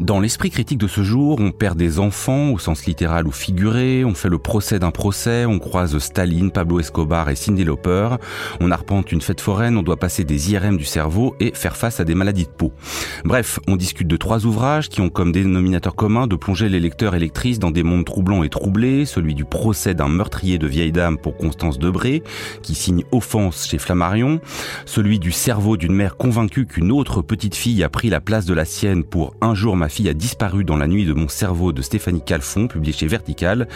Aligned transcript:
Dans 0.00 0.18
l'esprit 0.18 0.48
critique 0.48 0.78
de 0.78 0.86
ce 0.86 1.02
jour, 1.02 1.38
on 1.40 1.50
perd 1.50 1.76
des 1.76 1.98
enfants 1.98 2.52
au 2.52 2.58
sens 2.58 2.86
littéral 2.86 3.28
ou 3.28 3.32
figuré, 3.32 4.02
on 4.02 4.14
fait 4.14 4.30
le 4.30 4.38
procès 4.38 4.78
d'un 4.78 4.90
procès, 4.90 5.44
on 5.44 5.58
croise 5.58 5.98
Staline, 5.98 6.50
Pablo 6.50 6.80
Escobar 6.80 7.28
et 7.28 7.36
Cindy 7.36 7.64
Lauper, 7.64 8.16
on 8.60 8.70
arpente 8.70 9.12
une 9.12 9.20
fête 9.20 9.42
foraine, 9.42 9.76
on 9.76 9.82
doit 9.82 9.98
passer 9.98 10.24
des 10.24 10.52
IRM 10.52 10.78
du 10.78 10.86
cerveau 10.86 11.36
et 11.38 11.52
faire 11.52 11.76
face 11.76 12.00
à 12.00 12.04
des 12.04 12.14
maladies 12.14 12.46
de 12.46 12.48
peau. 12.48 12.72
Bref, 13.26 13.60
on 13.68 13.76
discute 13.76 14.08
de 14.08 14.16
trois 14.16 14.46
ouvrages 14.46 14.88
qui 14.88 15.02
ont 15.02 15.10
comme 15.10 15.32
dénominateur 15.32 15.94
commun 15.94 16.26
de 16.26 16.36
plonger 16.36 16.70
les 16.70 16.80
lecteurs 16.80 17.14
et 17.14 17.18
lectrices 17.18 17.58
dans 17.58 17.70
des 17.70 17.82
mondes 17.82 18.06
troublants 18.06 18.42
et 18.42 18.48
troublés, 18.48 19.04
celui 19.04 19.34
du 19.34 19.44
procès 19.44 19.92
d'un 19.92 20.08
meurtrier 20.08 20.56
de 20.56 20.66
vieille 20.66 20.92
dame 20.92 21.18
pour 21.18 21.36
Constance 21.36 21.78
Debré, 21.78 22.22
qui 22.62 22.74
signe 22.74 23.04
Offense 23.12 23.66
chez 23.66 23.76
Flammarion, 23.76 24.40
celui 24.86 25.18
du 25.18 25.30
cerveau 25.30 25.76
d'une 25.76 25.94
mère 25.94 26.16
convaincue 26.16 26.64
qu'une 26.64 26.90
autre 26.90 27.20
petite 27.20 27.54
fille 27.54 27.84
a 27.84 27.90
pris 27.90 28.08
la 28.08 28.22
place 28.22 28.46
de 28.46 28.54
la 28.54 28.64
sienne 28.64 29.04
pour 29.04 29.34
Un 29.42 29.54
jour 29.54 29.76
ma 29.76 29.89
fille 29.90 30.08
a 30.08 30.14
disparu 30.14 30.64
dans 30.64 30.76
la 30.76 30.86
nuit 30.86 31.04
de 31.04 31.12
mon 31.12 31.28
cerveau 31.28 31.72
de 31.72 31.82
Stéphanie 31.82 32.22
Calfon, 32.22 32.68
publié 32.68 32.94
chez 32.94 33.06
Vertical. 33.06 33.68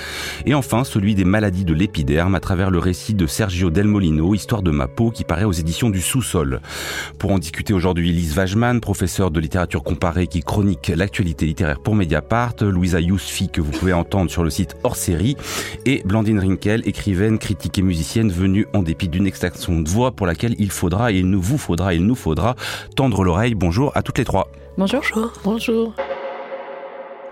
Et 0.47 0.55
enfin, 0.55 0.85
celui 0.85 1.15
des 1.15 1.25
maladies 1.25 1.65
de 1.67 1.75
l'épiderme 1.75 2.35
à 2.35 2.41
travers 2.41 2.71
le 2.71 2.79
récit 2.79 3.13
de 3.13 3.27
Sergio 3.27 3.69
Del 3.69 3.87
Molino, 3.87 4.35
Histoire 4.35 4.63
de 4.63 4.71
ma 4.71 4.89
peau, 4.89 5.11
qui 5.11 5.25
paraît 5.25 5.45
aux 5.45 5.53
éditions 5.53 5.91
du 5.91 6.01
Sous-sol. 6.01 6.61
Pour 7.19 7.33
en 7.33 7.39
discuter 7.39 7.75
aujourd'hui, 7.75 8.13
Lise 8.13 8.37
Wajman, 8.37 8.81
professeure 8.81 9.31
de 9.31 9.41
littérature 9.41 9.83
comparée 9.83 10.27
qui 10.27 10.43
chronique 10.43 10.91
l'actualité 10.95 11.45
littéraire 11.47 11.81
pour 11.81 11.95
Mediapart, 11.95 12.55
Louisa 12.63 13.01
Yousfi, 13.01 13.49
que 13.49 13.61
vous 13.61 13.73
pouvez 13.73 13.93
entendre 13.93 14.31
sur 14.31 14.45
le 14.45 14.51
site 14.51 14.77
hors 14.85 14.97
série, 14.97 15.37
et 15.85 16.03
Blandine 16.05 16.39
Rinkel, 16.39 16.83
écrivaine, 16.87 17.39
critique 17.39 17.79
et 17.79 17.83
musicienne 17.83 18.31
venue 18.31 18.67
en 18.73 18.83
dépit 18.83 19.09
d'une 19.09 19.27
extraction 19.27 19.81
de 19.81 19.89
voix 19.89 20.13
pour 20.13 20.27
laquelle 20.27 20.55
il 20.59 20.71
faudra, 20.71 21.13
et 21.13 21.17
il 21.19 21.29
nous 21.29 21.43
vous 21.43 21.59
faudra, 21.59 21.93
il 21.95 22.07
nous 22.07 22.15
faudra 22.15 22.55
tendre 22.97 23.25
l'oreille. 23.25 23.55
Bonjour 23.55 23.93
à 23.95 24.03
toutes 24.03 24.19
les 24.19 24.25
trois. 24.25 24.49
Bonjour. 24.77 25.03
Bonjour. 25.45 25.95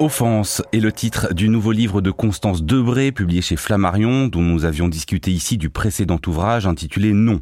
Offense 0.03 0.63
est 0.73 0.81
le 0.81 0.91
titre 0.91 1.33
du 1.33 1.49
nouveau 1.49 1.71
livre 1.71 2.01
de 2.01 2.11
Constance 2.11 2.65
Debré, 2.65 3.13
publié 3.13 3.41
chez 3.41 3.55
Flammarion, 3.55 4.27
dont 4.27 4.43
nous 4.43 4.65
avions 4.65 4.89
discuté 4.89 5.31
ici 5.31 5.59
du 5.59 5.71
précédent 5.71 6.19
ouvrage 6.27 6.67
intitulé 6.67 7.13
Non. 7.13 7.41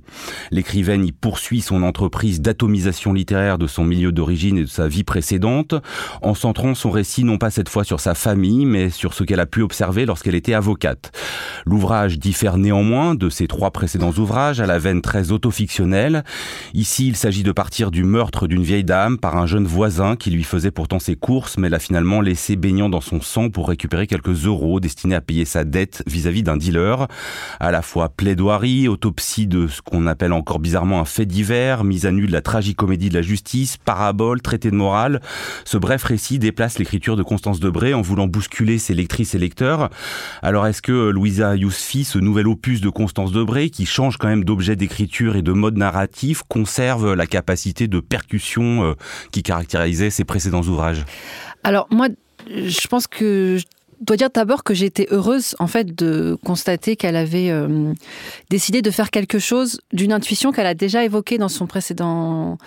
L'écrivaine 0.50 1.06
y 1.06 1.11
poursuit 1.11 1.62
son 1.62 1.83
entreprise 1.83 2.42
d'atomisation 2.42 3.14
littéraire 3.14 3.56
de 3.56 3.67
son 3.67 3.84
milieu 3.84 4.12
d'origine 4.12 4.58
et 4.58 4.64
de 4.64 4.69
sa 4.69 4.89
vie 4.89 5.05
précédente, 5.05 5.75
en 6.20 6.34
centrant 6.34 6.75
son 6.75 6.91
récit 6.91 7.25
non 7.25 7.39
pas 7.39 7.48
cette 7.48 7.70
fois 7.70 7.83
sur 7.83 7.98
sa 7.98 8.14
famille, 8.14 8.67
mais 8.67 8.91
sur 8.91 9.14
ce 9.14 9.24
qu'elle 9.24 9.41
a 9.41 9.47
pu 9.47 9.62
observer 9.62 10.05
lorsqu'elle 10.05 10.34
était 10.34 10.52
avocate. 10.52 11.12
L'ouvrage 11.64 12.19
diffère 12.19 12.58
néanmoins 12.58 13.14
de 13.14 13.30
ses 13.30 13.47
trois 13.47 13.70
précédents 13.70 14.12
ouvrages 14.12 14.61
à 14.61 14.67
la 14.67 14.78
veine 14.78 15.00
très 15.00 15.33
autofictionnelle. 15.33 16.24
Ici, 16.74 17.08
il 17.08 17.17
s'agit 17.17 17.42
de 17.42 17.52
partir 17.52 17.91
du 17.91 18.05
meurtre 18.05 18.47
d'une 18.47 18.62
vieille 18.62 18.84
dame 18.84 19.17
par 19.17 19.39
un 19.39 19.47
jeune 19.47 19.67
voisin 19.67 20.14
qui 20.14 20.30
lui 20.30 20.45
faisait 20.45 20.70
pourtant 20.70 20.98
ses 20.98 21.17
courses, 21.17 21.56
mais 21.56 21.70
l'a 21.70 21.78
finalement 21.78 22.20
laissé 22.20 22.50
baignant 22.56 22.89
dans 22.89 23.01
son 23.01 23.20
sang 23.20 23.51
pour 23.51 23.69
récupérer 23.69 24.06
quelques 24.06 24.47
euros 24.47 24.81
destinés 24.81 25.15
à 25.15 25.20
payer 25.20 25.45
sa 25.45 25.65
dette 25.65 26.03
vis-à-vis 26.06 26.43
d'un 26.43 26.57
dealer. 26.57 27.09
À 27.59 27.70
la 27.70 27.83
fois 27.83 28.09
plaidoirie, 28.09 28.89
autopsie 28.89 29.47
de 29.47 29.67
ce 29.67 29.83
qu'on 29.83 30.07
appelle 30.07 30.33
encore 30.33 30.59
bizarrement 30.59 31.01
un 31.01 31.05
fait 31.05 31.27
divers, 31.27 31.84
mise 31.84 32.07
à 32.07 32.12
nu 32.12 32.27
de 32.27 32.33
la 32.33 32.42
tragicomédie 32.42 33.09
de 33.09 33.15
la 33.15 33.23
justice, 33.23 33.77
parabole, 33.77 34.42
traité 34.42 34.70
de 34.70 34.77
morale. 34.77 35.20
Ce 35.65 35.79
bref 35.79 36.05
récit 36.05 36.39
déplace 36.39 36.79
l'écriture 36.79 37.17
de 37.17 37.23
Constance 37.23 37.61
Debré 37.61 37.95
en 37.95 38.03
voulant 38.03 38.27
bousculer 38.27 38.79
ses 38.79 38.95
lectrices 38.95 39.35
et 39.35 39.39
lecteurs. 39.39 39.91
Alors 40.42 40.67
est-ce 40.67 40.83
que 40.83 41.11
Louisa 41.11 41.57
Yousfi, 41.57 42.05
ce 42.05 42.19
nouvel 42.19 42.48
opus 42.48 42.80
de 42.80 42.89
Constance 42.89 43.33
Debré, 43.33 43.70
qui 43.70 43.86
change 43.86 44.17
quand 44.17 44.29
même 44.29 44.45
d'objet 44.45 44.77
d'écriture 44.77 45.36
et 45.36 45.42
de 45.42 45.53
mode 45.53 45.77
narratif, 45.77 46.42
conserve 46.48 47.14
la 47.14 47.27
capacité 47.27 47.89
de 47.89 48.01
percussion 48.01 48.85
euh, 48.85 48.95
qui 49.33 49.42
caractérisait 49.42 50.11
ses 50.11 50.24
précédents 50.24 50.63
ouvrages? 50.63 51.05
Alors 51.65 51.87
moi, 51.91 52.09
je 52.48 52.89
pense 52.89 53.07
que 53.07 53.59
dois 54.00 54.16
dire 54.16 54.30
d'abord 54.30 54.64
que 54.64 54.74
j'ai 54.74 54.86
été 54.86 55.06
heureuse 55.11 55.55
en 55.58 55.66
fait 55.66 55.94
de 55.94 56.36
constater 56.44 56.96
qu'elle 56.96 57.16
avait 57.16 57.50
euh, 57.50 57.92
décidé 58.48 58.83
de 58.83 58.90
faire 58.90 59.11
quelque 59.11 59.38
chose 59.38 59.80
d'une 59.92 60.12
intuition 60.12 60.52
qu'elle 60.52 60.66
a 60.66 60.74
déjà 60.74 61.05
évoquée 61.05 61.38
dans 61.38 61.48
son 61.48 61.66
précédent 61.66 62.58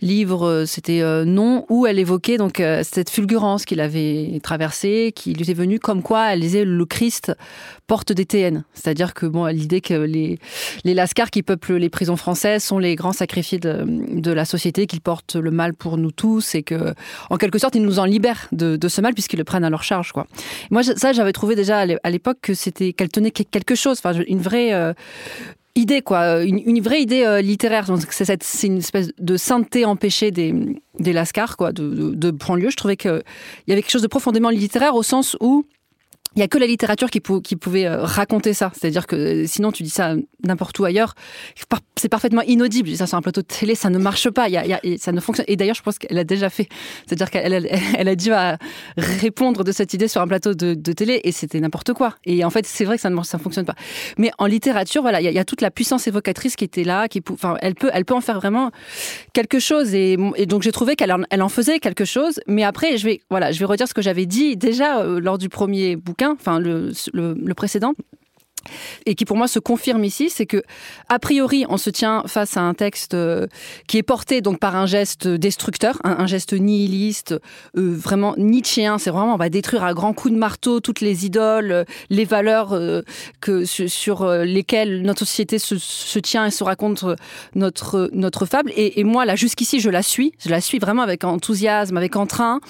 livre, 0.00 0.46
euh, 0.46 0.66
c'était 0.66 1.00
euh, 1.00 1.24
Non, 1.24 1.66
où 1.68 1.86
elle 1.86 1.98
évoquait 1.98 2.36
donc 2.36 2.62
cette 2.82 3.10
fulgurance 3.10 3.64
qu'il 3.64 3.80
avait 3.80 4.40
traversée, 4.42 5.12
qui 5.14 5.32
lui 5.32 5.42
était 5.42 5.54
venue 5.54 5.78
comme 5.78 6.02
quoi 6.02 6.32
elle 6.32 6.40
disait 6.40 6.64
le 6.64 6.84
Christ 6.86 7.32
porte 7.86 8.12
des 8.12 8.26
TN. 8.26 8.64
C'est-à-dire 8.74 9.14
que 9.14 9.26
bon, 9.26 9.46
l'idée 9.46 9.80
que 9.80 9.94
les, 9.94 10.38
les 10.84 10.94
lascars 10.94 11.30
qui 11.30 11.42
peuplent 11.42 11.76
les 11.76 11.88
prisons 11.88 12.16
françaises 12.16 12.62
sont 12.62 12.78
les 12.78 12.94
grands 12.94 13.12
sacrifiés 13.12 13.58
de, 13.58 14.30
la 14.30 14.44
société, 14.44 14.86
qu'ils 14.86 15.00
portent 15.00 15.36
le 15.36 15.50
mal 15.50 15.74
pour 15.74 15.96
nous 15.96 16.10
tous 16.10 16.54
et 16.54 16.62
que, 16.62 16.94
en 17.30 17.36
quelque 17.36 17.58
sorte, 17.58 17.74
ils 17.74 17.82
nous 17.82 17.98
en 17.98 18.04
libèrent 18.04 18.48
de, 18.52 18.78
ce 18.88 19.00
mal 19.00 19.14
puisqu'ils 19.14 19.38
le 19.38 19.44
prennent 19.44 19.64
à 19.64 19.70
leur 19.70 19.82
charge. 19.82 20.12
Quoi. 20.12 20.26
Ça, 20.82 21.12
j'avais 21.12 21.32
trouvé 21.32 21.54
déjà 21.54 21.78
à 21.80 22.10
l'époque 22.10 22.38
que 22.42 22.54
c'était 22.54 22.92
qu'elle 22.92 23.08
tenait 23.08 23.30
quelque 23.30 23.74
chose, 23.74 24.00
enfin, 24.02 24.20
une 24.26 24.40
vraie, 24.40 24.94
idée, 25.78 26.02
quoi, 26.02 26.42
une, 26.42 26.80
vraie 26.80 27.00
idée 27.00 27.24
euh, 27.24 27.40
littéraire. 27.40 27.86
C'est 28.10 28.66
une 28.66 28.78
espèce 28.78 29.10
de 29.18 29.36
sainteté 29.36 29.84
empêchée 29.84 30.30
des, 30.30 30.54
des 30.98 31.12
Lascars, 31.12 31.56
quoi, 31.56 31.72
de, 31.72 31.88
de, 31.88 32.30
de 32.30 32.70
Je 32.70 32.76
trouvais 32.76 32.96
qu'il 32.96 33.22
y 33.68 33.72
avait 33.72 33.82
quelque 33.82 33.90
chose 33.90 34.02
de 34.02 34.08
profondément 34.08 34.50
littéraire 34.50 34.94
au 34.94 35.02
sens 35.02 35.36
où 35.40 35.64
il 36.38 36.40
y 36.40 36.44
a 36.44 36.48
que 36.48 36.58
la 36.58 36.66
littérature 36.66 37.10
qui, 37.10 37.20
pouvait 37.20 37.86
euh, 37.86 38.04
raconter 38.04 38.54
ça. 38.54 38.70
C'est-à-dire 38.72 39.08
que 39.08 39.16
euh, 39.16 39.44
sinon, 39.48 39.72
tu 39.72 39.82
dis 39.82 39.90
ça 39.90 40.14
n'importe 40.44 40.78
où 40.78 40.84
ailleurs, 40.84 41.14
c'est 41.96 42.08
parfaitement 42.08 42.42
inaudible. 42.42 42.94
Ça 42.94 43.08
sur 43.08 43.18
un 43.18 43.22
plateau 43.22 43.40
de 43.40 43.46
télé, 43.46 43.74
ça 43.74 43.90
ne 43.90 43.98
marche 43.98 44.30
pas. 44.30 44.48
Y 44.48 44.56
a, 44.56 44.80
ça 44.98 45.10
ne 45.10 45.18
fonctionne. 45.18 45.46
Et 45.48 45.56
d'ailleurs, 45.56 45.74
je 45.74 45.82
pense 45.82 45.98
qu'elle 45.98 46.16
a 46.16 46.22
déjà 46.22 46.48
fait. 46.48 46.68
C'est-à-dire 47.06 47.32
qu'elle 47.32 47.68
elle 47.98 48.08
a 48.08 48.14
dû 48.14 48.30
répondre 48.96 49.64
de 49.64 49.72
cette 49.72 49.94
idée 49.94 50.06
sur 50.06 50.20
un 50.20 50.28
plateau 50.28 50.54
de, 50.54 50.92
télé 50.92 51.20
et 51.24 51.32
c'était 51.32 51.58
n'importe 51.58 51.92
quoi. 51.92 52.14
Et 52.24 52.44
en 52.44 52.50
fait, 52.50 52.66
c'est 52.66 52.84
vrai 52.84 52.96
que 52.96 53.02
ça 53.02 53.10
ne 53.10 53.22
ça 53.24 53.38
fonctionne 53.38 53.66
pas. 53.66 53.74
Mais 54.16 54.30
en 54.38 54.46
littérature, 54.46 55.02
voilà, 55.02 55.20
il 55.20 55.32
y, 55.32 55.38
a, 55.40 55.44
toute 55.44 55.60
la 55.60 55.72
puissance 55.72 56.06
évocatrice 56.06 56.54
qui 56.54 56.64
était 56.64 56.84
là, 56.84 57.08
qui, 57.08 57.20
enfin, 57.32 57.56
elle 57.62 57.74
peut, 57.74 57.90
elle 57.92 58.04
peut 58.04 58.14
en 58.14 58.20
faire 58.20 58.38
vraiment 58.38 58.70
quelque 59.32 59.58
chose. 59.58 59.92
Et, 59.92 60.16
donc, 60.46 60.62
j'ai 60.62 60.72
trouvé 60.72 60.94
qu'elle 60.94 61.12
en, 61.12 61.48
faisait 61.48 61.80
quelque 61.80 62.04
chose. 62.04 62.38
Mais 62.46 62.62
après, 62.62 62.96
je 62.96 63.06
vais, 63.06 63.22
voilà, 63.28 63.50
je 63.50 63.58
vais 63.58 63.64
redire 63.64 63.88
ce 63.88 63.94
que 63.94 64.02
j'avais 64.02 64.26
dit 64.26 64.56
déjà 64.56 65.00
euh, 65.00 65.18
lors 65.18 65.36
du 65.36 65.48
premier 65.48 65.96
bouquin 65.96 66.27
enfin 66.32 66.60
le, 66.60 67.52
précédent, 67.54 67.94
et 69.06 69.14
qui 69.14 69.24
pour 69.24 69.36
moi 69.36 69.48
se 69.48 69.58
confirme 69.58 70.04
ici, 70.04 70.30
c'est 70.30 70.46
que 70.46 70.62
a 71.08 71.18
priori 71.18 71.64
on 71.68 71.76
se 71.76 71.90
tient 71.90 72.22
face 72.26 72.56
à 72.56 72.62
un 72.62 72.74
texte 72.74 73.14
euh, 73.14 73.46
qui 73.86 73.98
est 73.98 74.02
porté 74.02 74.40
donc 74.40 74.58
par 74.58 74.76
un 74.76 74.86
geste 74.86 75.26
destructeur, 75.26 75.98
un, 76.04 76.26
geste 76.26 76.52
nihiliste, 76.52 77.32
euh, 77.32 77.94
vraiment 77.94 78.34
nietzschéen. 78.36 78.98
C'est 78.98 79.10
vraiment 79.10 79.34
on 79.34 79.38
va 79.38 79.48
détruire 79.48 79.84
à 79.84 79.94
grands 79.94 80.12
coups 80.12 80.34
de 80.34 80.38
marteau 80.38 80.80
toutes 80.80 81.00
les 81.00 81.26
idoles, 81.26 81.72
euh, 81.72 81.84
les 82.10 82.24
valeurs 82.24 82.78
que 83.40 83.64
sur, 83.64 84.28
lesquelles 84.28 85.02
notre 85.02 85.20
société 85.20 85.58
se, 85.58 86.18
tient 86.18 86.46
et 86.46 86.50
se 86.50 86.64
raconte 86.64 87.04
notre 87.54 88.10
notre 88.12 88.46
fable. 88.46 88.72
Et, 88.76 89.04
moi 89.04 89.24
là 89.24 89.36
jusqu'ici 89.36 89.80
je 89.80 89.90
la 89.90 90.02
suis, 90.02 90.32
je 90.38 90.50
la 90.50 90.60
suis 90.60 90.78
vraiment 90.78 91.02
avec 91.02 91.24
enthousiasme, 91.24 91.96
avec 91.96 92.16
entrain, 92.16 92.60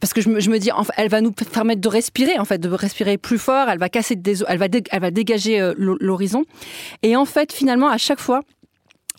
parce 0.00 0.12
que 0.12 0.20
je 0.20 0.28
me, 0.28 0.58
dis 0.58 0.70
elle 0.96 1.08
va 1.08 1.20
nous 1.20 1.32
permettre 1.32 1.80
de 1.80 1.88
respirer 1.88 2.38
en 2.38 2.44
fait, 2.44 2.58
de 2.58 2.68
respirer 2.68 3.18
plus 3.18 3.38
fort. 3.38 3.68
Elle 3.68 3.78
va 3.78 3.88
casser 3.88 4.16
des, 4.16 4.42
elle 4.46 4.58
va 4.58 4.66
elle 4.90 5.00
va 5.00 5.10
dégager 5.14 5.60
euh, 5.60 5.72
l'horizon. 5.78 6.44
Et 7.02 7.16
en 7.16 7.24
fait, 7.24 7.52
finalement, 7.52 7.88
à 7.88 7.96
chaque 7.96 8.20
fois, 8.20 8.42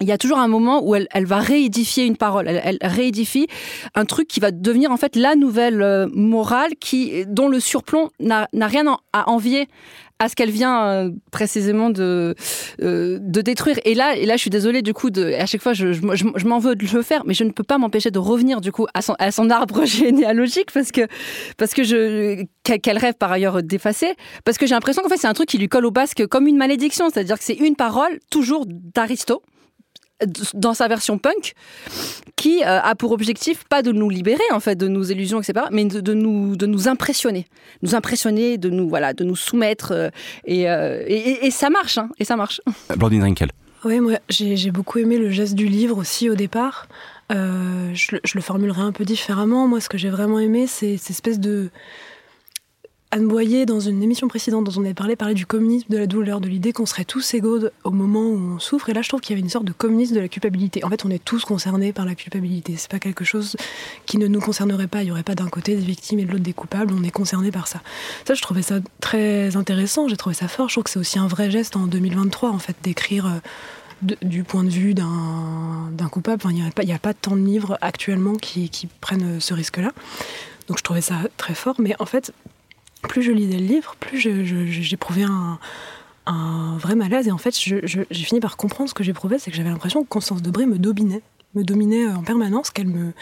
il 0.01 0.07
y 0.07 0.11
a 0.11 0.17
toujours 0.17 0.39
un 0.39 0.49
moment 0.49 0.85
où 0.85 0.93
elle, 0.93 1.25
va 1.25 1.39
réédifier 1.39 2.05
une 2.05 2.17
parole, 2.17 2.49
elle, 2.49 2.77
réédifie 2.81 3.47
un 3.95 4.03
truc 4.03 4.27
qui 4.27 4.41
va 4.41 4.51
devenir 4.51 4.91
en 4.91 4.97
fait 4.97 5.15
la 5.15 5.35
nouvelle 5.35 5.81
euh, 5.81 6.07
morale 6.13 6.75
qui, 6.81 7.25
dont 7.27 7.47
le 7.47 7.61
surplomb 7.61 8.09
n'a 8.19 8.47
rien 8.53 8.97
à 9.13 9.29
envier 9.29 9.69
à 10.19 10.29
ce 10.29 10.35
qu'elle 10.35 10.51
vient 10.51 10.85
euh, 10.85 11.11
précisément 11.31 11.89
de, 11.89 12.35
de 12.79 13.41
détruire. 13.41 13.79
Et 13.85 13.95
là, 13.95 14.15
et 14.15 14.25
là, 14.25 14.35
je 14.35 14.41
suis 14.41 14.49
désolée 14.49 14.81
du 14.81 14.93
coup, 14.93 15.09
de, 15.09 15.33
à 15.33 15.45
chaque 15.45 15.61
fois, 15.61 15.73
je, 15.73 15.91
je, 15.93 16.45
m'en 16.45 16.59
veux 16.59 16.75
de 16.75 16.85
le 16.93 17.01
faire, 17.01 17.23
mais 17.25 17.33
je 17.33 17.43
ne 17.43 17.51
peux 17.51 17.63
pas 17.63 17.77
m'empêcher 17.77 18.11
de 18.11 18.19
revenir 18.19 18.61
du 18.61 18.71
coup 18.71 18.87
à 18.93 19.01
son, 19.01 19.15
à 19.19 19.31
son 19.31 19.49
arbre 19.49 19.85
généalogique 19.85 20.71
parce 20.73 20.91
que, 20.91 21.07
parce 21.57 21.73
que 21.73 21.83
je, 21.83 22.43
qu'elle 22.63 22.97
rêve 22.97 23.15
par 23.15 23.31
ailleurs 23.31 23.61
d'effacer, 23.61 24.13
parce 24.43 24.57
que 24.57 24.65
j'ai 24.65 24.75
l'impression 24.75 25.01
qu'en 25.01 25.09
fait 25.09 25.17
c'est 25.17 25.27
un 25.27 25.33
truc 25.33 25.49
qui 25.49 25.57
lui 25.57 25.67
colle 25.67 25.85
au 25.85 25.91
basque 25.91 26.25
comme 26.27 26.47
une 26.47 26.57
malédiction, 26.57 27.09
c'est-à-dire 27.09 27.37
que 27.37 27.43
c'est 27.43 27.53
une 27.53 27.75
parole 27.75 28.19
toujours 28.29 28.65
d'Aristo 28.67 29.41
dans 30.53 30.73
sa 30.73 30.87
version 30.87 31.17
punk, 31.17 31.53
qui 32.35 32.63
euh, 32.63 32.79
a 32.81 32.95
pour 32.95 33.11
objectif 33.11 33.63
pas 33.65 33.81
de 33.81 33.91
nous 33.91 34.09
libérer 34.09 34.43
en 34.51 34.59
fait 34.59 34.75
de 34.75 34.87
nos 34.87 35.03
illusions, 35.03 35.41
etc., 35.41 35.65
mais 35.71 35.85
de, 35.85 36.13
nous 36.13 36.55
de 36.55 36.65
nous 36.65 36.87
impressionner, 36.87 37.47
nous 37.81 37.95
impressionner, 37.95 38.57
de 38.57 38.69
nous 38.69 38.87
voilà, 38.87 39.13
de 39.13 39.23
nous 39.23 39.35
soumettre, 39.35 39.91
euh, 39.91 40.09
euh, 40.49 41.03
et, 41.07 41.45
et, 41.45 41.51
ça 41.51 41.69
marche, 41.69 41.97
hein, 41.97 42.09
et 42.19 42.25
ça 42.25 42.35
marche. 42.35 42.61
Blandine 42.97 43.23
Rinkel. 43.23 43.51
Oui, 43.83 43.99
moi 43.99 44.13
j'ai 44.29 44.71
beaucoup 44.71 44.99
aimé 44.99 45.17
le 45.17 45.29
geste 45.29 45.53
du 45.55 45.67
livre 45.67 45.97
aussi 45.97 46.29
au 46.29 46.35
départ. 46.35 46.87
Euh, 47.31 47.89
je, 47.93 48.17
je, 48.23 48.35
le 48.35 48.41
formulerai 48.41 48.81
un 48.81 48.91
peu 48.91 49.03
différemment. 49.03 49.67
Moi, 49.67 49.81
ce 49.81 49.89
que 49.89 49.97
j'ai 49.97 50.09
vraiment 50.09 50.39
aimé, 50.39 50.67
c'est 50.67 50.97
cette 50.97 51.09
espèce 51.09 51.39
de, 51.39 51.69
Anne 53.11 53.27
Boyer, 53.27 53.65
dans 53.65 53.79
une 53.79 54.03
émission 54.03 54.27
précédente 54.27 54.65
dont 54.65 54.81
on 54.81 54.83
avait 54.83 54.93
parlé, 54.93 55.15
parlait 55.15 55.35
du 55.35 55.45
communisme 55.45 55.87
de 55.89 55.97
la 55.97 56.07
douleur, 56.07 56.41
de 56.41 56.49
l'idée 56.49 56.73
qu'on 56.73 56.85
serait 56.85 57.05
tous 57.05 57.33
égaux 57.33 57.59
au 57.83 57.91
moment 57.91 58.21
où 58.21 58.55
on 58.55 58.59
souffre. 58.59 58.89
Et 58.89 58.93
là, 58.93 59.01
je 59.01 59.07
trouve 59.07 59.21
qu'il 59.21 59.33
y 59.33 59.35
avait 59.35 59.43
une 59.43 59.49
sorte 59.49 59.63
de 59.63 59.71
communisme 59.71 60.15
de 60.15 60.19
la 60.19 60.27
culpabilité. 60.27 60.83
En 60.83 60.89
fait, 60.89 61.05
on 61.05 61.09
est 61.09 61.23
tous 61.23 61.45
concernés 61.45 61.93
par 61.93 62.05
la 62.05 62.15
culpabilité. 62.15 62.75
C'est 62.77 62.91
pas 62.91 62.99
quelque 62.99 63.23
chose 63.23 63.55
qui 64.05 64.17
ne 64.17 64.27
nous 64.27 64.41
concernerait 64.41 64.87
pas. 64.87 65.03
Il 65.03 65.07
y 65.07 65.11
aurait 65.11 65.23
pas 65.23 65.35
d'un 65.35 65.47
côté 65.47 65.75
des 65.75 65.81
victimes 65.81 66.19
et 66.19 66.25
de 66.25 66.31
l'autre 66.31 66.43
des 66.43 66.53
coupables. 66.53 66.93
On 66.93 67.03
est 67.03 67.11
concernés 67.11 67.51
par 67.51 67.67
ça. 67.67 67.81
Ça, 68.25 68.33
je 68.33 68.41
trouvais 68.41 68.63
ça 68.63 68.79
très 68.99 69.55
intéressant. 69.55 70.09
J'ai 70.09 70.17
trouvé 70.17 70.35
ça 70.35 70.49
fort. 70.49 70.67
Je 70.67 70.73
trouve 70.73 70.83
que 70.83 70.89
c'est 70.89 70.99
aussi 70.99 71.17
un 71.17 71.27
vrai 71.27 71.49
geste 71.49 71.77
en 71.77 71.87
2023, 71.87 72.49
en 72.49 72.59
fait, 72.59 72.75
d'écrire. 72.83 73.27
Euh, 73.27 73.39
du 74.21 74.43
point 74.43 74.63
de 74.63 74.69
vue 74.69 74.93
d'un 74.93 76.09
coupable. 76.11 76.43
il 76.49 76.55
n'y 76.55 76.91
a, 76.91 76.95
a, 76.95 76.99
pas 76.99 77.13
tant 77.13 77.35
de 77.35 77.41
livres 77.41 77.77
actuellement 77.81 78.35
qui, 78.35 78.69
qui 78.69 78.87
prennent 78.87 79.39
ce 79.39 79.53
risque-là. 79.53 79.93
Donc 80.67 80.77
je 80.77 80.83
trouvais 80.83 81.01
ça 81.01 81.15
très 81.37 81.55
fort. 81.55 81.75
Mais 81.79 81.95
en 81.99 82.05
fait, 82.05 82.33
plus 83.07 83.21
je 83.21 83.31
lisais 83.31 83.57
le 83.57 83.65
livre, 83.65 83.95
plus 83.99 84.19
j'éprouvais 84.19 85.23
un, 85.23 85.57
vrai 86.77 86.95
malaise. 86.95 87.27
Et 87.27 87.31
en 87.31 87.37
fait, 87.37 87.57
j'ai 87.57 88.05
fini 88.23 88.39
par 88.39 88.57
comprendre 88.57 88.89
ce 88.89 88.93
que 88.93 89.03
j'éprouvais, 89.03 89.39
c'est 89.39 89.51
que 89.51 89.57
j'avais 89.57 89.69
l'impression 89.69 90.03
que 90.03 90.09
Constance 90.09 90.41
Debré 90.41 90.65
me 90.65 90.77
dominait, 90.77 91.21
me 91.53 91.63
dominait 91.63 92.07
en 92.07 92.23
permanence, 92.23 92.69
qu'elle 92.69 92.87
me, 92.87 93.13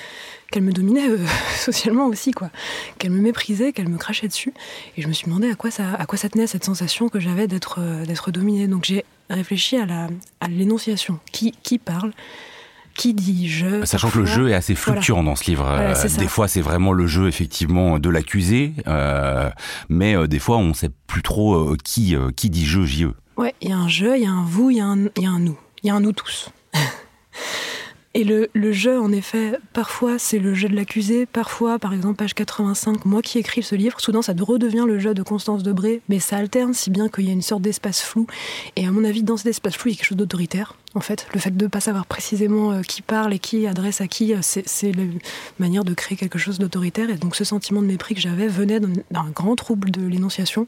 me 0.56 0.72
dominait 0.72 1.10
euh, 1.10 1.18
socialement 1.58 2.08
aussi, 2.08 2.32
quoi. 2.32 2.50
Qu'elle 2.98 3.12
me 3.12 3.20
méprisait, 3.20 3.74
qu'elle 3.74 3.90
me 3.90 3.98
crachait 3.98 4.28
dessus. 4.28 4.54
Et 4.98 5.02
je 5.02 5.08
me 5.08 5.14
suis 5.14 5.26
demandé 5.26 5.50
à 5.50 5.56
quoi 5.56 5.72
ça, 5.72 5.94
à 5.94 6.06
quoi 6.06 6.18
ça 6.18 6.30
tenait 6.30 6.48
cette 6.48 6.64
sensation 6.64 7.10
que 7.10 7.20
j'avais 7.20 7.48
d'être, 7.48 7.80
euh, 7.80 8.32
dominée. 8.32 8.68
Donc 8.68 8.86
j'ai 8.86 9.06
réfléchi 9.30 9.78
à, 9.78 10.08
à 10.40 10.48
l'énonciation. 10.48 11.20
Qui, 11.32 11.54
qui 11.64 11.78
parle? 11.78 12.14
Qui 12.96 13.14
dit 13.14 13.50
je 13.50 13.86
Sachant 13.86 14.10
que 14.10 14.20
le 14.20 14.26
jeu 14.26 14.50
est 14.50 14.54
assez 14.54 14.76
fluctuant 14.76 15.24
dans 15.24 15.36
ce 15.36 15.46
livre. 15.46 15.66
Euh, 15.68 15.94
des 16.18 16.28
fois, 16.28 16.48
c'est 16.48 16.62
vraiment 16.62 16.92
le 16.92 17.08
jeu 17.08 17.28
effectivement 17.28 18.00
de 18.00 18.10
l'accusé, 18.10 18.74
euh, 18.88 19.50
mais 19.90 20.16
euh, 20.16 20.28
des 20.28 20.40
fois, 20.40 20.58
on 20.58 20.70
ne 20.70 20.74
sait 20.74 20.92
plus 21.08 21.22
trop 21.22 21.76
qui 21.84 22.16
qui 22.36 22.50
dit 22.50 22.66
je, 22.66 22.84
j'y 22.84 23.06
Ouais, 23.36 23.56
il 23.62 23.70
y 23.70 23.72
a 23.72 23.78
un 23.78 23.88
je, 23.88 24.16
il 24.16 24.24
y 24.24 24.28
a 24.28 24.32
un 24.32 24.46
vous, 24.46 24.70
il 24.70 24.78
y, 24.78 24.82
a 24.82 24.86
un 24.86 24.96
nous, 24.96 25.58
il 25.84 25.88
y 25.88 25.90
a 25.90 25.96
un 25.96 26.00
nous 26.00 26.14
tous. 26.14 26.50
Et 28.16 28.24
le, 28.24 28.72
jeu, 28.72 29.00
en 29.00 29.12
effet, 29.12 29.54
parfois 29.74 30.20
c'est 30.20 30.38
le 30.38 30.54
jeu 30.54 30.70
de 30.70 30.76
l'accusé, 30.76 31.26
parfois, 31.26 31.80
par 31.80 31.94
exemple, 31.94 32.16
page 32.16 32.36
85, 32.36 33.06
moi 33.06 33.24
qui 33.24 33.40
écris 33.40 33.64
ce 33.64 33.74
livre, 33.74 34.00
soudain 34.00 34.22
ça 34.22 34.34
redevient 34.40 34.86
le 34.86 35.00
jeu 35.00 35.16
de 35.16 35.24
Constance 35.24 35.64
Debré, 35.64 36.02
mais 36.10 36.20
ça 36.20 36.38
alterne 36.38 36.76
si 36.76 36.92
bien 36.92 37.10
qu'il 37.10 37.26
y 37.26 37.30
a 37.30 37.34
une 37.34 37.42
sorte 37.42 37.64
d'espace 37.64 38.04
flou. 38.04 38.28
Et 38.76 38.86
à 38.86 38.92
mon 38.92 39.04
avis, 39.04 39.24
dans 39.24 39.38
cet 39.38 39.48
espace 39.48 39.76
flou, 39.76 39.90
il 39.90 39.94
y 39.94 39.96
a 39.96 39.98
quelque 39.98 40.06
chose 40.06 40.18
d'autoritaire. 40.18 40.76
En 40.94 41.00
fait, 41.00 41.26
le 41.34 41.40
fait 41.40 41.58
de 41.58 41.64
ne 41.64 41.70
pas 41.70 41.80
savoir 41.80 42.06
précisément 42.06 42.72
euh, 42.72 42.82
qui 42.82 43.02
parle 43.02 43.34
et 43.34 43.40
qui 43.40 43.66
adresse 43.66 44.00
à 44.00 44.08
qui, 44.08 44.36
euh, 44.36 44.40
c'est 44.42 44.92
la 44.92 45.04
manière 45.58 45.84
de 45.84 45.96
créer 45.96 46.16
quelque 46.16 46.38
chose 46.38 46.60
d'autoritaire. 46.60 47.10
Et 47.10 47.16
donc 47.16 47.36
ce 47.36 47.44
sentiment 47.44 47.82
de 47.82 47.88
mépris 47.88 48.14
que 48.14 48.22
j'avais 48.22 48.48
venait 48.48 48.80
d'un 48.80 49.30
grand 49.34 49.56
trouble 49.56 49.90
de 49.90 50.06
l'énonciation 50.06 50.68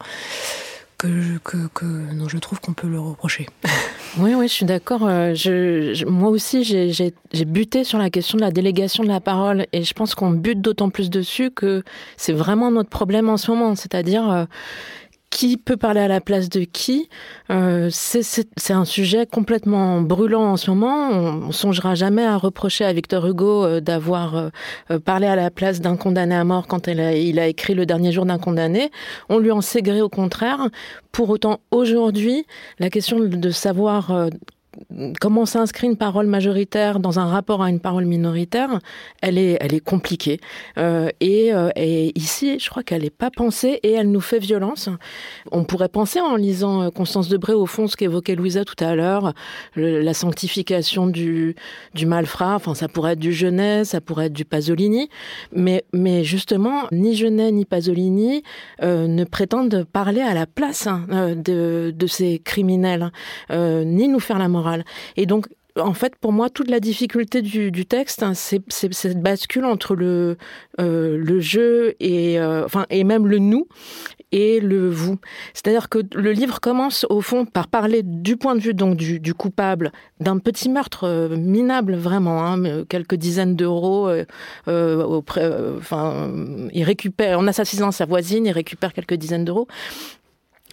que, 1.44 1.58
que 1.74 1.86
non, 1.86 2.28
je 2.28 2.38
trouve 2.38 2.60
qu'on 2.60 2.74
peut 2.74 2.88
le 2.88 3.00
reprocher. 3.00 3.48
Oui, 4.18 4.34
oui, 4.34 4.48
je 4.48 4.54
suis 4.54 4.66
d'accord. 4.66 5.06
Euh, 5.06 5.34
je, 5.34 6.06
moi 6.06 6.30
aussi, 6.30 6.64
j'ai 6.64 7.46
buté 7.46 7.84
sur 7.84 7.98
la 7.98 8.10
question 8.10 8.38
de 8.38 8.44
la 8.44 8.52
délégation 8.52 9.04
de 9.04 9.10
la 9.10 9.20
parole 9.20 9.66
et 9.74 9.84
je 9.84 9.94
pense 9.94 10.16
qu'on 10.16 10.30
bute 10.30 10.62
d'autant 10.62 10.90
plus 10.90 11.10
dessus 11.10 11.52
que 11.52 11.84
c'est 12.16 12.32
vraiment 12.32 12.72
notre 12.72 12.90
problème 12.90 13.28
en 13.28 13.36
ce 13.36 13.52
moment. 13.52 13.76
C'est-à-dire, 13.76 14.32
euh, 14.32 14.46
qui 15.36 15.58
peut 15.58 15.76
parler 15.76 16.00
à 16.00 16.08
la 16.08 16.22
place 16.22 16.48
de 16.48 16.62
qui 16.62 17.10
euh, 17.50 17.90
C'est 17.92 18.72
un 18.72 18.86
sujet 18.86 19.26
complètement 19.26 20.00
brûlant 20.00 20.44
en 20.44 20.56
ce 20.56 20.72
moment. 20.72 21.10
On, 21.10 21.48
ne 21.48 21.52
songera 21.52 21.94
jamais 21.94 22.24
à 22.24 22.38
reprocher 22.38 22.86
à 22.86 22.94
Victor 22.94 23.28
Hugo 23.28 23.66
euh, 23.66 23.82
d'avoir 23.82 24.36
euh, 24.38 25.00
parlé 25.00 25.28
à 25.28 25.36
la 25.36 25.52
place 25.52 25.82
d'un 25.82 25.98
condamné 25.98 26.36
à 26.36 26.46
mort 26.46 26.68
quand 26.68 26.88
il 26.88 27.02
a 27.02 27.48
écrit 27.48 27.76
Le 27.76 27.86
dernier 27.86 28.14
jour 28.14 28.26
d'un 28.26 28.38
condamné. 28.38 28.92
On 29.28 29.38
lui 29.38 29.52
en 29.52 29.60
sait 29.60 29.82
gré 29.82 30.02
au 30.02 30.08
contraire. 30.08 30.70
Pour 31.12 31.30
autant, 31.30 31.60
aujourd'hui, 31.70 32.46
la 32.80 32.90
question 32.90 33.20
de 33.20 33.50
savoir 33.50 34.30
comment 35.20 35.46
s'inscrit 35.46 35.88
une 35.88 35.98
parole 35.98 36.28
majoritaire 36.28 37.00
dans 37.00 37.20
un 37.20 37.26
rapport 37.26 37.62
à 37.62 37.70
une 37.70 37.80
parole 37.80 38.06
minoritaire, 38.06 38.80
elle 39.22 39.38
est, 39.38 39.58
elle 39.60 39.74
est 39.74 39.80
compliquée. 39.84 40.40
Euh, 40.78 41.10
et, 41.20 41.54
euh, 41.54 41.70
et, 41.76 42.18
ici, 42.18 42.60
je 42.60 42.70
crois 42.70 42.84
qu'elle 42.84 43.04
n'est 43.04 43.10
pas 43.10 43.32
pensée 43.32 43.80
et 43.84 43.92
elle 43.92 44.12
nous 44.12 44.22
fait 44.22 44.40
violence. 44.40 44.90
On 45.52 45.64
pourrait 45.64 45.90
penser 45.90 46.20
en 46.20 46.36
lisant 46.36 46.84
euh, 46.84 46.90
Constance 46.90 47.30
Debré, 47.30 47.54
au 47.54 47.66
fond, 47.66 47.88
ce 47.88 47.96
qu'évoquait 47.96 48.36
Louisa 48.36 48.64
tout 48.66 48.82
à 48.84 48.96
l'heure, 48.96 49.34
la 49.76 50.14
sanctification 50.14 51.08
du, 51.08 51.56
du 51.94 52.06
malfrat, 52.06 52.56
enfin 52.56 52.74
ça 52.74 52.88
pourrait 52.88 53.14
être 53.14 53.20
du 53.20 53.34
Genet, 53.34 53.86
ça 53.86 54.02
pourrait 54.02 54.28
être 54.28 54.34
du 54.34 54.46
Pasolini, 54.46 55.10
mais, 55.54 55.84
mais 55.94 56.24
justement, 56.24 56.84
ni 56.92 57.16
Genet 57.16 57.52
ni 57.52 57.66
Pasolini 57.66 58.44
ne 58.82 59.24
prétendent 59.24 59.86
parler 59.92 60.22
à 60.22 60.34
la 60.34 60.46
place 60.46 60.88
hein, 60.88 61.06
de, 61.36 61.94
de 61.96 62.08
ces 62.08 62.40
criminels, 62.40 63.12
ni 63.52 64.08
nous 64.08 64.20
faire 64.20 64.40
la 64.40 64.48
et 65.18 65.26
donc, 65.26 65.48
en 65.78 65.94
fait, 65.94 66.16
pour 66.16 66.32
moi, 66.32 66.50
toute 66.50 66.70
la 66.70 66.80
difficulté 66.80 67.42
du, 67.42 67.86
texte, 67.86 68.24
hein, 68.24 68.34
c'est 68.34 68.62
cette 68.70 69.22
bascule 69.22 69.66
entre 69.66 69.96
le, 69.96 70.38
euh, 70.80 71.18
le 71.18 71.40
jeu 71.42 71.96
et, 72.00 72.40
euh, 72.40 72.64
enfin, 72.66 72.86
et 72.90 73.04
même 73.04 73.28
le 73.28 73.40
nous 73.40 73.68
et 74.32 74.60
le 74.60 74.90
vous. 74.90 75.18
C'est-à-dire 75.54 75.90
que 75.90 76.00
le 76.14 76.32
livre 76.32 76.62
commence 76.62 77.06
au 77.10 77.22
fond 77.22 77.46
par 77.46 77.68
parler 77.68 78.02
du 78.04 78.38
point 78.38 78.56
de 78.56 78.62
vue 78.62 78.74
donc 78.74 78.96
du, 78.96 79.34
coupable 79.34 79.92
d'un 80.20 80.40
petit 80.40 80.70
meurtre 80.70 81.04
euh, 81.04 81.36
minable 81.36 81.96
vraiment, 81.96 82.46
hein, 82.46 82.86
quelques 82.88 83.16
dizaines 83.16 83.56
d'euros. 83.56 84.10
en 84.68 85.24
assassinant 87.48 87.92
sa 87.92 88.06
voisine, 88.06 88.46
il 88.46 88.52
récupère 88.52 88.94
quelques 88.94 89.16
dizaines 89.16 89.46
d'euros. 89.46 89.68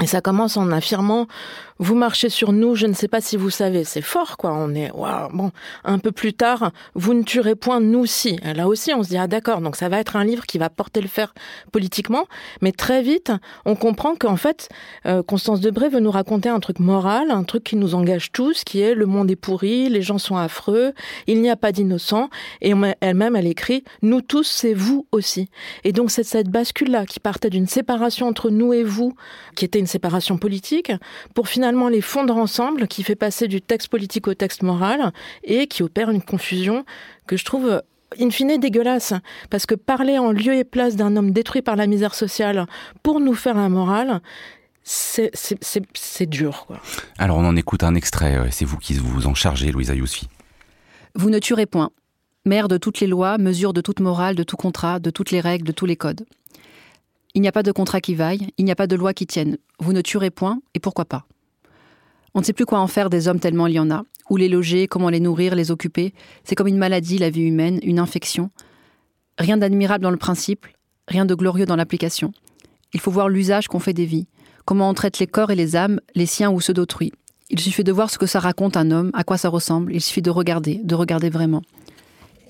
Et 0.00 0.06
ça 0.06 0.20
commence 0.20 0.56
en 0.56 0.70
affirmant 0.72 1.26
vous 1.82 1.96
marchez 1.96 2.28
sur 2.28 2.52
nous, 2.52 2.76
je 2.76 2.86
ne 2.86 2.92
sais 2.92 3.08
pas 3.08 3.20
si 3.20 3.36
vous 3.36 3.50
savez. 3.50 3.82
C'est 3.82 4.02
fort, 4.02 4.36
quoi. 4.36 4.52
On 4.52 4.72
est, 4.72 4.90
bon. 4.92 5.50
Un 5.84 5.98
peu 5.98 6.12
plus 6.12 6.32
tard, 6.32 6.70
vous 6.94 7.12
ne 7.12 7.24
tuerez 7.24 7.56
point, 7.56 7.80
nous 7.80 8.06
si. 8.06 8.36
Là 8.44 8.68
aussi, 8.68 8.94
on 8.94 9.02
se 9.02 9.08
dit, 9.08 9.16
ah 9.16 9.26
d'accord, 9.26 9.60
donc 9.60 9.74
ça 9.74 9.88
va 9.88 9.98
être 9.98 10.14
un 10.14 10.24
livre 10.24 10.46
qui 10.46 10.58
va 10.58 10.70
porter 10.70 11.00
le 11.00 11.08
fer 11.08 11.34
politiquement. 11.72 12.26
Mais 12.60 12.70
très 12.70 13.02
vite, 13.02 13.32
on 13.64 13.74
comprend 13.74 14.14
qu'en 14.14 14.36
fait, 14.36 14.68
euh, 15.06 15.24
Constance 15.24 15.60
Debré 15.60 15.88
veut 15.88 15.98
nous 15.98 16.12
raconter 16.12 16.48
un 16.48 16.60
truc 16.60 16.78
moral, 16.78 17.32
un 17.32 17.42
truc 17.42 17.64
qui 17.64 17.74
nous 17.74 17.96
engage 17.96 18.30
tous, 18.30 18.62
qui 18.62 18.80
est 18.80 18.94
le 18.94 19.06
monde 19.06 19.28
est 19.30 19.36
pourri, 19.36 19.88
les 19.88 20.02
gens 20.02 20.18
sont 20.18 20.36
affreux, 20.36 20.92
il 21.26 21.40
n'y 21.40 21.50
a 21.50 21.56
pas 21.56 21.72
d'innocents. 21.72 22.30
Et 22.60 22.74
elle-même, 23.00 23.34
elle 23.34 23.48
écrit, 23.48 23.82
nous 24.02 24.20
tous, 24.20 24.46
c'est 24.46 24.74
vous 24.74 25.06
aussi. 25.10 25.48
Et 25.82 25.90
donc, 25.90 26.12
c'est 26.12 26.22
cette 26.22 26.48
bascule-là 26.48 27.06
qui 27.06 27.18
partait 27.18 27.50
d'une 27.50 27.66
séparation 27.66 28.28
entre 28.28 28.50
nous 28.50 28.72
et 28.72 28.84
vous, 28.84 29.16
qui 29.56 29.64
était 29.64 29.80
une 29.80 29.86
séparation 29.92 30.38
politique, 30.38 30.92
pour 31.34 31.48
finalement 31.48 31.88
les 31.88 32.00
fondre 32.00 32.36
ensemble, 32.36 32.88
qui 32.88 33.02
fait 33.02 33.14
passer 33.14 33.46
du 33.46 33.60
texte 33.60 33.88
politique 33.88 34.26
au 34.26 34.34
texte 34.34 34.62
moral 34.62 35.12
et 35.44 35.66
qui 35.66 35.82
opère 35.82 36.10
une 36.10 36.22
confusion 36.22 36.84
que 37.26 37.36
je 37.36 37.44
trouve 37.44 37.82
in 38.20 38.30
fine 38.30 38.58
dégueulasse, 38.58 39.14
parce 39.50 39.66
que 39.66 39.74
parler 39.74 40.18
en 40.18 40.32
lieu 40.32 40.54
et 40.54 40.64
place 40.64 40.96
d'un 40.96 41.16
homme 41.16 41.30
détruit 41.30 41.62
par 41.62 41.76
la 41.76 41.86
misère 41.86 42.14
sociale 42.14 42.66
pour 43.02 43.20
nous 43.20 43.34
faire 43.34 43.56
un 43.56 43.68
moral, 43.68 44.20
c'est 44.84 46.26
dur. 46.26 46.64
Quoi. 46.66 46.80
Alors 47.18 47.38
on 47.38 47.44
en 47.44 47.56
écoute 47.56 47.84
un 47.84 47.94
extrait, 47.94 48.36
euh, 48.36 48.48
c'est 48.50 48.64
vous 48.64 48.78
qui 48.78 48.94
vous 48.94 49.26
en 49.26 49.34
chargez, 49.34 49.70
Louisa 49.70 49.94
Yousfi. 49.94 50.28
Vous 51.14 51.30
ne 51.30 51.38
tuerez 51.38 51.66
point. 51.66 51.90
Mère 52.44 52.66
de 52.66 52.76
toutes 52.76 52.98
les 53.00 53.06
lois, 53.06 53.38
mesure 53.38 53.72
de 53.72 53.80
toute 53.80 54.00
morale, 54.00 54.34
de 54.34 54.42
tout 54.42 54.56
contrat, 54.56 54.98
de 54.98 55.10
toutes 55.10 55.30
les 55.30 55.40
règles, 55.40 55.64
de 55.64 55.72
tous 55.72 55.86
les 55.86 55.96
codes. 55.96 56.24
Il 57.34 57.40
n'y 57.42 57.48
a 57.48 57.52
pas 57.52 57.62
de 57.62 57.72
contrat 57.72 58.00
qui 58.00 58.14
vaille, 58.14 58.48
il 58.58 58.64
n'y 58.64 58.72
a 58.72 58.76
pas 58.76 58.86
de 58.86 58.96
loi 58.96 59.14
qui 59.14 59.26
tienne. 59.26 59.56
Vous 59.78 59.92
ne 59.92 60.02
tuerez 60.02 60.30
point, 60.30 60.60
et 60.74 60.80
pourquoi 60.80 61.06
pas? 61.06 61.24
On 62.34 62.40
ne 62.40 62.44
sait 62.44 62.52
plus 62.52 62.66
quoi 62.66 62.80
en 62.80 62.86
faire 62.86 63.10
des 63.10 63.28
hommes 63.28 63.40
tellement 63.40 63.66
il 63.66 63.74
y 63.74 63.78
en 63.78 63.90
a. 63.90 64.04
Où 64.30 64.36
les 64.36 64.48
loger, 64.48 64.86
comment 64.86 65.08
les 65.08 65.20
nourrir, 65.20 65.54
les 65.54 65.70
occuper. 65.70 66.14
C'est 66.44 66.54
comme 66.54 66.68
une 66.68 66.78
maladie, 66.78 67.18
la 67.18 67.30
vie 67.30 67.42
humaine, 67.42 67.80
une 67.82 67.98
infection. 67.98 68.50
Rien 69.38 69.56
d'admirable 69.56 70.02
dans 70.02 70.10
le 70.10 70.16
principe, 70.16 70.66
rien 71.08 71.24
de 71.24 71.34
glorieux 71.34 71.66
dans 71.66 71.76
l'application. 71.76 72.32
Il 72.92 73.00
faut 73.00 73.10
voir 73.10 73.28
l'usage 73.28 73.68
qu'on 73.68 73.78
fait 73.78 73.94
des 73.94 74.04
vies, 74.04 74.26
comment 74.66 74.90
on 74.90 74.94
traite 74.94 75.18
les 75.18 75.26
corps 75.26 75.50
et 75.50 75.56
les 75.56 75.76
âmes, 75.76 76.00
les 76.14 76.26
siens 76.26 76.50
ou 76.50 76.60
ceux 76.60 76.74
d'autrui. 76.74 77.12
Il 77.48 77.58
suffit 77.58 77.84
de 77.84 77.92
voir 77.92 78.10
ce 78.10 78.18
que 78.18 78.26
ça 78.26 78.40
raconte 78.40 78.76
un 78.76 78.90
homme, 78.90 79.10
à 79.14 79.24
quoi 79.24 79.38
ça 79.38 79.48
ressemble, 79.48 79.94
il 79.94 80.00
suffit 80.00 80.22
de 80.22 80.30
regarder, 80.30 80.80
de 80.84 80.94
regarder 80.94 81.30
vraiment. 81.30 81.62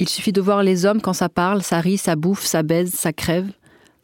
Il 0.00 0.08
suffit 0.08 0.32
de 0.32 0.40
voir 0.40 0.62
les 0.62 0.84
hommes 0.84 1.00
quand 1.00 1.12
ça 1.12 1.28
parle, 1.28 1.62
ça 1.62 1.80
rit, 1.80 1.98
ça 1.98 2.16
bouffe, 2.16 2.44
ça 2.44 2.62
baise, 2.62 2.92
ça 2.92 3.12
crève, 3.12 3.50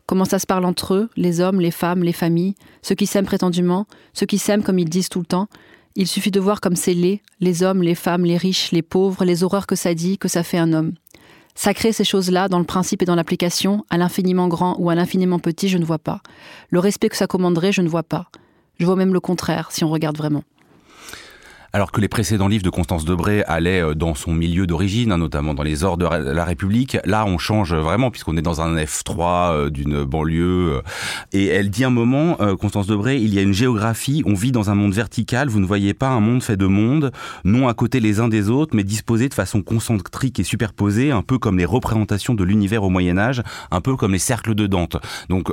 comment 0.09 0.25
ça 0.25 0.41
se 0.41 0.47
parle 0.47 0.65
entre 0.65 0.95
eux, 0.95 1.11
les 1.17 1.41
hommes, 1.41 1.61
les 1.61 1.71
femmes, 1.71 2.03
les 2.03 2.15
familles, 2.15 2.55
ceux 2.83 2.97
qui 2.97 3.07
s'aiment 3.07 3.27
prétendument, 3.27 3.87
ceux 4.15 4.27
qui 4.27 4.39
s'aiment 4.39 4.65
comme 4.65 4.79
ils 4.81 4.89
disent 4.89 5.11
tout 5.11 5.21
le 5.21 5.27
temps? 5.27 5.49
Il 5.95 6.09
suffit 6.09 6.31
de 6.31 6.41
voir 6.41 6.61
comme 6.61 6.77
c'est 6.77 6.95
laid, 6.95 7.21
les 7.41 7.63
hommes, 7.63 7.83
les 7.83 7.95
femmes, 7.95 8.25
les 8.25 8.39
riches, 8.39 8.73
les 8.73 8.83
pauvres, 8.83 9.25
les 9.25 9.45
horreurs 9.45 9.67
que 9.67 9.77
ça 9.77 9.95
dit, 9.95 10.17
que 10.17 10.29
ça 10.29 10.43
fait 10.43 10.59
un 10.59 10.73
homme. 10.73 10.95
Sacrer 11.55 11.93
ces 11.93 12.05
choses-là, 12.05 12.49
dans 12.49 12.59
le 12.59 12.65
principe 12.65 13.03
et 13.03 13.05
dans 13.05 13.17
l'application, 13.17 13.85
à 13.91 13.99
l'infiniment 13.99 14.49
grand 14.49 14.77
ou 14.79 14.91
à 14.91 14.95
l'infiniment 14.95 15.39
petit, 15.39 15.69
je 15.69 15.77
ne 15.77 15.85
vois 15.85 15.99
pas. 15.99 16.23
Le 16.71 16.79
respect 16.79 17.11
que 17.11 17.17
ça 17.17 17.27
commanderait, 17.27 17.73
je 17.73 17.83
ne 17.83 17.89
vois 17.89 18.03
pas. 18.03 18.31
Je 18.79 18.87
vois 18.87 18.97
même 18.97 19.13
le 19.13 19.21
contraire, 19.21 19.71
si 19.73 19.85
on 19.85 19.91
regarde 19.91 20.17
vraiment. 20.17 20.45
Alors 21.75 21.93
que 21.93 22.01
les 22.01 22.09
précédents 22.09 22.49
livres 22.49 22.65
de 22.65 22.71
Constance 22.71 23.05
Debré 23.05 23.45
allaient 23.45 23.83
euh, 23.83 23.95
dans 23.95 24.15
son 24.15 24.33
milieu 24.33 24.67
d'origine, 24.67 25.13
hein, 25.13 25.19
notamment 25.19 25.53
dans 25.53 25.63
les 25.63 25.85
ors 25.85 25.99
de 25.99 26.07
la 26.07 26.45
République, 26.47 26.97
là 27.05 27.27
on 27.27 27.37
change 27.37 27.75
vraiment 27.75 28.11
puisqu'on 28.11 28.39
est 28.39 28.43
dans 28.43 28.63
un 28.63 28.75
F3 28.75 29.53
euh, 29.53 29.71
d'une 29.71 30.03
banlieue. 30.03 30.79
Euh, 30.79 30.83
et 31.35 31.45
elle 31.49 31.69
dit 31.69 31.85
un 31.85 31.91
moment, 31.91 32.39
Constance 32.59 32.87
Debré, 32.87 33.19
il 33.19 33.35
y 33.35 33.39
a 33.39 33.43
une 33.43 33.53
géographie, 33.53 34.23
on 34.25 34.33
vit 34.33 34.51
dans 34.51 34.71
un 34.71 34.75
monde 34.75 34.95
vertical, 34.95 35.49
vous 35.49 35.61
ne 35.61 35.67
voyez 35.67 35.93
pas 35.93 36.09
un 36.09 36.21
monde 36.21 36.43
fait 36.43 36.57
de 36.57 36.67
mondes, 36.67 37.13
non 37.45 37.69
à 37.69 37.75
côté 37.75 38.01
les 38.01 38.19
uns 38.19 38.29
des 38.29 38.49
autres, 38.49 38.75
mais 38.75 38.85
disposés 38.85 39.29
de 39.29 39.35
façon 39.35 39.61
concentrique 39.61 40.41
et 40.41 40.45
superposée, 40.45 41.11
un 41.11 41.23
peu 41.23 41.39
comme 41.39 41.59
les 41.59 41.67
représentations 41.67 42.35
de 42.35 42.45
l'univers 42.45 42.83
au 42.83 42.89
Moyen 42.89 43.19
Âge, 43.19 43.43
un 43.71 43.83
peu 43.83 43.95
comme 43.97 44.13
les 44.13 44.19
cercles 44.19 44.55
de 44.55 44.67
Dante. 44.67 44.97
Donc 45.29 45.53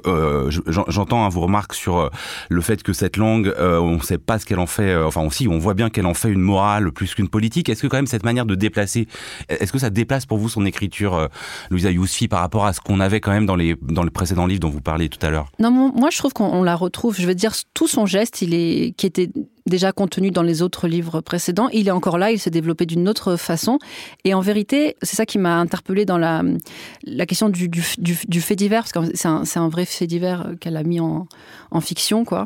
j'entends 0.87 1.25
hein, 1.25 1.29
vos 1.29 1.41
remarques 1.41 1.73
sur 1.73 2.09
le 2.49 2.61
fait 2.61 2.83
que 2.83 2.93
cette 2.93 3.17
langue, 3.17 3.53
on 3.59 3.97
ne 3.97 4.01
sait 4.01 4.17
pas 4.17 4.39
ce 4.39 4.45
qu'elle 4.45 4.59
en 4.59 4.67
fait, 4.67 4.95
enfin 4.95 5.21
aussi 5.21 5.47
on 5.49 5.59
voit 5.59 5.73
bien 5.73 5.89
qu'elle 5.89 6.04
en 6.05 6.13
fait 6.13 6.29
une 6.29 6.41
morale 6.41 6.91
plus 6.91 7.13
qu'une 7.15 7.29
politique. 7.29 7.69
Est-ce 7.69 7.81
que 7.81 7.87
quand 7.87 7.97
même 7.97 8.07
cette 8.07 8.23
manière 8.23 8.45
de 8.45 8.55
déplacer, 8.55 9.07
est-ce 9.49 9.71
que 9.71 9.79
ça 9.79 9.89
déplace 9.89 10.25
pour 10.25 10.37
vous 10.37 10.49
son 10.49 10.65
écriture, 10.65 11.15
euh, 11.15 11.27
Louisa 11.69 11.91
Yousfi, 11.91 12.27
par 12.27 12.39
rapport 12.39 12.65
à 12.65 12.73
ce 12.73 12.79
qu'on 12.79 12.99
avait 12.99 13.19
quand 13.19 13.31
même 13.31 13.45
dans 13.45 13.55
les 13.55 13.75
dans 13.81 14.03
le 14.03 14.11
précédent 14.11 14.45
livre 14.45 14.59
dont 14.59 14.69
vous 14.69 14.81
parliez 14.81 15.09
tout 15.09 15.23
à 15.25 15.29
l'heure? 15.29 15.51
Non, 15.59 15.71
moi 15.71 16.09
je 16.11 16.17
trouve 16.17 16.33
qu'on 16.33 16.63
la 16.63 16.75
retrouve. 16.75 17.15
Je 17.19 17.27
veux 17.27 17.35
dire, 17.35 17.53
tout 17.73 17.87
son 17.87 18.05
geste, 18.05 18.41
il 18.41 18.53
est 18.53 18.93
qui 18.97 19.05
était 19.05 19.29
déjà 19.65 19.91
contenu 19.91 20.29
dans 20.31 20.43
les 20.43 20.61
autres 20.61 20.87
livres 20.87 21.21
précédents. 21.21 21.69
Il 21.73 21.87
est 21.87 21.91
encore 21.91 22.17
là, 22.17 22.31
il 22.31 22.39
s'est 22.39 22.51
développé 22.51 22.85
d'une 22.85 23.09
autre 23.09 23.35
façon. 23.35 23.79
Et 24.23 24.33
en 24.33 24.41
vérité, 24.41 24.95
c'est 25.01 25.15
ça 25.15 25.25
qui 25.25 25.39
m'a 25.39 25.55
interpellé 25.55 26.05
dans 26.05 26.17
la, 26.17 26.43
la 27.03 27.25
question 27.25 27.49
du, 27.49 27.67
du, 27.67 28.41
fait 28.41 28.55
divers, 28.55 28.83
parce 28.83 28.91
que 28.91 29.15
c'est 29.15 29.59
un, 29.59 29.69
vrai 29.69 29.85
fait 29.85 30.07
divers 30.07 30.51
qu'elle 30.59 30.77
a 30.77 30.83
mis 30.83 30.99
en, 30.99 31.27
en 31.71 31.81
fiction. 31.81 32.25
Quoi. 32.25 32.45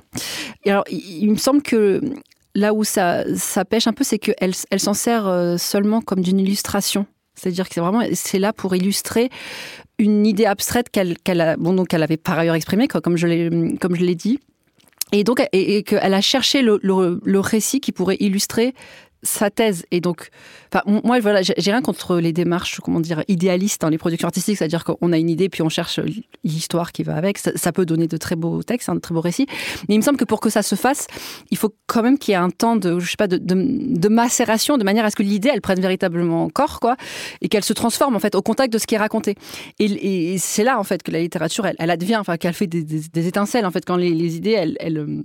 Et 0.63 0.72
alors, 0.72 0.86
il 0.89 1.30
me 1.30 1.38
semble 1.38 1.62
que 1.62 2.01
là 2.60 2.74
où 2.74 2.84
ça, 2.84 3.24
pêche 3.70 3.88
un 3.88 3.94
peu, 3.94 4.04
c'est 4.04 4.20
qu'elle 4.20 4.54
elle, 4.70 4.80
s'en 4.80 4.94
sert 4.94 5.28
euh, 5.28 5.58
seulement 5.58 6.01
comme 6.01 6.22
d'une 6.22 6.39
illustration. 6.39 7.06
C'est-à-dire 7.36 7.68
que 7.70 7.74
c'est 7.74 7.82
vraiment 7.82 8.04
c'est 8.13 8.39
là 8.39 8.51
pour 8.51 8.75
illustrer 8.75 9.30
une 9.98 10.25
idée 10.25 10.46
abstraite 10.46 10.89
qu'elle 10.89 11.18
qu'elle 11.18 11.56
bon 11.58 11.74
donc 11.74 11.94
elle 11.94 12.04
avait 12.04 12.18
par 12.18 12.38
ailleurs 12.38 12.56
exprimée 12.56 12.89
comme 12.89 13.16
je 13.16 13.28
l'ai 13.28 13.78
comme 13.80 13.96
je 13.96 14.04
l'ai 14.04 14.16
dit 14.16 14.39
et 15.13 15.24
donc 15.24 15.42
et, 15.54 15.84
qu'elle 15.84 16.13
a 16.13 16.20
cherché 16.20 16.62
le, 16.62 16.80
le, 16.84 17.39
récit 17.39 17.80
qui 17.80 17.94
pourrait 17.94 18.18
illustrer 18.20 18.74
sa 19.24 19.50
thèse. 19.50 19.86
Et 19.92 20.02
donc, 20.02 20.30
moi, 20.86 21.20
voilà, 21.20 21.42
j'ai 21.42 21.72
rien 21.72 21.82
contre 21.82 22.18
les 22.18 22.32
démarches, 22.32 22.80
comment 22.82 23.00
dire, 23.00 23.24
idéalistes 23.28 23.82
dans 23.82 23.90
les 23.90 23.98
productions 23.98 24.28
artistiques, 24.28 24.58
c'est-à-dire 24.58 24.84
qu'on 24.84 25.12
a 25.12 25.18
une 25.18 25.30
idée 25.30 25.50
puis 25.50 25.62
on 25.62 25.70
cherche 25.70 26.00
l'histoire 26.44 26.92
qui 26.92 27.04
va 27.04 27.16
avec. 27.16 27.38
Ça, 27.38 27.72
peut 27.72 27.86
donner 27.86 28.08
de 28.08 28.18
très 28.18 28.36
beaux 28.36 28.64
textes, 28.64 28.90
un 28.90 28.96
de 28.96 29.00
très 29.00 29.14
beaux 29.14 29.22
récits. 29.22 29.48
Mais 29.88 29.96
il 29.96 29.98
me 29.98 30.04
semble 30.04 30.18
que 30.18 30.26
pour 30.26 30.40
que 30.40 30.50
ça 30.50 30.62
se 30.62 30.76
fasse, 30.76 31.08
il 31.52 31.58
faut 31.58 31.74
quand 31.88 32.02
même 32.02 32.18
qu'il 32.18 32.32
y 32.32 32.36
ait 32.36 32.38
un 32.38 32.50
temps 32.50 32.76
de, 32.76 33.00
je 33.00 33.10
sais 33.10 33.18
pas, 33.18 33.28
de, 33.28 34.10
macération, 34.10 34.78
de 34.78 34.84
manière 34.84 35.06
à 35.06 35.10
ce 35.10 35.16
que 35.16 35.24
l'idée, 35.24 35.50
elle 35.54 35.62
prenne 35.62 35.80
véritablement 35.80 36.50
corps, 36.50 36.80
quoi, 36.80 36.96
et 37.42 37.50
qu'elle 37.50 37.64
se 37.64 37.74
transforme 37.74 38.16
en 38.16 38.20
fait 38.20 38.36
au 38.36 38.42
contact 38.42 38.72
de 38.74 38.78
ce 38.78 38.88
qui 38.88 38.96
est 38.96 39.00
raconté. 39.00 39.36
Et, 39.80 40.38
c'est 40.40 40.64
là 40.64 40.80
en 40.80 40.84
fait 40.84 41.04
que 41.04 41.12
la 41.12 41.20
littérature, 41.20 41.66
elle, 41.66 41.76
elle 41.80 41.90
advient, 41.90 42.18
enfin, 42.18 42.38
qu'elle 42.38 42.54
fait 42.54 42.68
des, 42.68 43.28
étincelles 43.28 43.66
en 43.66 43.72
fait 43.72 43.86
quand 43.86 43.98
les, 43.98 44.36
idées, 44.36 44.52
elles, 44.52 44.78
elles, 44.80 45.24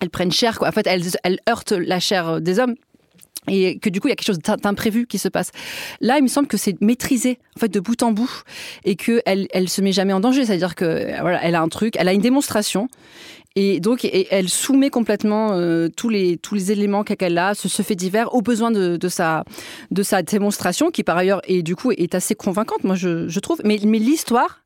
elles 0.00 0.10
prennent 0.10 0.32
chair, 0.32 0.58
quoi. 0.58 0.68
En 0.68 0.72
fait, 0.72 0.86
elles, 0.86 1.04
elles 1.22 1.38
heurtent 1.48 1.72
la 1.72 2.00
chair 2.00 2.40
des 2.40 2.58
hommes 2.58 2.74
et 3.48 3.78
que 3.78 3.90
du 3.90 4.00
coup 4.00 4.08
il 4.08 4.10
y 4.10 4.12
a 4.12 4.16
quelque 4.16 4.26
chose 4.26 4.38
d'imprévu 4.38 5.06
qui 5.06 5.18
se 5.18 5.28
passe. 5.28 5.50
Là, 6.00 6.18
il 6.18 6.22
me 6.22 6.28
semble 6.28 6.48
que 6.48 6.56
c'est 6.56 6.80
maîtrisé 6.80 7.38
en 7.56 7.60
fait 7.60 7.68
de 7.68 7.80
bout 7.80 8.02
en 8.02 8.12
bout 8.12 8.42
et 8.84 8.96
que 8.96 9.22
elle 9.24 9.68
se 9.68 9.80
met 9.80 9.92
jamais 9.92 10.12
en 10.12 10.20
danger, 10.20 10.44
c'est-à-dire 10.44 10.74
que 10.74 11.20
voilà, 11.20 11.42
elle 11.42 11.54
a 11.54 11.60
un 11.60 11.68
truc, 11.68 11.94
elle 11.98 12.08
a 12.08 12.12
une 12.12 12.20
démonstration 12.20 12.88
et 13.56 13.78
donc 13.78 14.04
elle 14.30 14.48
soumet 14.48 14.90
complètement 14.90 15.52
euh, 15.52 15.88
tous 15.88 16.08
les 16.08 16.38
tous 16.38 16.56
les 16.56 16.72
éléments 16.72 17.04
qu'elle 17.04 17.38
a, 17.38 17.54
ce, 17.54 17.82
fait 17.82 17.94
divers, 17.94 18.34
aux 18.34 18.42
besoins 18.42 18.72
de, 18.72 18.96
de, 18.96 19.08
sa 19.08 19.44
de 19.92 20.02
sa 20.02 20.22
démonstration 20.22 20.90
qui 20.90 21.04
par 21.04 21.16
ailleurs 21.16 21.40
et 21.44 21.62
du 21.62 21.76
coup 21.76 21.92
est 21.92 22.14
assez 22.16 22.34
convaincante, 22.34 22.82
moi 22.82 22.96
je, 22.96 23.38
trouve. 23.38 23.60
Mais 23.64 23.78
mais 23.84 23.98
l'histoire 23.98 24.64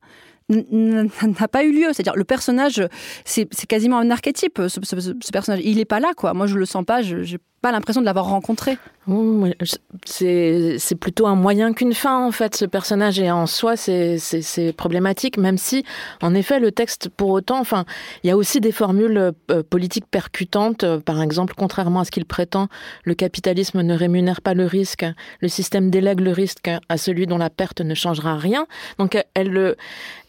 n'a 0.49 1.47
pas 1.47 1.63
eu 1.63 1.71
lieu. 1.71 1.87
C'est-à-dire, 1.93 2.15
le 2.15 2.23
personnage, 2.23 2.81
c'est 3.25 3.47
quasiment 3.67 3.99
un 3.99 4.09
archétype, 4.09 4.59
ce, 4.67 4.79
personnage. 5.31 5.61
Il 5.63 5.77
n'est 5.77 5.85
pas 5.85 5.99
là, 5.99 6.13
quoi. 6.15 6.33
Moi, 6.33 6.47
je 6.47 6.57
le 6.57 6.65
sens 6.65 6.83
pas, 6.83 7.01
pas 7.61 7.71
l'impression 7.71 8.01
de 8.01 8.05
l'avoir 8.05 8.25
rencontré. 8.25 8.77
c'est 10.05 10.95
plutôt 10.99 11.27
un 11.27 11.35
moyen 11.35 11.73
qu'une 11.73 11.93
fin, 11.93 12.25
en 12.25 12.31
fait, 12.31 12.55
ce 12.55 12.65
personnage. 12.65 13.19
Et 13.19 13.31
en 13.31 13.47
soi, 13.47 13.75
c'est 13.75 14.73
problématique, 14.77 15.37
même 15.37 15.57
si, 15.57 15.83
en 16.21 16.33
effet, 16.35 16.59
le 16.59 16.71
texte, 16.71 17.09
pour 17.09 17.29
autant, 17.29 17.59
enfin, 17.59 17.85
il 18.23 18.27
y 18.27 18.31
a 18.31 18.37
aussi 18.37 18.61
des 18.61 18.71
formules 18.71 19.33
euh, 19.51 19.63
politiques 19.63 20.07
percutantes. 20.09 20.85
Par 20.99 21.21
exemple, 21.21 21.53
contrairement 21.57 22.01
à 22.01 22.05
ce 22.05 22.11
qu'il 22.11 22.25
prétend, 22.25 22.67
le 23.03 23.15
capitalisme 23.15 23.81
ne 23.81 23.95
rémunère 23.95 24.41
pas 24.41 24.53
le 24.53 24.65
risque. 24.65 25.05
Le 25.41 25.47
système 25.47 25.89
délègue 25.89 26.19
le 26.19 26.31
risque 26.31 26.69
à 26.89 26.97
celui 26.97 27.27
dont 27.27 27.37
la 27.37 27.49
perte 27.49 27.81
ne 27.81 27.95
changera 27.95 28.37
rien. 28.37 28.67
Donc, 28.97 29.17
elle, 29.33 29.75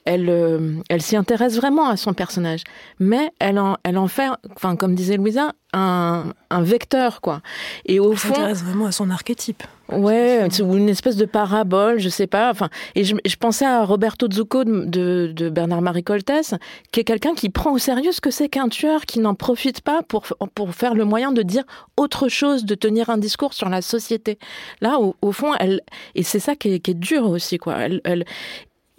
elle, 0.05 0.29
euh, 0.29 0.77
elle 0.89 1.03
s'y 1.03 1.17
intéresse 1.17 1.57
vraiment 1.57 1.89
à 1.89 1.97
son 1.97 2.15
personnage, 2.15 2.63
mais 2.99 3.31
elle 3.39 3.59
en, 3.59 3.77
elle 3.85 3.99
en 3.99 4.09
fait, 4.09 4.29
enfin 4.57 4.77
comme 4.77 4.95
disait 4.95 5.17
Louisa, 5.17 5.53
un, 5.73 6.33
un 6.51 6.63
vecteur 6.63 7.21
quoi. 7.21 7.41
Et 7.87 8.01
au 8.01 8.15
fond, 8.15 8.35
s'intéresse 8.35 8.63
vraiment 8.63 8.87
à 8.87 8.93
son 8.93 9.11
archétype. 9.11 9.63
Ouais, 9.93 10.47
ou 10.63 10.77
une 10.77 10.89
espèce 10.89 11.17
de 11.17 11.25
parabole, 11.25 11.99
je 11.99 12.09
sais 12.09 12.29
pas. 12.29 12.51
Enfin, 12.51 12.69
et 12.95 13.05
je, 13.05 13.17
je 13.25 13.37
pensais 13.37 13.67
à 13.67 13.85
Roberto 13.85 14.29
Zucco 14.31 14.63
de, 14.65 15.33
de, 15.35 15.49
Bernard-Marie 15.49 16.05
Coltès, 16.05 16.55
qui 16.93 17.01
est 17.01 17.05
quelqu'un 17.05 17.35
qui 17.35 17.51
prend 17.51 17.73
au 17.73 17.79
sérieux 17.79 18.13
ce 18.13 18.21
que 18.21 18.31
c'est 18.31 18.49
qu'un 18.49 18.69
tueur, 18.69 19.05
qui 19.05 19.19
n'en 19.19 19.35
profite 19.35 19.81
pas 19.81 20.03
pour 20.03 20.27
pour 20.55 20.75
faire 20.75 20.95
le 20.95 21.05
moyen 21.05 21.33
de 21.33 21.43
dire 21.43 21.65
autre 21.97 22.29
chose, 22.29 22.65
de 22.65 22.75
tenir 22.75 23.11
un 23.11 23.19
discours 23.19 23.53
sur 23.53 23.69
la 23.69 23.83
société. 23.83 24.39
Là, 24.81 25.01
au, 25.01 25.17
au 25.23 25.33
fond, 25.33 25.55
elle 25.59 25.81
et 26.15 26.23
c'est 26.23 26.41
ça 26.41 26.55
qui 26.55 26.75
est, 26.75 26.81
qui 26.81 26.93
est 26.93 26.95
dur 26.95 27.29
aussi 27.29 27.59
quoi. 27.59 27.77
Elle, 27.79 28.01
elle, 28.05 28.25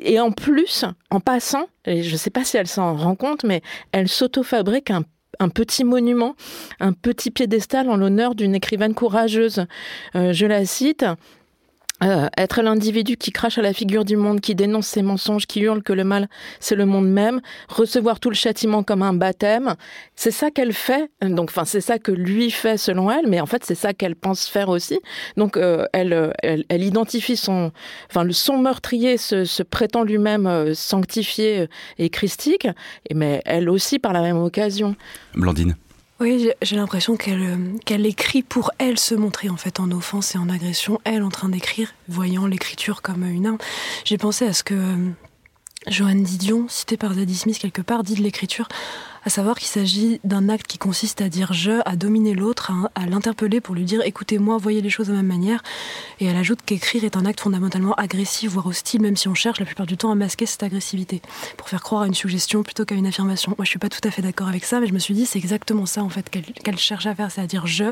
et 0.03 0.19
en 0.19 0.31
plus, 0.31 0.83
en 1.11 1.19
passant, 1.19 1.67
et 1.85 2.01
je 2.03 2.11
ne 2.11 2.17
sais 2.17 2.31
pas 2.31 2.43
si 2.43 2.57
elle 2.57 2.67
s'en 2.67 2.95
rend 2.95 3.15
compte, 3.15 3.43
mais 3.43 3.61
elle 3.91 4.07
s'auto-fabrique 4.07 4.89
un 4.89 5.03
un 5.39 5.49
petit 5.49 5.83
monument, 5.83 6.35
un 6.79 6.93
petit 6.93 7.31
piédestal 7.31 7.89
en 7.89 7.97
l'honneur 7.97 8.35
d'une 8.35 8.55
écrivaine 8.55 8.93
courageuse. 8.93 9.65
Euh, 10.15 10.33
je 10.33 10.45
la 10.45 10.65
cite. 10.65 11.05
Euh, 12.03 12.27
être 12.37 12.61
l'individu 12.61 13.15
qui 13.15 13.31
crache 13.31 13.57
à 13.57 13.61
la 13.61 13.73
figure 13.73 14.05
du 14.05 14.17
monde, 14.17 14.41
qui 14.41 14.55
dénonce 14.55 14.87
ses 14.87 15.03
mensonges, 15.03 15.45
qui 15.45 15.61
hurle 15.61 15.83
que 15.83 15.93
le 15.93 16.03
mal 16.03 16.29
c'est 16.59 16.75
le 16.75 16.85
monde 16.85 17.07
même, 17.07 17.41
recevoir 17.69 18.19
tout 18.19 18.29
le 18.29 18.35
châtiment 18.35 18.83
comme 18.83 19.03
un 19.03 19.13
baptême, 19.13 19.75
c'est 20.15 20.31
ça 20.31 20.49
qu'elle 20.49 20.73
fait. 20.73 21.11
Donc, 21.21 21.49
enfin, 21.49 21.65
c'est 21.65 21.81
ça 21.81 21.99
que 21.99 22.11
lui 22.11 22.49
fait 22.49 22.77
selon 22.77 23.11
elle, 23.11 23.27
mais 23.27 23.39
en 23.39 23.45
fait, 23.45 23.63
c'est 23.63 23.75
ça 23.75 23.93
qu'elle 23.93 24.15
pense 24.15 24.47
faire 24.47 24.69
aussi. 24.69 24.99
Donc, 25.37 25.57
euh, 25.57 25.85
elle, 25.93 26.33
elle, 26.41 26.65
elle, 26.69 26.83
identifie 26.83 27.37
son, 27.37 27.71
enfin, 28.09 28.25
son 28.31 28.57
meurtrier 28.57 29.17
se, 29.17 29.45
se 29.45 29.63
prétend 29.63 30.03
lui-même 30.03 30.47
euh, 30.47 30.73
sanctifié 30.73 31.67
et 31.99 32.09
christique, 32.09 32.67
mais 33.13 33.41
elle 33.45 33.69
aussi 33.69 33.99
par 33.99 34.13
la 34.13 34.21
même 34.21 34.37
occasion. 34.37 34.95
Blandine. 35.35 35.75
Oui, 36.21 36.51
j'ai 36.61 36.75
l'impression 36.75 37.17
qu'elle 37.17 37.41
euh, 37.41 37.57
qu'elle 37.83 38.05
écrit 38.05 38.43
pour 38.43 38.69
elle 38.77 38.99
se 38.99 39.15
montrer 39.15 39.49
en 39.49 39.57
fait 39.57 39.79
en 39.79 39.89
offense 39.89 40.35
et 40.35 40.37
en 40.37 40.49
agression, 40.49 41.01
elle 41.03 41.23
en 41.23 41.31
train 41.31 41.49
d'écrire, 41.49 41.95
voyant 42.09 42.45
l'écriture 42.45 43.01
comme 43.01 43.23
une 43.23 43.47
arme. 43.47 43.57
J'ai 44.05 44.19
pensé 44.19 44.45
à 44.45 44.53
ce 44.53 44.63
que 44.63 44.75
euh, 44.75 45.09
Joanne 45.87 46.21
Didion, 46.21 46.67
citée 46.67 46.95
par 46.95 47.13
Zadie 47.15 47.35
Smith 47.35 47.57
quelque 47.57 47.81
part, 47.81 48.03
dit 48.03 48.13
de 48.13 48.21
l'écriture 48.21 48.67
à 49.23 49.29
savoir 49.29 49.57
qu'il 49.57 49.67
s'agit 49.67 50.19
d'un 50.23 50.49
acte 50.49 50.67
qui 50.67 50.77
consiste 50.77 51.21
à 51.21 51.29
dire 51.29 51.53
je, 51.53 51.81
à 51.85 51.95
dominer 51.95 52.33
l'autre, 52.33 52.71
à, 52.95 53.05
l'interpeller 53.05 53.61
pour 53.61 53.75
lui 53.75 53.83
dire 53.83 54.01
écoutez-moi, 54.03 54.57
voyez 54.57 54.81
les 54.81 54.89
choses 54.89 55.07
de 55.07 55.11
la 55.11 55.19
même 55.19 55.27
manière. 55.27 55.61
Et 56.19 56.25
elle 56.25 56.35
ajoute 56.35 56.59
qu'écrire 56.65 57.03
est 57.03 57.17
un 57.17 57.25
acte 57.25 57.39
fondamentalement 57.39 57.93
agressif, 57.95 58.51
voire 58.51 58.67
hostile, 58.67 59.01
même 59.01 59.17
si 59.17 59.27
on 59.27 59.35
cherche 59.35 59.59
la 59.59 59.65
plupart 59.65 59.85
du 59.85 59.97
temps 59.97 60.11
à 60.11 60.15
masquer 60.15 60.45
cette 60.45 60.63
agressivité, 60.63 61.21
pour 61.57 61.69
faire 61.69 61.81
croire 61.81 62.03
à 62.03 62.07
une 62.07 62.13
suggestion 62.13 62.63
plutôt 62.63 62.85
qu'à 62.85 62.95
une 62.95 63.07
affirmation. 63.07 63.53
Moi, 63.57 63.65
je 63.65 63.69
suis 63.69 63.79
pas 63.79 63.89
tout 63.89 64.07
à 64.07 64.11
fait 64.11 64.21
d'accord 64.21 64.47
avec 64.47 64.65
ça, 64.65 64.79
mais 64.79 64.87
je 64.87 64.93
me 64.93 64.99
suis 64.99 65.13
dit 65.13 65.25
c'est 65.25 65.39
exactement 65.39 65.85
ça 65.85 66.03
en 66.03 66.09
fait 66.09 66.29
qu'elle 66.29 66.77
cherche 66.77 67.05
à 67.05 67.13
faire, 67.15 67.31
c'est 67.31 67.41
à 67.41 67.47
dire 67.47 67.67
je, 67.67 67.85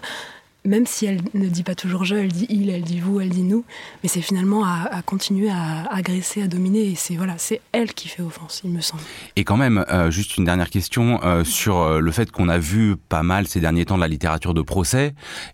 même 0.65 0.85
si 0.85 1.05
elle 1.05 1.21
ne 1.33 1.47
dit 1.47 1.63
pas 1.63 1.75
toujours 1.75 2.03
je, 2.03 2.15
elle 2.15 2.31
dit 2.31 2.45
il, 2.49 2.69
elle 2.69 2.81
dit 2.81 2.99
vous, 2.99 3.21
elle 3.21 3.29
dit 3.29 3.43
nous, 3.43 3.63
mais 4.03 4.09
c'est 4.09 4.21
finalement 4.21 4.65
à, 4.65 5.01
continuer 5.05 5.49
à 5.49 5.85
agresser, 5.91 6.41
à 6.41 6.47
dominer, 6.47 6.91
et 6.91 6.95
c'est 6.95 7.15
voilà, 7.15 7.35
c'est 7.37 7.61
elle 7.71 7.93
qui 7.93 8.07
fait 8.07 8.21
offense, 8.21 8.61
il 8.63 8.71
me 8.71 8.81
semble. 8.81 9.01
Et 9.35 9.43
quand 9.43 9.57
même, 9.57 9.85
euh, 9.89 10.11
juste 10.11 10.37
une 10.37 10.45
dernière 10.45 10.69
question 10.69 11.21
euh, 11.23 11.43
sur 11.43 11.77
euh, 11.77 11.99
le 11.99 12.11
fait 12.11 12.31
qu'on 12.31 12.49
a 12.49 12.57
vu 12.57 12.95
pas 12.97 13.23
mal 13.23 13.47
ces 13.47 13.59
derniers 13.59 13.85
temps 13.85 13.95
de 13.95 14.01
la 14.01 14.07
littérature 14.07 14.53
de 14.53 14.61
procès. 14.61 15.13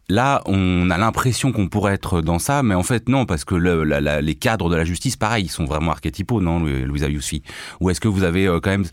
Là, 0.10 0.42
on 0.46 0.90
a 0.90 0.98
l'impression 0.98 1.52
qu'on 1.52 1.68
pourrait 1.68 1.94
être 1.94 2.22
dans 2.22 2.40
ça, 2.40 2.64
mais 2.64 2.76
en 2.76 2.84
fait 2.84 3.08
non, 3.08 3.26
parce 3.26 3.46
que 3.46 3.56
le, 3.56 3.84
les 3.84 4.36
cadres 4.36 4.70
de 4.70 4.76
la 4.76 4.86
justice, 4.86 5.16
pareil, 5.16 5.46
ils 5.46 5.50
sont 5.50 5.66
vraiment 5.66 5.92
archétypaux, 5.92 6.42
non, 6.42 6.60
Louisa 6.60 7.08
Yousfi 7.08 7.44
Ou 7.80 7.90
est-ce 7.90 8.02
que 8.02 8.08
vous 8.08 8.24
avez 8.24 8.46
quand 8.62 8.72
même 8.72 8.86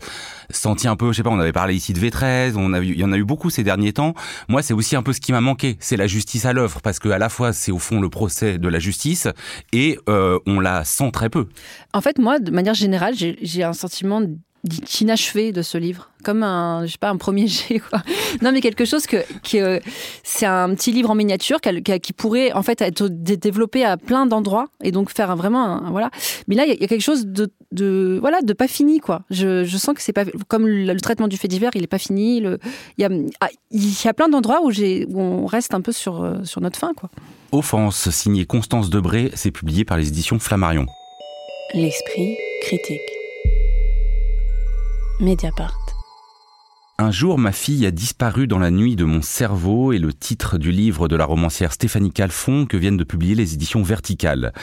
senti 0.49 0.87
un 0.87 0.95
peu, 0.95 1.11
je 1.11 1.17
sais 1.17 1.23
pas, 1.23 1.31
on 1.31 1.39
avait 1.39 1.51
parlé 1.51 1.75
ici 1.75 1.93
de 1.93 1.99
V13, 1.99 2.53
on 2.55 2.73
a 2.73 2.79
il 2.79 2.99
y 2.99 3.03
en 3.03 3.11
a 3.11 3.17
eu 3.17 3.23
beaucoup 3.23 3.49
ces 3.49 3.63
derniers 3.63 3.93
temps. 3.93 4.13
Moi, 4.47 4.61
c'est 4.61 4.73
aussi 4.73 4.95
un 4.95 5.03
peu 5.03 5.13
ce 5.13 5.21
qui 5.21 5.31
m'a 5.31 5.41
manqué, 5.41 5.77
c'est 5.79 5.97
la 6.03 6.07
justice 6.07 6.45
à 6.45 6.51
l'œuvre, 6.51 6.81
parce 6.81 6.99
que 6.99 7.07
à 7.07 7.17
la 7.17 7.29
fois 7.29 7.53
c'est 7.53 7.71
au 7.71 7.79
fond 7.79 8.01
le 8.01 8.09
procès 8.09 8.57
de 8.57 8.67
la 8.67 8.79
justice 8.79 9.29
et 9.71 9.97
euh, 10.09 10.37
on 10.45 10.59
la 10.59 10.83
sent 10.83 11.11
très 11.11 11.29
peu. 11.29 11.47
En 11.93 12.01
fait, 12.01 12.17
moi, 12.17 12.39
de 12.39 12.51
manière 12.51 12.73
générale, 12.73 13.13
j'ai 13.15 13.63
un 13.63 13.71
sentiment 13.71 14.21
d'inachevé 14.63 15.51
de 15.51 15.61
ce 15.61 15.77
livre, 15.77 16.09
comme 16.23 16.41
un, 16.41 16.85
je 16.85 16.93
sais 16.93 16.97
pas, 16.97 17.09
un 17.09 17.17
premier 17.17 17.47
jet, 17.47 17.79
quoi. 17.79 18.01
Non, 18.41 18.51
mais 18.53 18.61
quelque 18.61 18.85
chose 18.85 19.05
que, 19.05 19.17
que 19.49 19.81
c'est 20.23 20.45
un 20.45 20.73
petit 20.73 20.91
livre 20.91 21.09
en 21.11 21.15
miniature 21.15 21.59
qui, 21.59 22.13
pourrait 22.13 22.53
en 22.53 22.63
fait 22.63 22.81
être 22.81 23.07
développé 23.09 23.83
à 23.83 23.97
plein 23.97 24.25
d'endroits 24.25 24.67
et 24.81 24.91
donc 24.91 25.11
faire 25.11 25.35
vraiment, 25.35 25.65
un, 25.65 25.91
voilà. 25.91 26.09
Mais 26.47 26.55
là, 26.55 26.65
il 26.65 26.79
y, 26.79 26.83
a 26.83 26.87
quelque 26.87 27.01
chose 27.01 27.25
de, 27.25 27.51
de, 27.73 28.17
voilà, 28.21 28.41
de 28.41 28.53
pas 28.53 28.69
fini, 28.69 28.99
quoi. 28.99 29.23
Je, 29.29 29.65
je 29.65 29.77
sens 29.77 29.95
que 29.95 30.01
c'est 30.01 30.13
pas 30.13 30.25
comme 30.47 30.65
le, 30.65 30.95
traitement 31.01 31.27
du 31.27 31.35
fait 31.35 31.49
divers, 31.49 31.71
il 31.75 31.83
est 31.83 31.87
pas 31.87 31.99
fini. 31.99 32.37
il 32.37 32.57
y 32.97 33.03
a, 33.03 33.09
ah, 33.41 33.49
il 33.71 34.03
y 34.03 34.07
a 34.07 34.13
plein 34.13 34.29
d'endroits 34.29 34.61
où 34.63 34.71
j'ai, 34.71 35.05
où 35.09 35.19
on 35.19 35.45
reste 35.45 35.73
un 35.73 35.81
peu 35.81 35.91
sur, 35.91 36.23
euh, 36.23 36.43
sur 36.45 36.61
notre 36.61 36.79
fin, 36.79 36.93
quoi. 36.93 37.09
Offense, 37.51 38.09
signé 38.09 38.45
Constance 38.45 38.89
Debré, 38.89 39.29
c'est 39.35 39.51
publié 39.51 39.83
par 39.85 39.97
les 39.97 40.07
éditions 40.07 40.39
Flammarion. 40.39 40.87
L'esprit 41.73 42.37
critique. 42.61 43.22
Mediapart. 45.23 45.82
Un 46.99 47.09
jour, 47.09 47.39
ma 47.39 47.51
fille 47.51 47.87
a 47.87 47.91
disparu 47.91 48.45
dans 48.45 48.59
la 48.59 48.69
nuit 48.69 48.95
de 48.95 49.03
mon 49.03 49.23
cerveau 49.23 49.93
et 49.93 49.97
le 49.97 50.13
titre 50.13 50.59
du 50.59 50.69
livre 50.69 51.07
de 51.07 51.15
la 51.15 51.25
romancière 51.25 51.73
Stéphanie 51.73 52.11
Calfon 52.11 52.67
que 52.67 52.77
viennent 52.77 52.97
de 52.97 53.03
publier 53.03 53.33
les 53.33 53.55
éditions 53.55 53.81
Verticales. 53.81 54.53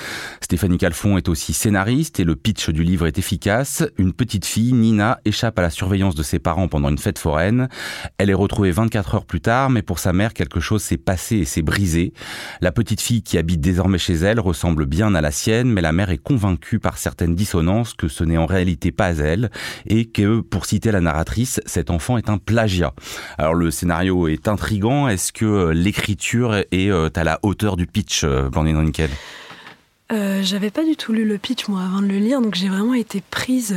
Stéphanie 0.41 0.79
Calfon 0.79 1.17
est 1.17 1.29
aussi 1.29 1.53
scénariste 1.53 2.21
et 2.21 2.25
le 2.25 2.37
pitch 2.37 2.71
du 2.71 2.85
livre 2.85 3.09
est 3.09 3.19
efficace. 3.19 3.83
Une 3.99 4.13
petite 4.13 4.47
fille, 4.47 4.73
Nina, 4.75 5.19
échappe 5.25 5.59
à 5.59 5.63
la 5.63 5.71
surveillance 5.71 6.15
de 6.15 6.23
ses 6.23 6.39
parents 6.39 6.69
pendant 6.69 6.89
une 6.89 6.99
fête 6.99 7.19
foraine. 7.19 7.69
Elle 8.17 8.31
est 8.31 8.35
retrouvée 8.35 8.71
24 8.71 9.17
heures 9.17 9.27
plus 9.27 9.41
tard, 9.41 9.69
mais 9.69 9.83
pour 9.83 9.99
sa 9.99 10.13
mère, 10.13 10.33
quelque 10.33 10.61
chose 10.61 10.85
s'est 10.85 10.99
passé 10.99 11.39
et 11.39 11.45
s'est 11.45 11.63
brisé. 11.63 12.13
La 12.61 12.71
petite 12.71 13.01
fille 13.01 13.25
qui 13.25 13.39
habite 13.39 13.61
désormais 13.61 13.99
chez 13.99 14.15
elle 14.15 14.39
ressemble 14.39 14.87
bien 14.87 15.17
à 15.17 15.21
la 15.21 15.33
sienne, 15.33 15.69
mais 15.73 15.81
la 15.81 15.91
mère 15.91 16.11
est 16.11 16.19
convaincue 16.19 16.79
par 16.79 16.97
certaines 16.97 17.35
dissonances 17.35 17.93
que 17.93 18.07
ce 18.07 18.23
n'est 18.23 18.39
en 18.39 18.47
réalité 18.47 18.93
pas 18.93 19.17
elle 19.17 19.51
et 19.87 20.05
que, 20.05 20.39
pour 20.39 20.65
citer 20.65 20.93
la 20.93 21.01
narratrice, 21.01 21.61
cet 21.67 21.91
enfant 21.91 22.20
est 22.21 22.31
un 22.31 22.39
plagiat. 22.39 22.93
Alors 23.39 23.55
le 23.55 23.71
scénario 23.71 24.29
est 24.29 24.47
intrigant. 24.47 25.09
Est-ce 25.09 25.33
que 25.33 25.45
euh, 25.45 25.73
l'écriture 25.73 26.55
est 26.55 26.91
euh, 26.91 27.09
à 27.15 27.25
la 27.25 27.39
hauteur 27.43 27.77
du 27.77 27.87
pitch, 27.87 28.23
euh, 28.25 28.49
Blandine 28.49 28.83
Nickel 28.83 29.11
euh, 30.12 30.41
J'avais 30.43 30.71
pas 30.71 30.85
du 30.85 30.97
tout 30.97 31.12
lu 31.12 31.25
le 31.25 31.39
pitch 31.39 31.69
moi 31.69 31.83
avant 31.83 32.03
de 32.03 32.07
le 32.07 32.19
lire, 32.19 32.41
donc 32.41 32.55
j'ai 32.55 32.69
vraiment 32.69 32.95
été 32.95 33.23
prise 33.31 33.75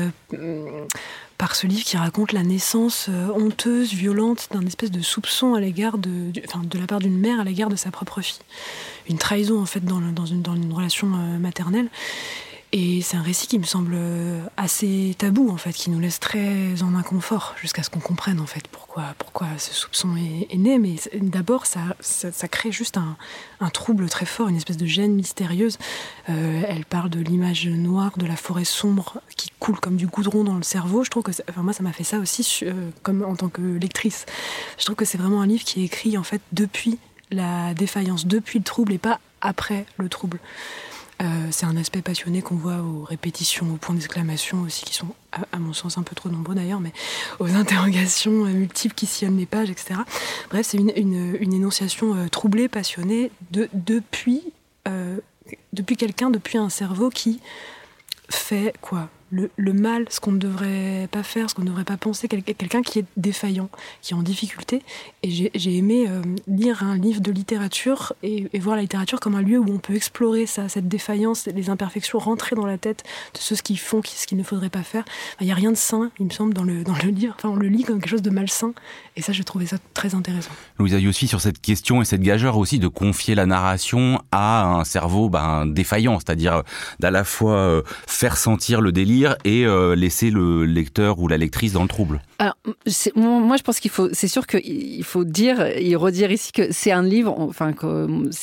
par 1.37 1.55
ce 1.55 1.67
livre 1.67 1.83
qui 1.83 1.97
raconte 1.97 2.31
la 2.31 2.43
naissance 2.43 3.09
honteuse, 3.35 3.93
violente 3.93 4.47
d'un 4.51 4.65
espèce 4.65 4.91
de 4.91 5.01
soupçon 5.01 5.55
à 5.55 5.59
l'égard 5.59 5.97
de, 5.97 6.31
enfin, 6.47 6.61
de 6.63 6.79
la 6.79 6.87
part 6.87 6.99
d'une 6.99 7.19
mère 7.19 7.39
à 7.39 7.43
l'égard 7.43 7.69
de 7.69 7.75
sa 7.75 7.91
propre 7.91 8.21
fille. 8.21 8.39
Une 9.09 9.17
trahison 9.17 9.59
en 9.61 9.65
fait 9.65 9.83
dans, 9.83 9.99
une, 9.99 10.41
dans 10.41 10.55
une 10.55 10.73
relation 10.73 11.07
maternelle. 11.07 11.89
Et 12.75 13.03
c'est 13.03 13.17
un 13.17 13.21
récit 13.21 13.45
qui 13.45 13.59
me 13.59 13.65
semble 13.65 13.95
assez 14.57 15.15
tabou, 15.19 15.51
en 15.51 15.57
fait, 15.57 15.73
qui 15.73 15.91
nous 15.91 15.99
laisse 15.99 16.19
très 16.19 16.81
en 16.81 16.95
inconfort, 16.95 17.53
jusqu'à 17.61 17.83
ce 17.83 17.91
qu'on 17.91 17.99
comprenne, 17.99 18.39
en 18.39 18.47
fait, 18.47 18.67
pourquoi, 18.67 19.13
pourquoi 19.19 19.45
ce 19.59 19.75
soupçon 19.75 20.15
est, 20.17 20.57
né. 20.57 20.79
Mais 20.79 20.95
d'abord, 21.21 21.67
ça, 21.67 22.47
crée 22.49 22.71
juste 22.71 22.97
un, 22.97 23.15
un, 23.59 23.69
trouble 23.69 24.09
très 24.09 24.25
fort, 24.25 24.47
une 24.47 24.55
espèce 24.55 24.77
de 24.77 24.87
gêne 24.87 25.13
mystérieuse. 25.13 25.77
Euh, 26.29 26.63
elle 26.67 26.83
parle 26.83 27.11
de 27.11 27.19
l'image 27.19 27.67
noire 27.67 28.17
de 28.17 28.25
la 28.25 28.35
forêt 28.35 28.65
sombre 28.65 29.21
qui 29.37 29.51
coule 29.59 29.79
comme 29.79 29.95
du 29.95 30.07
goudron 30.07 30.43
dans 30.43 30.55
le 30.55 30.63
cerveau. 30.63 31.03
Je 31.03 31.11
trouve 31.11 31.21
que, 31.21 31.31
enfin, 31.47 31.61
moi, 31.61 31.73
ça 31.73 31.83
m'a 31.83 31.93
fait 31.93 32.03
ça 32.03 32.17
aussi, 32.17 32.61
euh, 32.63 32.89
comme 33.03 33.23
en 33.23 33.35
tant 33.35 33.49
que 33.49 33.61
lectrice. 33.61 34.25
Je 34.79 34.85
trouve 34.85 34.95
que 34.95 35.05
c'est 35.05 35.19
vraiment 35.19 35.43
un 35.43 35.47
livre 35.47 35.63
qui 35.63 35.83
est 35.83 35.85
écrit, 35.85 36.17
en 36.17 36.23
fait, 36.23 36.41
depuis 36.53 36.97
la 37.29 37.75
défaillance, 37.75 38.25
depuis 38.25 38.57
le 38.57 38.65
trouble 38.65 38.93
et 38.93 38.97
pas 38.97 39.19
après 39.41 39.85
le 39.97 40.09
trouble. 40.09 40.39
Euh, 41.21 41.47
c'est 41.51 41.65
un 41.65 41.77
aspect 41.77 42.01
passionné 42.01 42.41
qu'on 42.41 42.55
voit 42.55 42.77
aux 42.77 43.03
répétitions, 43.03 43.71
aux 43.73 43.77
points 43.77 43.95
d'exclamation 43.95 44.61
aussi, 44.61 44.83
qui 44.83 44.93
sont, 44.93 45.07
à, 45.31 45.59
mon 45.59 45.73
sens, 45.73 45.97
un 45.97 46.03
peu 46.03 46.15
trop 46.15 46.29
nombreux 46.29 46.55
d'ailleurs, 46.55 46.79
mais 46.79 46.93
aux 47.39 47.51
interrogations 47.55 48.45
euh, 48.45 48.49
multiples 48.49 48.95
qui 48.95 49.05
sillonnent 49.05 49.37
les 49.37 49.45
pages, 49.45 49.69
etc. 49.69 49.99
Bref, 50.49 50.65
c'est 50.67 50.77
une, 50.77 51.53
énonciation 51.53 52.15
euh, 52.15 52.27
troublée, 52.27 52.67
passionnée, 52.67 53.31
de, 53.51 53.69
depuis, 53.73 54.41
depuis 55.71 55.95
quelqu'un, 55.95 56.29
depuis 56.29 56.57
un 56.57 56.69
cerveau 56.69 57.09
qui 57.09 57.39
fait 58.29 58.73
quoi? 58.81 59.09
Le, 59.57 59.73
mal, 59.73 60.05
ce 60.09 60.19
qu'on 60.19 60.31
ne 60.31 60.37
devrait 60.37 61.07
pas 61.11 61.23
faire, 61.23 61.49
ce 61.49 61.55
qu'on 61.55 61.63
ne 61.63 61.67
devrait 61.67 61.83
pas 61.83 61.97
penser, 61.97 62.27
quelqu'un 62.27 62.81
qui 62.81 62.99
est 62.99 63.05
défaillant, 63.17 63.69
qui 64.01 64.13
est 64.13 64.15
en 64.15 64.21
difficulté. 64.21 64.81
Et 65.23 65.29
j'ai 65.31 65.77
aimé 65.77 66.05
euh, 66.07 66.21
lire 66.47 66.83
un 66.83 66.97
livre 66.97 67.21
de 67.21 67.31
littérature 67.31 68.13
et, 68.21 68.47
voir 68.59 68.75
la 68.75 68.83
littérature 68.83 69.19
comme 69.19 69.35
un 69.35 69.41
lieu 69.41 69.57
où 69.57 69.69
on 69.69 69.79
peut 69.79 69.95
explorer 69.95 70.45
ça, 70.45 70.69
cette 70.69 70.87
défaillance, 70.87 71.47
les 71.47 71.69
imperfections, 71.69 72.19
rentrer 72.19 72.55
dans 72.55 72.65
la 72.65 72.77
tête 72.77 73.03
de 73.33 73.39
ceux 73.39 73.55
qui 73.55 73.75
font 73.75 74.01
ce 74.03 74.27
qu'il 74.27 74.37
ne 74.37 74.43
faudrait 74.43 74.69
pas 74.69 74.83
faire. 74.83 75.03
Il 75.41 75.45
n'y 75.45 75.51
a 75.51 75.55
rien 75.55 75.71
de 75.71 75.77
sain, 75.77 76.11
il 76.19 76.25
me 76.25 76.31
semble, 76.31 76.53
dans 76.53 76.63
le, 76.63 76.83
dans 76.83 76.95
le 77.03 77.09
livre. 77.09 77.33
Enfin, 77.37 77.49
on 77.49 77.55
le 77.55 77.67
lit 77.67 77.83
comme 77.83 77.99
quelque 77.99 78.09
chose 78.09 78.21
de 78.21 78.29
malsain. 78.29 78.73
Et 79.15 79.21
ça, 79.21 79.33
j'ai 79.33 79.43
trouvé 79.43 79.65
ça 79.65 79.77
très 79.93 80.15
intéressant. 80.15 80.51
Louisa 80.77 80.99
Yossi, 80.99 81.27
sur 81.27 81.41
cette 81.41 81.61
question 81.61 82.01
et 82.01 82.05
cette 82.05 82.21
gageure 82.21 82.57
aussi 82.57 82.79
de 82.79 82.87
confier 82.87 83.35
la 83.35 83.45
narration 83.45 84.21
à 84.31 84.65
un 84.65 84.83
cerveau 84.83 85.29
ben, 85.29 85.65
défaillant, 85.65 86.19
c'est-à-dire 86.19 86.63
d'à 86.99 87.11
la 87.11 87.23
fois 87.23 87.55
euh, 87.55 87.81
faire 88.07 88.37
sentir 88.37 88.81
le 88.81 88.91
délire 88.91 89.22
et 89.43 89.65
euh, 89.65 89.95
laisser 89.95 90.29
le 90.29 90.65
lecteur 90.65 91.19
ou 91.19 91.27
la 91.27 91.37
lectrice 91.37 91.73
dans 91.73 91.81
le 91.81 91.87
trouble 91.87 92.21
Alors, 92.39 92.55
moi, 93.15 93.57
je 93.57 93.63
pense 93.63 93.79
qu'il 93.79 93.91
faut, 93.91 94.09
c'est 94.13 94.27
sûr 94.27 94.47
qu'il 94.47 95.03
faut 95.03 95.23
dire 95.23 95.61
et 95.61 95.95
redire 95.95 96.31
ici 96.31 96.51
que 96.51 96.71
c'est 96.71 96.91
un 96.91 97.03
livre, 97.03 97.35
enfin, 97.39 97.73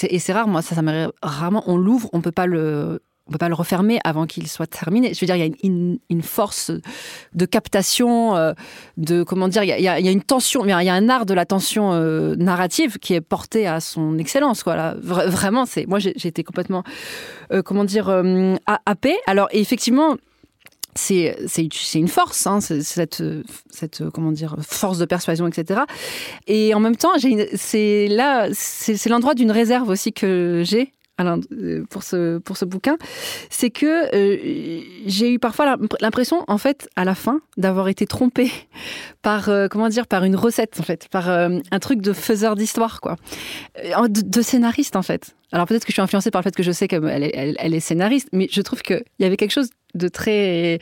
et 0.08 0.18
c'est 0.18 0.32
rare, 0.32 0.48
moi, 0.48 0.62
ça, 0.62 0.74
ça 0.74 0.82
m'arrive 0.82 1.12
rarement, 1.22 1.62
on 1.66 1.76
l'ouvre, 1.76 2.08
on 2.12 2.20
peut 2.20 2.32
pas 2.32 2.46
le 2.46 3.00
on 3.26 3.32
peut 3.32 3.38
pas 3.38 3.48
le 3.48 3.54
refermer 3.54 4.00
avant 4.02 4.26
qu'il 4.26 4.48
soit 4.48 4.66
terminé. 4.66 5.14
Je 5.14 5.20
veux 5.20 5.26
dire, 5.26 5.36
il 5.36 5.46
y 5.46 5.48
a 5.48 5.54
une, 5.62 6.22
force 6.22 6.72
de 7.32 7.46
captation, 7.46 8.34
euh, 8.34 8.54
de 8.96 9.22
comment 9.22 9.46
dire, 9.46 9.62
il 9.62 9.68
y, 9.68 9.88
a, 9.88 9.98
une 10.00 10.22
tension, 10.22 10.64
il 10.64 10.70
y 10.70 10.72
a 10.72 10.94
un 10.94 11.08
art 11.08 11.26
de 11.26 11.34
la 11.34 11.46
tension 11.46 11.92
euh, 11.92 12.34
narrative 12.34 12.98
qui 12.98 13.14
est 13.14 13.20
porté 13.20 13.68
à 13.68 13.78
son 13.78 14.18
excellence. 14.18 14.64
Quoi, 14.64 14.94
vraiment, 15.00 15.64
c'est 15.64 15.86
moi 15.86 16.00
j'ai 16.00 16.10
été 16.26 16.42
complètement, 16.42 16.82
comment 17.64 17.84
dire, 17.84 18.12
happé. 18.66 19.16
Alors 19.28 19.46
effectivement, 19.52 20.16
c'est 20.94 21.36
une 21.94 22.08
force, 22.08 22.46
hein, 22.46 22.60
cette, 22.60 23.22
force 24.62 24.98
de 24.98 25.04
persuasion, 25.04 25.46
etc. 25.46 25.80
Et 26.46 26.74
en 26.74 26.80
même 26.80 26.96
temps, 26.96 27.12
c'est 27.54 28.08
là, 28.08 28.48
c'est 28.52 29.08
l'endroit 29.08 29.34
d'une 29.34 29.50
réserve 29.50 29.88
aussi 29.88 30.12
que 30.12 30.62
j'ai 30.64 30.92
euh, 31.20 31.84
pour 31.90 32.02
ce, 32.02 32.64
bouquin, 32.64 32.96
c'est 33.48 33.70
que 33.70 34.14
euh, 34.14 34.82
j'ai 35.06 35.32
eu 35.32 35.38
parfois 35.38 35.76
l'impression, 36.00 36.44
en 36.48 36.58
fait, 36.58 36.88
à 36.96 37.04
la 37.04 37.14
fin, 37.14 37.40
d'avoir 37.56 37.88
été 37.88 38.06
trompée 38.06 38.50
par, 39.22 39.48
euh, 39.48 39.68
comment 39.68 39.88
dire, 39.88 40.06
par 40.06 40.24
une 40.24 40.36
recette, 40.36 40.78
en 40.80 40.82
fait, 40.82 41.08
par 41.08 41.28
un 41.28 41.78
truc 41.80 42.00
de 42.00 42.12
faiseur 42.12 42.54
d'histoire, 42.54 43.00
quoi. 43.00 43.16
De, 44.08 44.42
scénariste, 44.42 44.96
en 44.96 45.02
fait. 45.02 45.34
Alors 45.52 45.66
peut-être 45.66 45.84
que 45.84 45.90
je 45.90 45.94
suis 45.94 46.02
influencée 46.02 46.30
par 46.30 46.40
le 46.40 46.44
fait 46.44 46.54
que 46.54 46.62
je 46.62 46.70
sais 46.70 46.86
qu'elle 46.86 47.04
elle, 47.34 47.56
elle 47.58 47.74
est 47.74 47.80
scénariste, 47.80 48.28
mais 48.32 48.48
je 48.50 48.62
trouve 48.62 48.82
qu'il 48.82 49.02
y 49.18 49.24
avait 49.24 49.36
quelque 49.36 49.50
chose 49.50 49.68
de 49.94 50.08
très 50.08 50.78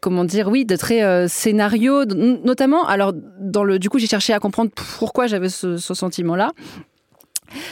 comment 0.00 0.24
dire 0.24 0.48
oui 0.48 0.64
de 0.64 0.76
très 0.76 1.02
euh, 1.02 1.28
scénario 1.28 2.04
notamment 2.04 2.86
alors 2.86 3.12
dans 3.40 3.64
le 3.64 3.78
du 3.78 3.88
coup 3.88 3.98
j'ai 3.98 4.06
cherché 4.06 4.32
à 4.32 4.38
comprendre 4.38 4.70
pourquoi 4.98 5.26
j'avais 5.26 5.48
ce, 5.48 5.76
sentiment 5.76 6.36
là 6.36 6.52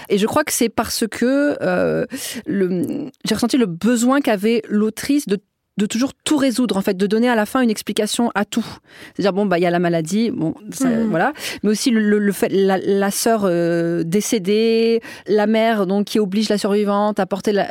et 0.08 0.18
je 0.18 0.26
crois 0.26 0.44
que 0.44 0.52
c'est 0.52 0.68
parce 0.68 1.06
que 1.10 1.56
euh, 1.62 2.04
j'ai 2.46 3.34
ressenti 3.34 3.56
le 3.56 3.66
besoin 3.66 4.20
qu'avait 4.20 4.62
l'autrice 4.68 5.26
de 5.26 5.38
de 5.76 5.86
toujours 5.86 6.12
tout 6.24 6.36
résoudre 6.36 6.76
en 6.76 6.82
fait, 6.82 6.96
de 6.96 7.06
donner 7.06 7.28
à 7.28 7.34
la 7.34 7.46
fin 7.46 7.60
une 7.60 7.70
explication 7.70 8.30
à 8.34 8.44
tout. 8.44 8.66
C'est-à-dire 9.14 9.32
bon 9.32 9.46
bah 9.46 9.58
il 9.58 9.62
y 9.62 9.66
a 9.66 9.70
la 9.70 9.78
maladie, 9.78 10.30
bon 10.30 10.54
mhm. 10.80 11.08
voilà, 11.08 11.32
mais 11.62 11.70
aussi 11.70 11.90
le, 11.90 12.32
fait 12.32 12.48
la, 12.48 12.78
la 12.78 13.10
sœur 13.10 13.42
euh, 13.44 14.02
décédée, 14.04 15.00
la 15.26 15.46
mère 15.46 15.86
donc 15.86 16.06
qui 16.06 16.18
oblige 16.18 16.48
la 16.48 16.58
survivante 16.58 17.18
à 17.20 17.26
porter 17.26 17.52
la, 17.52 17.70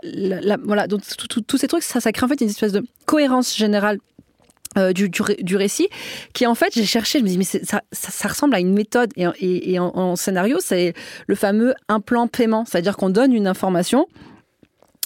voilà 0.63 0.87
donc 0.87 1.01
tous 1.47 1.57
ces 1.57 1.67
trucs 1.67 1.83
ça 1.83 1.99
ça 1.99 2.11
crée 2.11 2.25
en 2.25 2.29
fait 2.29 2.41
une 2.41 2.49
espèce 2.49 2.71
de 2.71 2.83
cohérence 3.05 3.55
générale 3.55 3.99
euh, 4.77 4.93
du, 4.93 5.09
du, 5.09 5.55
récit, 5.55 5.89
qui 6.33 6.45
en 6.45 6.53
fait, 6.53 6.71
j'ai 6.75 6.85
cherché, 6.85 7.17
je 7.17 7.23
me 7.23 7.29
dis, 7.29 7.39
mais 7.39 7.43
ça, 7.43 7.81
ça, 7.91 8.27
ressemble 8.27 8.53
à 8.53 8.59
une 8.59 8.71
méthode. 8.71 9.11
Et, 9.15 9.73
et, 9.73 9.79
en, 9.79 10.15
scénario, 10.15 10.59
c'est 10.61 10.93
le 11.25 11.33
fameux 11.33 11.73
implant 11.87 12.27
paiement, 12.27 12.65
c'est-à-dire 12.65 12.95
qu'on 12.95 13.09
donne 13.09 13.33
une 13.33 13.47
information, 13.47 14.05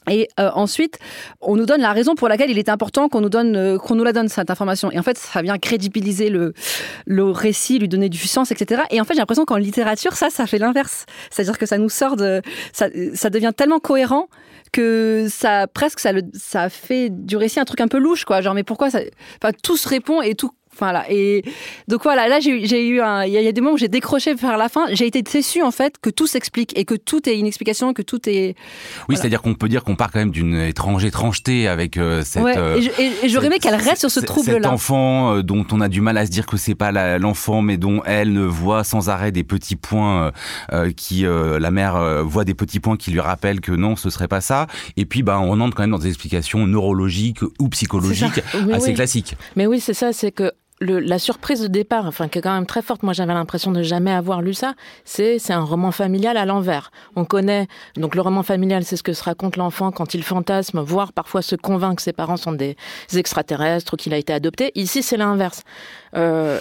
et 0.10 0.28
euh, 0.40 0.50
ensuite, 0.54 1.00
on 1.42 1.56
nous 1.56 1.66
donne 1.66 1.82
la 1.82 1.94
raison 1.94 2.16
pour 2.16 2.28
laquelle 2.28 2.50
il 2.50 2.60
est 2.60 2.70
important 2.70 3.10
qu'on 3.10 3.22
nous 3.22 3.30
donne, 3.30 3.56
euh, 3.56 3.78
qu'on 3.78 3.96
nous 3.96 4.04
la 4.04 4.14
donne 4.14 4.28
cette 4.30 4.50
information. 4.50 4.92
Et 4.92 5.00
en 5.00 5.04
fait, 5.04 5.18
ça 5.18 5.42
vient 5.42 5.58
crédibiliser 5.58 6.30
le 6.30 6.54
récit, 7.32 7.80
lui 7.80 7.88
donner 7.88 8.10
du 8.10 8.18
sens, 8.18 8.52
etc. 8.52 8.84
Et 8.92 9.00
en 9.00 9.04
fait, 9.04 9.14
j'ai 9.14 9.20
l'impression 9.20 9.46
qu'en 9.46 9.58
littérature, 9.58 10.14
ça, 10.14 10.30
ça 10.30 10.46
fait 10.46 10.58
l'inverse. 10.60 11.06
C'est-à-dire 11.30 11.58
que 11.58 11.66
ça 11.66 11.78
nous 11.78 11.90
sort 11.90 12.16
de, 12.16 12.42
ça, 12.74 12.90
devient 13.30 13.52
tellement 13.56 13.80
cohérent 13.80 14.28
que 14.72 15.28
ça 15.30 15.68
presque 15.68 16.00
ça, 16.00 16.12
ça 16.34 16.70
fait 16.70 17.10
du 17.12 17.38
récit 17.38 17.60
un 17.60 17.66
truc 17.66 17.80
un 17.82 17.88
peu 17.88 18.00
louche, 18.00 18.26
quoi. 18.26 18.42
Genre, 18.42 18.56
mais 18.56 18.64
pourquoi 18.64 18.90
ça, 18.90 19.00
enfin, 19.42 19.54
tout 19.62 19.78
se 19.78 19.88
répond 19.88 20.22
et 20.22 20.34
tout 20.34 20.52
Voilà. 20.80 21.06
Et 21.10 21.44
donc 21.88 22.04
voilà, 22.04 22.28
là 22.28 22.40
j'ai 22.40 22.88
eu 22.88 23.02
un, 23.02 23.24
il 23.26 23.34
y, 23.34 23.48
a 23.48 23.52
des 23.52 23.62
moments 23.62 23.76
où 23.76 23.78
j'ai 23.78 23.88
décroché 23.88 24.34
vers 24.34 24.58
la 24.58 24.70
fin. 24.70 24.86
J'ai 24.92 25.08
été 25.08 25.22
déçue 25.22 25.62
en 25.62 25.72
fait 25.72 25.98
que 26.02 26.10
tout 26.10 26.28
s'explique 26.28 26.78
et 26.78 26.86
que 26.86 26.96
tout 26.96 27.28
est 27.30 27.38
une 27.38 27.48
explication, 27.48 27.94
que 27.94 28.02
tout 28.02 28.28
est. 28.28 28.56
Oui, 29.10 29.18
c'est-à-dire 29.18 29.42
qu'on 29.42 29.54
peut 29.54 29.70
dire 29.70 29.84
qu'on 29.84 29.96
part 29.96 30.12
quand 30.12 30.20
même 30.20 30.32
d'une 30.32 30.56
étrange 30.56 31.06
étrangeté 31.06 31.68
avec 31.68 31.98
euh, 31.98 32.24
cette. 32.24 32.44
Ouais, 32.44 32.56
et 33.00 33.30
j'aurais 33.30 33.48
aimé 33.48 33.60
qu'elle 33.60 33.76
reste 33.76 34.00
sur 34.00 34.12
ce 34.12 34.20
trouble-là. 34.20 34.64
Cet 34.64 34.66
enfant 34.66 35.36
euh, 35.36 35.44
dont 35.44 35.66
on 35.72 35.82
a 35.82 35.90
du 35.90 36.02
mal 36.02 36.18
à 36.18 36.26
se 36.26 36.32
dire 36.32 36.46
que 36.46 36.58
c'est 36.58 36.76
pas 36.76 36.92
l'enfant, 37.18 37.62
mais 37.62 37.78
dont 37.78 38.02
elle 38.06 38.34
ne 38.34 38.44
voit 38.44 38.84
sans 38.84 39.10
arrêt 39.10 39.32
des 39.32 39.44
petits 39.44 39.76
points 39.76 40.32
euh, 40.72 40.92
qui 40.92 41.24
la 41.24 41.72
mère 41.72 42.24
voit 42.24 42.46
des 42.46 42.54
petits 42.54 42.80
points 42.80 42.98
qui 42.98 43.12
lui 43.12 43.20
rappellent 43.20 43.62
que 43.62 43.72
non, 43.72 43.96
ce 43.96 44.10
serait 44.10 44.28
pas 44.28 44.42
ça. 44.42 44.68
Et 44.98 45.06
puis 45.06 45.24
bah 45.24 45.40
on 45.40 45.60
entre 45.60 45.76
quand 45.76 45.84
même 45.84 45.92
dans 45.92 46.00
des 46.00 46.08
explications 46.08 46.66
neurologiques 46.66 47.42
ou 47.60 47.70
psychologiques 47.70 48.42
assez 48.72 48.94
classiques. 48.94 49.36
Mais 49.56 49.68
oui, 49.68 49.80
c'est 49.80 49.94
ça, 49.94 50.14
c'est 50.14 50.32
que 50.32 50.52
la 50.82 51.20
surprise 51.20 51.62
de 51.62 51.68
départ, 51.68 52.06
enfin 52.06 52.28
qui 52.28 52.40
est 52.40 52.42
quand 52.42 52.54
même 52.54 52.66
très 52.66 52.82
forte, 52.82 53.04
moi 53.04 53.14
j'avais 53.14 53.34
l'impression 53.34 53.72
de 53.72 53.84
jamais 53.84 54.12
avoir 54.12 54.42
lu 54.42 54.54
ça, 54.54 54.74
c'est 55.06 55.40
c'est 55.40 55.54
un 55.54 55.64
roman 55.64 55.92
familial 55.92 56.38
à 56.38 56.46
l'envers. 56.46 56.92
On 57.16 57.26
connaît 57.26 57.68
donc 57.96 58.16
le 58.16 58.22
roman 58.22 58.44
familial, 58.44 58.84
c'est 58.84 58.98
ce 58.98 59.04
que 59.04 59.14
se 59.14 59.24
raconte 59.24 59.56
l'enfant 59.56 59.92
quand 59.92 60.14
il 60.14 60.24
fantasme, 60.24 60.82
voire 60.82 61.14
parfois 61.14 61.42
se 61.42 61.56
convainc 61.56 61.98
que 61.98 62.02
ses 62.02 62.14
parents 62.14 62.38
sont 62.38 62.52
des 62.52 62.76
extraterrestres 63.16 63.94
ou 63.94 63.98
qu'il 63.98 64.14
a 64.14 64.18
été 64.18 64.34
adopté. 64.34 64.72
Ici 64.76 65.04
c'est 65.04 65.18
l'inverse. 65.18 65.64
Euh, 66.16 66.60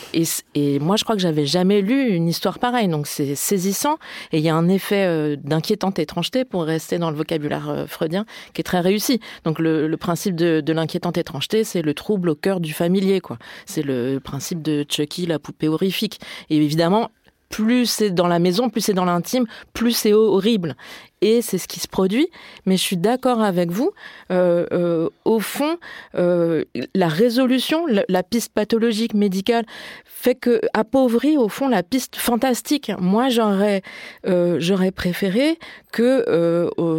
et, 0.54 0.78
moi, 0.78 0.96
je 0.96 1.04
crois 1.04 1.16
que 1.16 1.22
j'avais 1.22 1.46
jamais 1.46 1.80
lu 1.80 2.10
une 2.10 2.28
histoire 2.28 2.58
pareille, 2.58 2.88
donc 2.88 3.06
c'est 3.06 3.34
saisissant. 3.34 3.98
Et 4.32 4.38
il 4.38 4.44
y 4.44 4.48
a 4.48 4.54
un 4.54 4.68
effet 4.68 5.04
euh, 5.06 5.36
d'inquiétante 5.42 5.98
étrangeté, 5.98 6.44
pour 6.44 6.64
rester 6.64 6.98
dans 6.98 7.10
le 7.10 7.16
vocabulaire 7.16 7.68
euh, 7.68 7.86
freudien, 7.86 8.24
qui 8.54 8.60
est 8.60 8.64
très 8.64 8.80
réussi. 8.80 9.20
Donc 9.44 9.58
le, 9.58 9.86
le 9.86 9.96
principe 9.96 10.34
de, 10.34 10.60
de 10.60 10.72
l'inquiétante 10.72 11.18
étrangeté, 11.18 11.64
c'est 11.64 11.82
le 11.82 11.94
trouble 11.94 12.30
au 12.30 12.34
cœur 12.34 12.60
du 12.60 12.72
familier, 12.72 13.20
quoi. 13.20 13.38
C'est 13.66 13.82
le 13.82 14.18
principe 14.18 14.62
de 14.62 14.84
Chucky, 14.88 15.26
la 15.26 15.38
poupée 15.38 15.68
horrifique. 15.68 16.20
Et 16.50 16.56
évidemment, 16.56 17.10
plus 17.48 17.86
c'est 17.86 18.10
dans 18.10 18.28
la 18.28 18.38
maison, 18.38 18.70
plus 18.70 18.80
c'est 18.80 18.94
dans 18.94 19.04
l'intime, 19.04 19.46
plus 19.72 19.92
c'est 19.92 20.12
horrible 20.12 20.74
et 21.22 21.40
c'est 21.40 21.56
ce 21.56 21.68
qui 21.68 21.80
se 21.80 21.88
produit. 21.88 22.28
Mais 22.66 22.76
je 22.76 22.82
suis 22.82 22.98
d'accord 22.98 23.40
avec 23.40 23.70
vous. 23.70 23.92
Euh, 24.30 24.66
euh, 24.72 25.08
au 25.24 25.40
fond, 25.40 25.78
euh, 26.16 26.64
la 26.94 27.08
résolution, 27.08 27.86
la, 27.86 28.22
piste 28.22 28.52
pathologique 28.52 29.14
médicale 29.14 29.64
fait 30.04 30.34
que 30.34 30.60
appauvrit 30.74 31.36
au 31.36 31.48
fond 31.48 31.68
la 31.68 31.82
piste 31.82 32.16
fantastique. 32.16 32.92
Moi, 32.98 33.28
j'aurais 33.28 33.82
j'aurais 34.24 34.90
préféré 34.90 35.58
que 35.92 36.24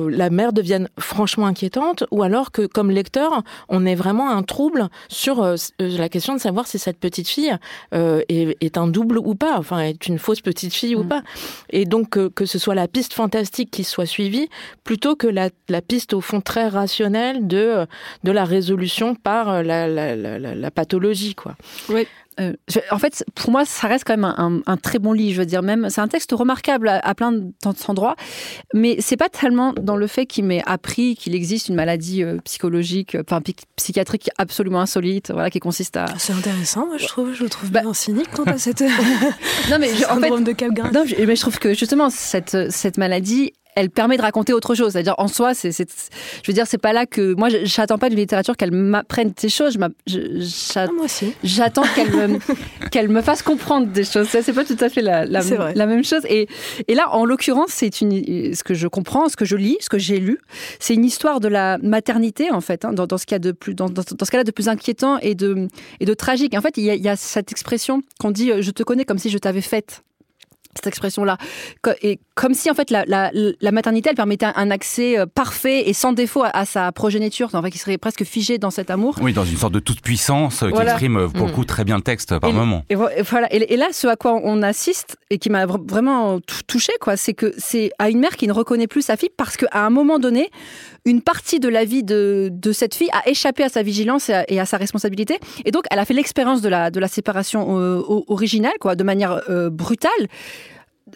la 0.10 0.30
mère 0.30 0.54
devienne 0.54 0.88
franchement 1.00 1.46
inquiétante, 1.46 2.06
ou 2.12 2.24
alors 2.24 2.52
que, 2.52 2.66
comme 2.66 2.92
lecteur, 2.92 3.44
on 3.68 3.86
ait 3.86 3.96
vraiment 3.96 4.32
un 4.32 4.44
trouble 4.44 4.90
sur 5.10 5.56
la 5.80 6.10
question 6.10 6.36
de 6.36 6.40
savoir 6.40 6.68
si 6.68 6.80
cette 6.80 6.98
petite 6.98 7.28
fille 7.28 7.56
est, 7.92 8.78
un 8.78 8.88
double 8.88 9.18
ou 9.18 9.36
pas, 9.36 9.58
enfin 9.58 9.80
est 9.80 10.08
une 10.08 10.20
fausse 10.20 10.42
petite 10.42 10.74
fille 10.74 10.96
ou 10.96 11.04
mm. 11.04 11.08
pas. 11.08 11.24
Et 11.70 11.86
donc 11.86 12.12
que, 12.12 12.28
que 12.28 12.46
ce 12.46 12.60
soit 12.60 12.76
la 12.76 12.88
piste 12.88 13.14
fantastique 13.14 13.72
qui 13.72 13.84
soit 13.84 14.06
suivi, 14.13 14.47
plutôt 14.84 15.15
que 15.15 15.28
la, 15.28 15.49
piste 15.82 16.13
au 16.13 16.21
fond 16.21 16.41
très 16.41 16.67
rationnelle 16.67 17.47
de, 17.47 17.86
de 18.23 18.32
la 18.32 18.45
résolution 18.45 19.15
par 19.15 19.49
euh, 19.49 19.63
la, 19.63 19.88
la, 19.88 20.71
pathologie. 20.71 21.36
Quoi. 21.36 21.56
Oui. 21.89 22.08
Euh, 22.39 22.54
en 22.91 22.99
fait, 22.99 23.23
pour 23.36 23.52
moi, 23.52 23.65
ça 23.65 23.88
reste 23.88 24.06
quand 24.06 24.17
même 24.17 24.63
un, 24.65 24.78
très 24.78 24.99
bon 24.99 25.13
livre. 25.13 25.36
Je 25.36 25.39
veux 25.39 25.45
dire, 25.45 25.62
même 25.62 25.89
c'est 25.89 26.02
un 26.02 26.08
texte 26.08 26.32
remarquable 26.32 26.88
à, 26.88 27.15
plein 27.15 27.32
d'endroits, 27.63 28.15
mais 28.73 28.97
c'est 28.99 29.17
pas 29.17 29.30
tellement 29.30 29.73
dans 29.73 29.95
le 29.95 30.08
fait 30.08 30.26
qu'il 30.26 30.45
m'ait 30.45 30.63
appris 30.65 31.15
qu'il 31.15 31.36
existe 31.36 31.69
une 31.69 31.76
maladie 31.76 32.23
euh, 32.23 32.38
psychologique, 32.43 33.17
enfin 33.19 33.41
psychiatrique 33.76 34.30
absolument 34.38 34.82
insolite, 34.82 35.32
voilà, 35.32 35.49
qui 35.49 35.60
consiste 35.60 35.97
à. 35.97 36.06
C'est 36.17 36.34
intéressant, 36.34 36.88
moi, 36.88 36.97
je 36.97 37.08
trouve. 37.08 37.34
Je 37.34 37.43
le 37.43 37.49
trouve 37.49 37.71
bah... 37.71 37.82
bien 37.82 37.93
cynique 37.93 38.30
quant 38.32 38.43
à 38.43 38.58
cette. 38.58 38.82
non 39.69 39.78
mais 39.80 39.91
en 40.10 40.19
fait, 40.19 40.43
de 40.43 40.52
Cap 40.52 40.71
non, 40.93 41.04
mais 41.06 41.36
je 41.36 41.41
trouve 41.41 41.60
que 41.60 41.73
justement 41.73 42.10
cette 42.10 42.71
cette 42.71 42.97
maladie, 42.97 43.54
elle 43.76 43.90
permet 43.90 44.18
de 44.18 44.22
raconter 44.22 44.54
autre 44.54 44.76
chose. 44.76 44.94
C'est-à-dire, 44.94 45.16
en 45.18 45.28
soi, 45.28 45.54
c'est, 45.54 45.72
je 45.72 46.48
veux 46.48 46.54
dire, 46.54 46.68
c'est 46.68 46.78
pas 46.78 46.94
là 46.94 47.06
que 47.06 47.34
moi, 47.36 47.50
j'attends 47.64 47.98
pas 47.98 48.10
d'une 48.10 48.20
littérature 48.20 48.58
qu'elle 48.58 48.72
m'apprenne 48.72 49.34
ces 49.38 49.50
choses. 49.50 49.78
Je, 50.08 50.20
ah, 50.76 50.88
moi 50.94 51.06
aussi. 51.06 51.34
J'attends 51.44 51.84
qu'elle 51.96 52.12
me, 52.12 52.40
qu'elle 52.92 53.10
me 53.10 53.22
fasse 53.22 53.42
comprendre 53.42 53.88
des 53.88 54.04
choses. 54.04 54.28
Ça, 54.28 54.42
c'est 54.42 54.54
pas 54.54 54.66
tout 54.66 54.78
à 54.80 54.90
fait 54.90 55.02
la, 55.02 55.26
la, 55.26 55.42
la 55.76 55.86
même 55.86 56.04
chose. 56.04 56.22
Et, 56.30 56.48
et 56.88 56.96
là, 56.96 57.14
en 57.14 57.26
l'occurrence, 57.26 57.70
c'est 57.70 58.02
une, 58.02 58.54
ce 58.54 58.64
que 58.64 58.74
je 58.74 58.88
comprends, 58.88 59.30
ce 59.30 59.36
que 59.36 59.46
je 59.46 59.56
lis, 59.56 59.78
ce 59.80 59.90
que 59.90 59.98
j'ai 59.98 60.20
lu, 60.20 60.40
c'est 60.80 60.94
une 60.94 61.06
histoire 61.06 61.40
de 61.40 61.48
la 61.48 61.78
maternité, 61.80 62.52
en 62.52 62.62
fait, 62.62 62.86
hein, 62.86 62.94
dans, 62.94 63.08
dans, 63.08 63.18
ce 63.18 63.26
a 63.34 63.40
de 63.40 63.52
plus, 63.52 63.74
dans, 63.74 63.90
dans, 63.90 64.04
ce 64.04 64.32
cas-là 64.32 64.44
de 64.44 64.52
plus 64.52 64.70
inquiétant 64.70 65.18
et 65.20 65.36
de, 65.36 65.68
et 66.00 66.06
de 66.06 66.14
tragique. 66.14 66.56
En 66.56 66.62
fait, 66.62 66.78
il 66.78 66.84
y 66.84 66.90
a, 66.90 66.96
il 66.96 67.02
y 67.02 67.10
a 67.10 67.16
cette 67.16 67.52
expression 67.52 68.02
qu'on 68.20 68.32
dit, 68.32 68.52
euh, 68.52 68.62
je 68.62 68.72
te 68.72 68.84
connais 68.84 69.06
comme 69.06 69.18
si 69.18 69.30
je 69.30 69.38
t'avais 69.38 69.62
faite 69.62 70.04
cette 70.76 70.88
expression-là. 70.88 71.38
Et 72.02 72.20
comme 72.36 72.54
si 72.54 72.70
en 72.70 72.74
fait 72.74 72.90
la, 72.90 73.04
la, 73.06 73.32
la, 73.34 73.72
maternité 73.72 74.10
elle 74.10 74.16
permettait 74.16 74.48
un 74.56 74.72
accès 74.72 75.20
euh, 75.20 75.26
parfait 75.26 75.88
et 75.88 75.94
sans 75.94 76.14
défaut 76.14 76.44
à, 76.52 76.66
sa 76.66 76.92
progéniture, 76.92 77.50
enfin 77.54 77.70
qui 77.70 77.78
serait 77.78 77.98
presque 77.98 78.24
figé 78.24 78.58
dans 78.58 78.72
cet 78.72 78.90
amour. 78.90 79.16
Oui, 79.22 79.34
dans 79.34 79.46
une 79.46 79.58
sorte 79.58 79.74
de 79.74 79.80
toute 79.80 80.02
puissance 80.02 80.64
euh, 80.64 80.72
qui 80.72 80.82
exprime 80.82 81.28
beaucoup 81.28 81.62
mm. 81.62 81.66
très 81.66 81.84
bien 81.84 81.96
le 81.96 82.02
texte 82.02 82.38
par 82.40 82.52
moment. 82.52 82.84
Et, 82.90 82.96
voilà. 82.96 83.54
Et, 83.54 83.78
là, 83.78 83.88
ce 83.92 84.08
à 84.08 84.16
quoi 84.16 84.40
on 84.44 84.62
assiste 84.62 85.18
et 85.30 85.38
qui 85.38 85.50
m'a 85.50 85.66
vraiment 85.66 86.40
touché, 86.68 86.94
quoi, 87.00 87.18
c'est 87.18 87.34
que 87.34 87.54
c'est 87.58 87.92
à 88.00 88.10
une 88.10 88.20
mère 88.20 88.36
qui 88.36 88.48
ne 88.48 88.54
reconnaît 88.54 88.88
plus 88.88 89.04
sa 89.04 89.18
fille 89.18 89.32
parce 89.36 89.58
qu'à 89.58 89.86
un 89.86 89.90
moment 89.90 90.20
donné, 90.20 90.50
une 91.06 91.22
partie 91.22 91.60
de 91.60 91.68
la 91.68 91.86
vie 91.86 92.04
de, 92.04 92.50
de 92.52 92.72
cette 92.72 92.96
fille 92.96 93.10
a 93.12 93.28
échappé 93.30 93.63
à 93.63 93.70
sa 93.70 93.84
vigilance 93.84 94.30
et 94.30 94.60
à, 94.60 94.66
sa 94.66 94.78
responsabilité, 94.78 95.39
et 95.66 95.72
donc 95.72 95.86
elle 95.92 96.00
a 96.00 96.06
fait 96.06 96.13
l'expérience 96.13 96.62
de 96.62 96.70
la 96.70 96.92
de 96.92 97.00
la 97.00 97.08
séparation 97.08 97.70
originale, 98.28 98.74
quoi, 98.80 98.96
de 98.96 99.04
manière 99.04 99.42
brutale. 99.72 100.12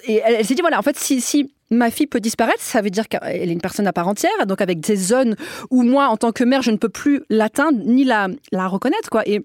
Et 0.05 0.21
elle, 0.23 0.45
s'est 0.45 0.55
dit 0.55 0.61
voilà, 0.61 0.79
en 0.79 0.81
fait, 0.81 0.97
si, 0.97 1.21
si 1.21 1.53
ma 1.71 1.91
fille 1.91 2.07
peut 2.07 2.19
disparaître, 2.19 2.61
ça 2.61 2.81
veut 2.81 2.89
dire 2.89 3.07
qu'elle 3.07 3.49
est 3.49 3.53
une 3.53 3.61
personne 3.61 3.87
à 3.87 3.93
part 3.93 4.07
entière, 4.07 4.45
donc 4.45 4.61
avec 4.61 4.79
des 4.79 4.95
zones 4.95 5.35
où 5.69 5.83
moi, 5.83 6.07
en 6.07 6.17
tant 6.17 6.31
que 6.31 6.43
mère, 6.43 6.61
je 6.61 6.71
ne 6.71 6.77
peux 6.77 6.89
plus 6.89 7.23
l'atteindre 7.29 7.79
ni 7.83 8.03
la, 8.03 8.27
la 8.51 8.67
reconnaître, 8.67 9.09
quoi. 9.09 9.27
Et 9.27 9.41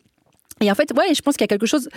et 0.62 0.70
en 0.70 0.75
fait, 0.75 0.92
ouais, 0.96 1.14
je 1.14 1.20
pense 1.22 1.35
qu'il 1.35 1.42
y 1.42 1.44
a 1.44 1.48
quelque 1.48 1.66
chose 1.66 1.88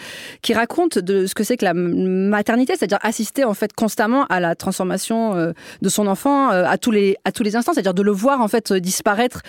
qui 0.41 0.53
raconte 0.53 0.97
de 0.97 1.25
ce 1.25 1.35
que 1.35 1.43
c'est 1.43 1.57
que 1.57 1.65
la 1.65 1.73
maternité, 1.73 2.73
c'est-à-dire 2.77 2.99
assister 3.01 3.43
en 3.43 3.53
fait 3.53 3.73
constamment 3.73 4.25
à 4.25 4.39
la 4.39 4.55
transformation 4.55 5.35
euh, 5.35 5.53
de 5.81 5.89
son 5.89 6.07
enfant 6.07 6.51
euh, 6.51 6.65
à 6.65 6.77
tous 6.77 6.91
les 6.91 7.17
à 7.25 7.31
tous 7.31 7.43
les 7.43 7.55
instants, 7.55 7.73
c'est-à-dire 7.73 7.93
de 7.93 8.01
le 8.01 8.11
voir 8.11 8.41
en 8.41 8.47
fait 8.47 8.73
disparaître 8.73 9.41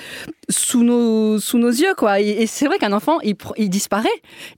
sous 0.48 0.84
nos 0.84 1.38
sous 1.38 1.58
nos 1.58 1.70
yeux 1.70 1.94
quoi. 1.96 2.20
Et, 2.20 2.46
c'est 2.46 2.66
vrai 2.66 2.78
qu'un 2.78 2.92
enfant 2.92 3.18
il, 3.22 3.34
il 3.56 3.70
disparaît 3.70 4.08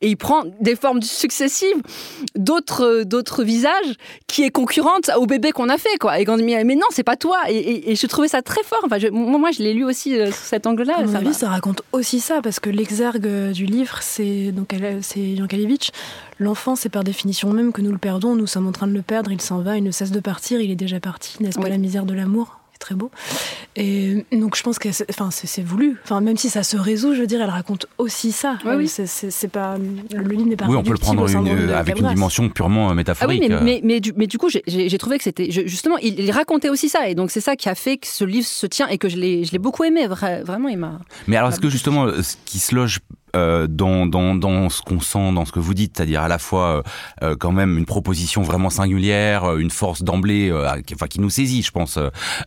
et 0.01 0.09
il 0.09 0.17
prend 0.17 0.45
des 0.61 0.77
formes 0.77 1.03
successives 1.03 1.81
d'autres 2.35 3.05
d'autres 3.05 3.45
visages 3.45 3.95
qui 4.27 4.43
est 4.43 4.51
concurrente 4.51 5.11
au 5.17 5.27
bébé 5.27 5.53
qu'on 5.53 5.69
a 5.69 5.79
fait 5.79 5.97
quoi. 6.01 6.19
Et 6.19 6.25
quand 6.25 6.35
on 6.35 6.37
dit 6.37 6.45
mais 6.45 6.65
non 6.65 6.87
c'est 6.91 7.05
pas 7.05 7.17
toi. 7.17 7.39
Et, 7.49 7.95
je 7.95 8.07
trouvais 8.07 8.29
ça 8.29 8.43
très 8.43 8.63
fort. 8.63 8.81
Enfin, 8.85 8.99
moi 9.13 9.51
je 9.51 9.63
l'ai 9.63 9.75
lu 9.75 9.85
aussi 9.85 10.19
euh, 10.19 10.31
sous 10.31 10.45
cet 10.45 10.67
angle-là. 10.67 10.99
À 10.99 11.03
mon 11.03 11.15
avis, 11.15 11.35
ça 11.35 11.49
raconte 11.49 11.83
aussi 11.93 12.21
ça 12.21 12.41
parce 12.43 12.61
que 12.61 12.71
l'exergue 12.71 13.53
du 13.53 13.67
livre 13.67 13.99
c'est 14.03 14.48
donc 14.53 14.75
c'est 15.03 15.21
Yankalevitch. 15.21 15.91
L'enfant, 16.39 16.77
c'est 16.77 16.89
par 16.89 17.05
définition 17.05 17.53
même 17.53 17.73
que 17.73 17.81
nous 17.81 17.93
le 17.93 17.99
perdons. 17.99 18.35
Nous 18.35 18.47
sommes 18.47 18.67
en 18.67 18.73
train 18.73 18.87
de 18.87 18.93
le 18.93 19.03
perdre. 19.03 19.33
Il 19.33 19.41
s'en 19.41 19.61
va, 19.61 19.77
il 19.77 19.85
ne 19.85 19.91
cesse 19.91 20.11
de 20.11 20.21
partir. 20.21 20.61
Il 20.61 20.71
est 20.71 20.77
déjà 20.77 21.01
parti. 21.01 21.43
N'est-ce 21.43 21.59
pas 21.59 21.69
la 21.69 21.79
misère 21.79 22.05
de 22.05 22.15
l'amour? 22.15 22.59
Très 22.79 22.95
beau. 22.95 23.11
Et 23.75 24.25
donc 24.31 24.57
je 24.57 24.63
pense 24.63 24.79
que 24.79 24.89
enfin, 25.11 25.31
c'est 25.33 25.63
voulu. 25.63 25.97
Enfin, 26.05 26.21
même 26.21 26.37
si 26.37 26.49
ça 26.49 26.63
se 26.63 26.77
résout, 26.77 27.13
je 27.13 27.21
veux 27.21 27.27
dire, 27.27 27.43
elle 27.43 27.51
raconte 27.51 27.87
aussi 27.99 28.31
ça. 28.31 28.57
oui, 28.65 28.89
c'est 28.89 29.49
pas 29.49 29.77
le 29.79 30.23
livre 30.23 30.49
n'est 30.49 30.57
pas. 30.57 30.67
Oui, 30.67 30.77
on 30.77 30.85
peut 30.85 30.93
le 30.93 30.99
prendre 30.99 31.29
avec 31.75 31.99
une 31.99 32.09
dimension 32.09 32.49
purement 32.49 32.95
métaphorique. 32.95 33.43
Ah 33.51 33.59
oui, 33.61 33.63
mais, 33.63 33.81
mais, 33.83 34.01
mais, 34.17 34.27
du, 34.27 34.39
coup, 34.39 34.49
j'ai 34.49 34.99
trouvé 34.99 35.19
que 35.19 35.25
c'était 35.25 35.51
justement, 35.51 35.97
il, 35.99 36.31
racontait 36.31 36.69
aussi 36.69 36.89
ça, 36.89 37.09
et 37.09 37.17
donc 37.17 37.33
c'est 37.33 37.41
ça 37.41 37.57
qui 37.57 37.69
a 37.69 37.75
fait 37.75 37.97
que 37.97 38.07
ce 38.07 38.25
livre 38.25 38.47
se 38.47 38.67
tient 38.67 38.87
et 38.87 38.99
que 38.99 39.09
je 39.09 39.17
l'ai 39.17 39.59
beaucoup 39.59 39.83
aimé. 39.83 40.07
Vraiment, 40.07 40.69
il 40.69 40.79
m'a. 40.79 41.01
Mais 41.27 41.37
alors, 41.37 41.51
est-ce 41.51 41.61
que 41.61 41.71
justement, 41.71 42.09
ce 42.23 42.37
qui 42.45 42.61
se 42.61 42.75
loge 42.77 43.01
euh, 43.37 43.67
dans, 43.69 44.07
dans, 44.07 44.35
dans 44.35 44.69
ce 44.69 44.83
qu'on 44.83 45.01
sent, 45.01 45.33
dans 45.33 45.45
ce 45.45 45.53
que 45.53 45.61
vous 45.61 45.75
dites, 45.75 45.97
c'est-à-dire 45.97 46.23
à 46.23 46.29
la 46.29 46.39
fois 46.39 46.65
euh, 46.65 46.83
euh, 47.23 47.37
quand 47.39 47.53
même 47.53 47.79
une 47.79 47.87
proposition 47.87 48.43
vraiment 48.43 48.71
singulière, 48.71 49.57
une 49.57 49.71
force 49.71 50.03
d'emblée, 50.03 50.53
qui, 50.87 50.95
enfin 50.95 51.07
qui 51.07 51.21
nous 51.21 51.31
saisit, 51.31 51.63
je 51.63 51.71
pense, 51.71 51.99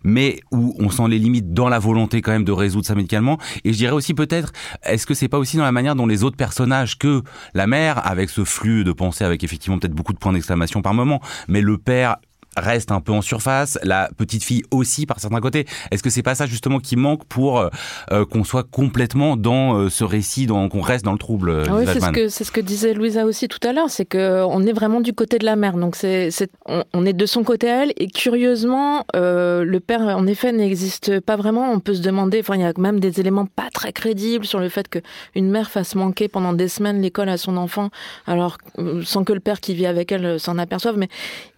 mais 0.03 0.39
où 0.51 0.75
on 0.79 0.89
sent 0.89 1.07
les 1.09 1.19
limites 1.19 1.53
dans 1.53 1.69
la 1.69 1.79
volonté 1.79 2.21
quand 2.21 2.31
même 2.31 2.43
de 2.43 2.51
résoudre 2.51 2.85
ça 2.85 2.95
médicalement. 2.95 3.37
Et 3.63 3.73
je 3.73 3.77
dirais 3.77 3.93
aussi 3.93 4.13
peut-être, 4.13 4.51
est-ce 4.83 5.05
que 5.05 5.13
c'est 5.13 5.27
pas 5.27 5.37
aussi 5.37 5.57
dans 5.57 5.63
la 5.63 5.71
manière 5.71 5.95
dont 5.95 6.07
les 6.07 6.23
autres 6.23 6.37
personnages 6.37 6.97
que 6.97 7.21
la 7.53 7.67
mère, 7.67 8.05
avec 8.05 8.29
ce 8.29 8.43
flux 8.43 8.83
de 8.83 8.91
pensée, 8.91 9.23
avec 9.23 9.43
effectivement 9.43 9.79
peut-être 9.79 9.93
beaucoup 9.93 10.13
de 10.13 10.19
points 10.19 10.33
d'exclamation 10.33 10.81
par 10.81 10.93
moment, 10.93 11.21
mais 11.47 11.61
le 11.61 11.77
père 11.77 12.17
reste 12.57 12.91
un 12.91 12.99
peu 12.99 13.11
en 13.11 13.21
surface, 13.21 13.79
la 13.83 14.09
petite 14.17 14.43
fille 14.43 14.63
aussi 14.71 15.05
par 15.05 15.19
certains 15.19 15.39
côtés. 15.39 15.65
Est-ce 15.91 16.03
que 16.03 16.09
c'est 16.09 16.23
pas 16.23 16.35
ça 16.35 16.45
justement 16.45 16.79
qui 16.79 16.95
manque 16.95 17.25
pour 17.25 17.59
euh, 17.59 17.69
euh, 18.11 18.25
qu'on 18.25 18.43
soit 18.43 18.63
complètement 18.63 19.37
dans 19.37 19.75
euh, 19.75 19.89
ce 19.89 20.03
récit, 20.03 20.47
qu'on 20.47 20.81
reste 20.81 21.05
dans 21.05 21.13
le 21.13 21.17
trouble 21.17 21.63
ah 21.67 21.75
Oui, 21.75 21.85
c'est 21.85 22.01
ce 22.01 22.11
que 22.11 22.27
c'est 22.27 22.43
ce 22.43 22.51
que 22.51 22.61
disait 22.61 22.93
Louisa 22.93 23.25
aussi 23.25 23.47
tout 23.47 23.65
à 23.65 23.71
l'heure, 23.71 23.89
c'est 23.89 24.05
que 24.05 24.43
on 24.43 24.65
est 24.65 24.73
vraiment 24.73 25.01
du 25.01 25.13
côté 25.13 25.39
de 25.39 25.45
la 25.45 25.55
mère, 25.55 25.77
donc 25.77 25.95
c'est 25.95 26.29
on, 26.65 27.05
est 27.05 27.13
de 27.13 27.25
son 27.25 27.43
côté 27.43 27.69
à 27.69 27.83
elle 27.83 27.93
et 27.97 28.07
curieusement 28.07 29.05
le 29.13 29.79
père 29.79 30.01
en 30.01 30.27
effet 30.27 30.51
n'existe 30.51 31.19
pas 31.21 31.35
vraiment. 31.35 31.71
On 31.71 31.79
peut 31.79 31.93
se 31.93 32.01
demander, 32.01 32.39
enfin 32.41 32.55
il 32.55 32.61
y 32.61 32.65
a 32.65 32.73
même 32.77 32.99
des 32.99 33.19
éléments 33.19 33.45
pas 33.45 33.69
très 33.73 33.93
crédibles 33.93 34.45
sur 34.45 34.59
le 34.59 34.69
fait 34.69 34.87
que 34.87 34.99
une 35.35 35.49
mère 35.49 35.69
fasse 35.69 35.95
manquer 35.95 36.27
pendant 36.27 36.53
des 36.53 36.67
semaines 36.67 37.01
l'école 37.01 37.29
à 37.29 37.37
son 37.37 37.57
enfant, 37.57 37.89
alors 38.27 38.57
sans 39.03 39.23
que 39.23 39.33
le 39.33 39.39
père 39.39 39.61
qui 39.61 39.73
vit 39.73 39.85
avec 39.85 40.11
elle 40.11 40.39
s'en 40.39 40.57
aperçoive, 40.57 40.97
mais 40.97 41.09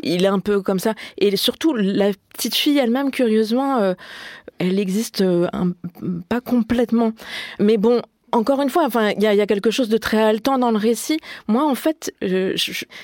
il 0.02 0.24
est 0.24 0.28
un 0.28 0.40
peu 0.40 0.62
comme 0.62 0.80
et 1.18 1.36
surtout, 1.36 1.74
la 1.74 2.12
petite 2.34 2.56
fille 2.56 2.78
elle-même, 2.78 3.12
curieusement, 3.12 3.78
euh, 3.78 3.94
elle 4.60 4.80
existe 4.80 5.22
euh, 5.22 5.48
pas 6.30 6.42
complètement. 6.42 7.14
Mais 7.60 7.78
bon, 7.78 8.02
encore 8.34 8.62
une 8.62 8.70
fois, 8.70 8.86
enfin, 8.86 9.12
il 9.12 9.22
y 9.22 9.28
a, 9.28 9.46
quelque 9.46 9.72
chose 9.72 9.90
de 9.90 9.98
très 9.98 10.22
haletant 10.22 10.58
dans 10.58 10.72
le 10.72 10.78
récit. 10.78 11.20
Moi, 11.48 11.64
en 11.64 11.76
fait, 11.76 12.12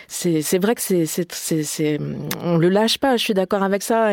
c'est 0.08 0.58
vrai 0.58 0.76
que 0.76 0.82
c'est, 0.82 2.00
on 2.44 2.58
le 2.58 2.70
lâche 2.70 2.98
pas. 2.98 3.15
Je 3.15 3.24
suis 3.24 3.34
d'accord 3.36 3.62
avec 3.62 3.84
ça. 3.84 4.12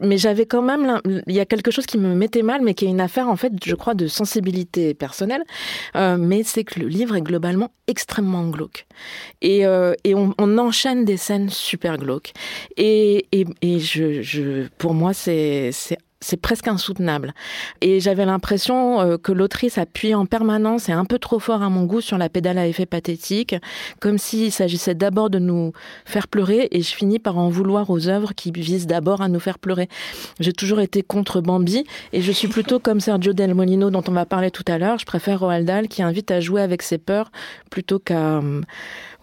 mais 0.00 0.16
j'avais 0.16 0.46
quand 0.46 0.62
même, 0.62 1.00
il 1.26 1.34
y 1.34 1.40
a 1.40 1.44
quelque 1.44 1.70
chose 1.70 1.86
qui 1.86 1.98
me 1.98 2.14
mettait 2.14 2.42
mal, 2.42 2.62
mais 2.62 2.74
qui 2.74 2.84
est 2.84 2.88
une 2.88 3.00
affaire, 3.00 3.28
en 3.28 3.36
fait, 3.36 3.52
je 3.64 3.74
crois, 3.74 3.94
de 3.94 4.06
sensibilité 4.06 4.94
personnelle. 4.94 5.42
Euh, 5.96 6.16
mais 6.18 6.44
c'est 6.44 6.64
que 6.64 6.78
le 6.78 6.86
livre 6.86 7.16
est 7.16 7.22
globalement 7.22 7.70
extrêmement 7.88 8.48
glauque. 8.48 8.86
Et, 9.42 9.66
euh, 9.66 9.94
et 10.04 10.14
on, 10.14 10.32
enchaîne 10.38 11.04
des 11.04 11.16
scènes 11.16 11.50
super 11.50 11.98
glauques. 11.98 12.32
Et, 12.76 13.26
et, 13.32 13.44
et 13.60 13.80
je, 13.80 14.22
je, 14.22 14.68
pour 14.78 14.94
moi, 14.94 15.12
c'est 15.12 15.70
c'est 15.72 15.98
presque 16.40 16.68
insoutenable. 16.68 17.34
Et 17.80 18.00
j'avais 18.00 18.24
l'impression 18.24 19.00
euh, 19.00 19.16
que 19.18 19.32
l'autrice 19.32 19.78
appuie 19.78 20.14
en 20.14 20.26
permanence 20.26 20.88
et 20.88 20.92
un 20.92 21.04
peu 21.04 21.18
trop 21.18 21.38
fort 21.38 21.62
à 21.62 21.68
mon 21.68 21.84
goût 21.84 22.00
sur 22.00 22.18
la 22.18 22.28
pédale 22.28 22.58
à 22.58 22.66
effet 22.66 22.86
pathétique, 22.86 23.54
comme 24.00 24.18
s'il 24.18 24.52
s'agissait 24.52 24.94
d'abord 24.94 25.30
de 25.30 25.38
nous 25.38 25.72
faire 26.04 26.28
pleurer 26.28 26.68
et 26.70 26.82
je 26.82 26.94
finis 26.94 27.18
par 27.18 27.38
en 27.38 27.48
vouloir 27.48 27.90
aux 27.90 28.08
œuvres 28.08 28.34
qui 28.34 28.50
visent 28.52 28.86
d'abord 28.86 29.20
à 29.20 29.28
nous 29.28 29.40
faire 29.40 29.58
pleurer. 29.58 29.88
J'ai 30.40 30.52
toujours 30.52 30.80
été 30.80 31.02
contre 31.02 31.40
Bambi 31.40 31.84
et 32.12 32.20
je 32.20 32.32
suis 32.32 32.48
plutôt 32.48 32.78
comme 32.78 33.00
Sergio 33.00 33.32
Del 33.32 33.54
Molino 33.54 33.90
dont 33.90 34.02
on 34.08 34.12
va 34.12 34.26
parler 34.26 34.50
tout 34.50 34.64
à 34.66 34.78
l'heure. 34.78 34.98
Je 34.98 35.06
préfère 35.06 35.40
Roald 35.40 35.66
Dahl 35.66 35.88
qui 35.88 36.02
invite 36.02 36.30
à 36.30 36.40
jouer 36.40 36.62
avec 36.62 36.82
ses 36.82 36.98
peurs 36.98 37.30
plutôt 37.70 37.98
qu'à 37.98 38.40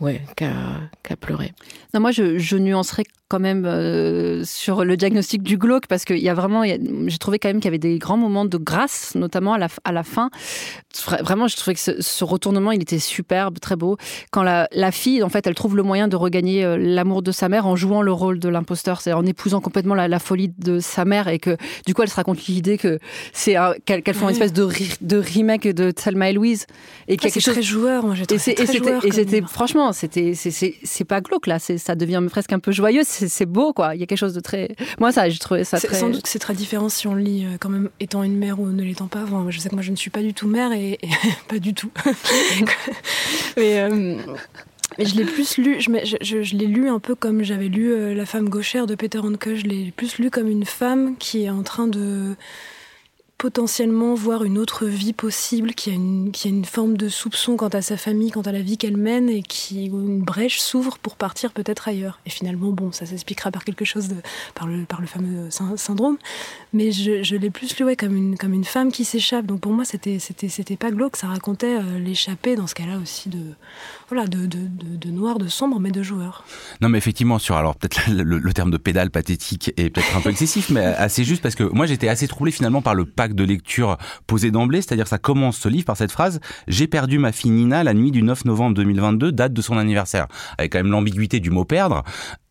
ouais, 0.02 0.22
qu'à 0.36 1.16
pleurer. 1.20 1.54
Non, 1.94 2.00
moi, 2.00 2.12
je, 2.12 2.38
je 2.38 2.58
nuancerais 2.58 3.04
quand 3.32 3.40
même 3.40 3.64
euh, 3.66 4.44
sur 4.44 4.84
le 4.84 4.98
diagnostic 4.98 5.42
du 5.42 5.58
glauque 5.58 5.88
parce 5.88 6.04
qu'il 6.04 6.18
y 6.18 6.28
a 6.28 6.34
vraiment, 6.34 6.64
j'ai 6.66 7.18
trouvé 7.18 7.40
quand 7.40 7.48
même 7.48 7.62
qu'il 7.62 7.66
y 7.66 7.70
avait 7.70 7.78
des 7.78 7.98
grands 7.98 8.18
moments 8.18 8.44
de 8.44 8.58
grâce, 8.58 9.16
notamment 9.16 9.54
à 9.54 9.58
la, 9.58 9.68
à 9.86 9.94
la 9.94 10.04
fin. 10.04 10.30
Vraiment, 11.22 11.48
je 11.48 11.56
trouvais 11.56 11.76
que 11.76 11.80
ce, 11.80 12.24
retournement, 12.26 12.74
il 12.74 12.82
était 12.82 13.00
superbe, 13.00 13.60
très 13.60 13.78
beau. 13.78 13.96
Quand 14.32 14.44
la, 14.44 14.68
la, 14.74 14.92
fille, 14.92 15.24
en 15.24 15.30
fait, 15.30 15.48
elle 15.48 15.56
trouve 15.56 15.78
le 15.78 15.84
moyen 15.84 16.10
de 16.10 16.18
regagner 16.18 16.66
euh, 16.66 16.76
l'amour 16.78 17.22
de 17.22 17.32
sa 17.32 17.48
mère 17.48 17.68
en 17.68 17.78
jouant 17.78 18.02
le 18.02 18.12
rôle 18.12 18.38
de 18.38 18.50
l'imposteur, 18.50 19.00
c'est 19.00 19.14
en 19.14 19.26
épousant 19.26 19.62
complètement 19.62 19.96
la, 19.96 20.10
la, 20.10 20.20
folie 20.20 20.52
de 20.58 20.80
sa 20.80 21.06
mère 21.06 21.30
et 21.30 21.40
que 21.40 21.56
du 21.86 21.94
coup, 21.94 22.02
elle 22.02 22.10
se 22.10 22.16
raconte 22.16 22.46
l'idée 22.48 22.78
que 22.78 23.00
c'est 23.32 23.56
qu'elles 23.86 24.14
font 24.14 24.28
une 24.28 24.34
espèce 24.34 24.54
de, 24.54 24.68
de 25.00 25.18
remake 25.18 25.70
de 25.70 25.92
Thelma 25.92 26.30
et 26.30 26.34
Louise 26.34 26.66
et 27.08 27.16
qu'il 27.16 27.24
y 27.24 27.28
a 27.28 27.32
ah, 27.32 27.34
quelque 27.34 27.44
chose 27.44 27.54
très 27.54 27.64
joueur. 27.64 28.04
Moi, 28.06 28.16
et 28.30 28.38
c'était 29.12 29.42
franchement, 29.42 29.91
c'était 29.94 30.34
c'est 30.36 31.04
pas 31.06 31.22
glauque 31.22 31.48
là, 31.48 31.60
ça 31.60 31.96
devient 31.96 32.22
presque 32.30 32.54
un 32.54 32.60
peu 32.60 32.72
joyeux 32.72 33.04
c'est 33.06 33.46
beau, 33.46 33.74
quoi. 33.74 33.96
Il 33.96 34.02
y 34.02 34.04
a 34.04 34.08
quelque 34.08 34.18
chose 34.18 34.34
de 34.34 34.40
très. 34.40 34.76
Moi, 35.00 35.12
ça, 35.12 35.30
j'ai 35.30 35.40
trouvé 35.40 35.64
ça 35.64 35.80
très. 35.80 35.98
Sans 35.98 36.10
doute 36.10 36.24
que 36.24 36.30
c'est 36.30 36.40
très 36.40 36.54
différent 36.54 36.90
si 36.90 37.08
on 37.08 37.16
lit 37.16 37.46
euh, 37.46 37.58
quand 37.60 37.70
même 37.70 37.90
étant 38.00 38.24
une 38.24 38.38
mère 38.38 38.60
ou 38.60 38.68
ne 38.68 38.84
l'étant 38.84 39.08
pas. 39.08 39.26
je 39.50 39.60
sais 39.60 39.70
que 39.70 39.76
moi, 39.76 39.84
je 39.84 39.92
ne 39.92 39.96
suis 39.96 40.10
pas 40.10 40.22
du 40.22 40.34
tout 40.34 40.48
mère 40.48 40.72
et, 40.74 41.00
pas 41.48 41.60
du 41.60 41.74
tout. 41.74 41.92
Euh, 43.58 44.16
mais, 44.98 45.06
je 45.06 45.16
l'ai 45.16 45.26
plus 45.26 45.58
lu, 45.58 45.80
je, 45.80 45.90
je, 46.22 46.42
je, 46.42 46.56
l'ai 46.56 46.66
lu 46.66 46.90
un 46.90 47.00
peu 47.00 47.16
comme 47.16 47.44
j'avais 47.44 47.68
lu 47.68 47.92
euh, 47.92 48.14
La 48.14 48.26
femme 48.26 48.50
gauchère 48.50 48.88
de 48.88 48.96
Peter 48.96 49.20
Handke. 49.20 49.56
Je 49.56 49.64
l'ai 49.64 49.92
plus 49.92 50.18
lu 50.20 50.30
comme 50.30 50.48
une 50.48 50.66
femme 50.66 51.16
qui 51.18 51.44
est 51.44 51.50
en 51.50 51.64
train 51.64 51.88
de 51.88 52.36
potentiellement 53.42 54.14
voir 54.14 54.44
une 54.44 54.60
autre 54.60 54.86
vie 54.86 55.14
possible, 55.14 55.74
qui 55.74 55.90
a 55.90 55.94
une, 55.94 56.64
forme 56.64 56.96
de 56.96 57.10
soupçon 57.10 57.58
quant 57.58 57.70
à 57.70 57.82
sa 57.82 57.98
famille, 57.98 58.30
quant 58.30 58.42
à 58.42 58.52
la 58.52 58.62
vie 58.62 58.78
qu'elle 58.78 58.98
mène, 58.98 59.32
et 59.32 59.42
qui 59.42 59.86
une 59.86 60.22
brèche 60.22 60.60
s'ouvre 60.60 61.00
pour 61.00 61.16
partir 61.16 61.52
peut-être 61.52 61.88
ailleurs. 61.88 62.20
Et 62.28 62.30
finalement, 62.30 62.70
bon, 62.70 62.92
ça 62.92 63.08
s'expliquera 63.08 63.50
par 63.50 63.66
quelque 63.66 63.84
chose, 63.84 64.10
de, 64.10 64.18
par, 64.54 64.68
le, 64.68 64.86
fameux 65.08 65.50
syndrome. 65.50 66.20
Mais 66.72 66.92
je, 66.92 67.36
l'ai 67.36 67.50
plus 67.50 67.76
lu 67.80 67.96
comme, 67.96 68.16
une, 68.16 68.38
comme 68.38 68.54
une 68.54 68.64
femme 68.64 68.92
qui 68.92 69.06
s'échappe. 69.06 69.48
Donc 69.48 69.62
pour 69.62 69.72
moi, 69.72 69.86
c'était, 69.86 70.20
c'était, 70.20 70.48
c'était 70.48 70.78
pas 70.78 70.92
glauque, 70.92 71.18
ça 71.18 71.26
racontait 71.26 71.78
euh, 71.78 71.98
l'échappée 71.98 72.56
dans 72.56 72.68
ce 72.68 72.76
cas-là 72.76 73.00
aussi 73.02 73.30
de, 73.30 73.40
voilà, 74.12 74.28
de, 74.28 74.46
de, 74.46 74.68
de, 74.98 75.10
noir, 75.10 75.40
de 75.40 75.48
sombre, 75.48 75.80
mais 75.80 75.90
de 75.90 76.04
joueur. 76.04 76.44
Non, 76.82 76.90
mais 76.90 76.98
effectivement, 76.98 77.40
sur 77.40 77.56
alors 77.56 77.78
peut-être 77.78 78.08
le, 78.12 78.24
le, 78.24 78.54
terme 78.54 78.70
de 78.70 78.76
pédale 78.76 79.10
pathétique 79.10 79.72
est 79.78 79.90
peut-être 79.90 80.18
un 80.18 80.20
peu 80.20 80.30
excessif, 80.30 80.70
mais 80.70 80.84
assez 80.98 81.24
juste 81.24 81.42
parce 81.42 81.56
que 81.56 81.64
moi 81.64 81.86
j'étais 81.86 82.10
assez 82.10 82.28
troublé 82.28 82.52
finalement 82.52 82.82
par 82.82 82.94
le 82.94 83.06
pacte 83.06 83.36
de 83.36 83.46
lecture 83.46 83.98
posé 84.28 84.52
d'emblée, 84.52 84.82
c'est-à-dire 84.82 85.08
ça 85.08 85.18
commence 85.18 85.58
ce 85.58 85.70
livre 85.70 85.86
par 85.86 85.96
cette 85.96 86.12
phrase 86.12 86.42
J'ai 86.68 86.88
perdu 86.88 87.20
ma 87.20 87.32
fille 87.32 87.52
Nina 87.52 87.86
la 87.86 87.94
nuit 87.94 88.12
du 88.12 88.22
9 88.22 88.44
novembre 88.44 88.76
2022, 88.76 89.32
date 89.32 89.54
de 89.54 89.62
son 89.62 89.78
anniversaire. 89.78 90.28
Avec 90.58 90.74
quand 90.74 90.80
même 90.80 90.92
l'ambiguïté 90.92 91.40
du 91.40 91.50
mot 91.50 91.64
perdre. 91.64 92.04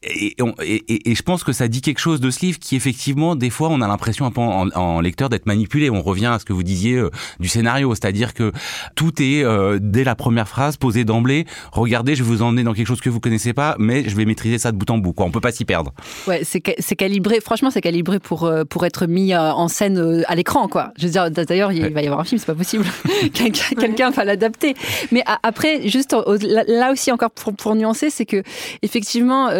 Et, 0.03 0.35
et, 0.63 1.11
et, 1.11 1.15
je 1.15 1.23
pense 1.23 1.45
que 1.45 1.53
ça 1.53 1.69
dit 1.69 1.83
quelque 1.83 1.99
chose 1.99 2.21
de 2.21 2.31
ce 2.31 2.41
livre 2.41 2.59
qui 2.59 2.75
effectivement 2.75 3.37
des 3.37 3.51
fois 3.51 3.69
on 3.69 3.83
a 3.83 3.87
l'impression 3.87 4.25
un 4.25 4.31
peu 4.31 4.41
en, 4.41 5.01
lecteur 5.03 5.29
d'être 5.29 5.45
manipulé. 5.45 5.91
On 5.91 6.01
revient 6.01 6.27
à 6.27 6.39
ce 6.39 6.47
que 6.47 6.55
vous 6.55 6.63
disiez 6.63 6.95
euh, 6.95 7.11
du 7.39 7.49
scénario, 7.49 7.95
c'est-à-dire 7.95 8.33
que 8.33 8.51
tout 8.95 9.23
est 9.23 9.45
euh, 9.45 9.79
dès 9.79 10.03
la 10.03 10.15
première 10.15 10.49
phrase 10.49 10.79
posé 10.79 11.05
d'emblée. 11.05 11.45
Regardez, 11.73 12.15
je 12.15 12.23
vais 12.23 12.31
vous 12.31 12.41
emmener 12.41 12.63
dans 12.63 12.73
quelque 12.73 12.87
chose 12.87 13.03
que 13.03 13.11
vous 13.11 13.21
connaissez 13.21 13.53
pas, 13.53 13.77
mais 13.79 14.09
je 14.09 14.17
vais 14.17 14.25
maîtriser 14.25 14.57
ça 14.57 14.73
de 14.73 14.79
bout 14.79 14.89
en 14.89 14.97
bout. 14.97 15.13
Quoi. 15.13 15.27
On 15.27 15.31
peut 15.31 15.41
pas 15.41 15.53
s'y 15.53 15.67
perdre. 15.67 15.93
Ouais, 16.27 16.45
c'est 16.45 16.97
calibré. 16.97 17.41
Franchement, 17.43 17.71
c'est 17.71 17.83
calibré 17.83 18.21
pour 18.21 18.45
euh, 18.45 18.65
pour 18.65 18.87
être 18.87 19.05
mis 19.07 19.37
en 19.37 19.69
scène 19.69 20.25
à 20.29 20.35
l'écran, 20.35 20.67
quoi. 20.67 20.93
Je 20.97 21.07
veux 21.07 21.13
dire, 21.13 21.31
d'ailleurs, 21.31 21.73
il 21.73 21.93
va 21.93 22.01
y 22.01 22.07
avoir 22.07 22.21
un 22.21 22.25
film, 22.25 22.39
c'est 22.39 22.47
pas 22.47 22.55
possible. 22.55 22.87
Quelqu'un 23.35 24.11
va 24.11 24.25
l'adapter. 24.25 24.75
Mais 25.13 25.23
après, 25.43 25.87
juste 25.89 26.17
là 26.25 26.91
aussi 26.91 27.13
encore 27.13 27.33
pour, 27.33 27.55
pour 27.55 27.75
nuancer, 27.75 28.09
c'est 28.09 28.25
que 28.25 28.43
effectivement 28.81 29.51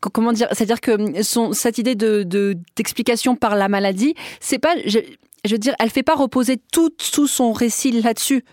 comment 0.00 0.32
dire, 0.32 0.48
c'est-à-dire 0.52 0.80
que 0.80 1.22
son, 1.22 1.52
cette 1.52 1.78
idée 1.78 1.94
de 1.94 2.24
d'explication 2.76 3.36
par 3.36 3.56
la 3.56 3.68
maladie, 3.68 4.14
c'est 4.40 4.58
pas, 4.58 4.74
je, 4.86 4.98
veux 5.50 5.58
dire, 5.58 5.74
elle 5.78 5.90
fait 5.90 6.02
pas 6.02 6.14
reposer 6.14 6.58
tout, 6.72 6.90
tout 6.90 7.26
son 7.26 7.52
récit 7.52 7.90
là-dessus. 8.00 8.44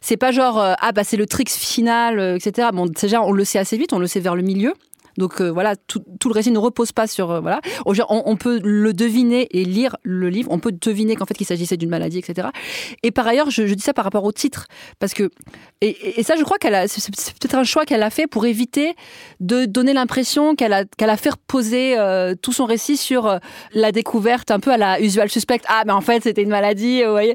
C'est 0.00 0.16
pas 0.16 0.30
genre 0.30 0.60
euh, 0.60 0.74
ah 0.80 0.92
bah 0.92 1.04
c'est 1.04 1.16
le 1.16 1.26
trick 1.26 1.48
final, 1.48 2.18
euh, 2.18 2.36
etc. 2.36 2.68
Bon 2.72 2.86
déjà 2.86 3.22
on 3.22 3.32
le 3.32 3.44
sait 3.44 3.58
assez 3.58 3.78
vite, 3.78 3.92
on 3.92 3.98
le 3.98 4.06
sait 4.06 4.20
vers 4.20 4.36
le 4.36 4.42
milieu. 4.42 4.74
Donc 5.16 5.40
euh, 5.40 5.50
voilà, 5.50 5.76
tout, 5.76 6.02
le 6.24 6.32
récit 6.32 6.50
ne 6.50 6.58
repose 6.58 6.92
pas 6.92 7.06
sur 7.06 7.30
euh, 7.30 7.40
voilà. 7.40 7.60
On, 7.86 8.36
peut 8.36 8.60
le 8.62 8.92
deviner 8.92 9.48
et 9.50 9.64
lire 9.64 9.96
le 10.02 10.28
livre. 10.28 10.50
On 10.50 10.58
peut 10.58 10.72
deviner 10.72 11.16
qu'en 11.16 11.26
fait 11.26 11.34
qu'il 11.34 11.46
s'agissait 11.46 11.76
d'une 11.76 11.90
maladie, 11.90 12.18
etc. 12.18 12.48
Et 13.02 13.10
par 13.10 13.26
ailleurs, 13.26 13.50
je, 13.50 13.62
dis 13.62 13.82
ça 13.82 13.92
par 13.92 14.04
rapport 14.04 14.24
au 14.24 14.32
titre 14.32 14.66
parce 14.98 15.14
que 15.14 15.30
et, 15.80 16.22
ça, 16.22 16.36
je 16.36 16.42
crois 16.42 16.58
qu'elle 16.58 16.74
a 16.74 16.88
c'est 16.88 17.10
peut-être 17.10 17.54
un 17.54 17.64
choix 17.64 17.84
qu'elle 17.84 18.02
a 18.02 18.10
fait 18.10 18.26
pour 18.26 18.46
éviter 18.46 18.94
de 19.40 19.64
donner 19.64 19.92
l'impression 19.92 20.54
qu'elle 20.54 20.72
a 20.72 20.84
qu'elle 20.84 21.10
a 21.10 21.16
fait 21.16 21.30
reposer 21.30 21.98
euh, 21.98 22.34
tout 22.40 22.52
son 22.52 22.64
récit 22.64 22.96
sur 22.96 23.38
la 23.72 23.92
découverte 23.92 24.50
un 24.50 24.60
peu 24.60 24.72
à 24.72 24.76
la 24.76 25.00
usual 25.00 25.28
suspect. 25.28 25.60
Ah, 25.68 25.82
mais 25.86 25.92
en 25.92 26.00
fait 26.00 26.22
c'était 26.22 26.42
une 26.42 26.50
maladie, 26.50 27.02
vous 27.04 27.10
voyez. 27.10 27.34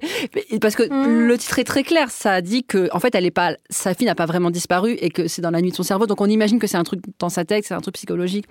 Parce 0.61 0.75
que 0.75 0.83
mm. 0.83 1.27
le 1.27 1.37
titre 1.37 1.59
est 1.59 1.63
très 1.63 1.83
clair. 1.83 2.09
Ça 2.11 2.41
dit 2.41 2.63
que 2.63 2.89
en 2.91 2.99
fait 2.99 3.13
elle 3.15 3.25
est 3.25 3.31
pas 3.31 3.55
sa 3.69 3.93
fille 3.93 4.07
n'a 4.07 4.15
pas 4.15 4.25
vraiment 4.25 4.51
disparu 4.51 4.93
et 4.99 5.09
que 5.09 5.27
c'est 5.27 5.41
dans 5.41 5.51
la 5.51 5.61
nuit 5.61 5.71
de 5.71 5.75
son 5.75 5.83
cerveau. 5.83 6.07
Donc 6.07 6.21
on 6.21 6.29
imagine 6.29 6.59
que 6.59 6.67
c'est 6.67 6.77
un 6.77 6.83
truc 6.83 7.01
dans 7.19 7.29
sa 7.29 7.45
tête 7.45 7.64
c'est 7.65 7.73
un 7.73 7.81
truc 7.81 7.95
psychologique. 7.95 8.45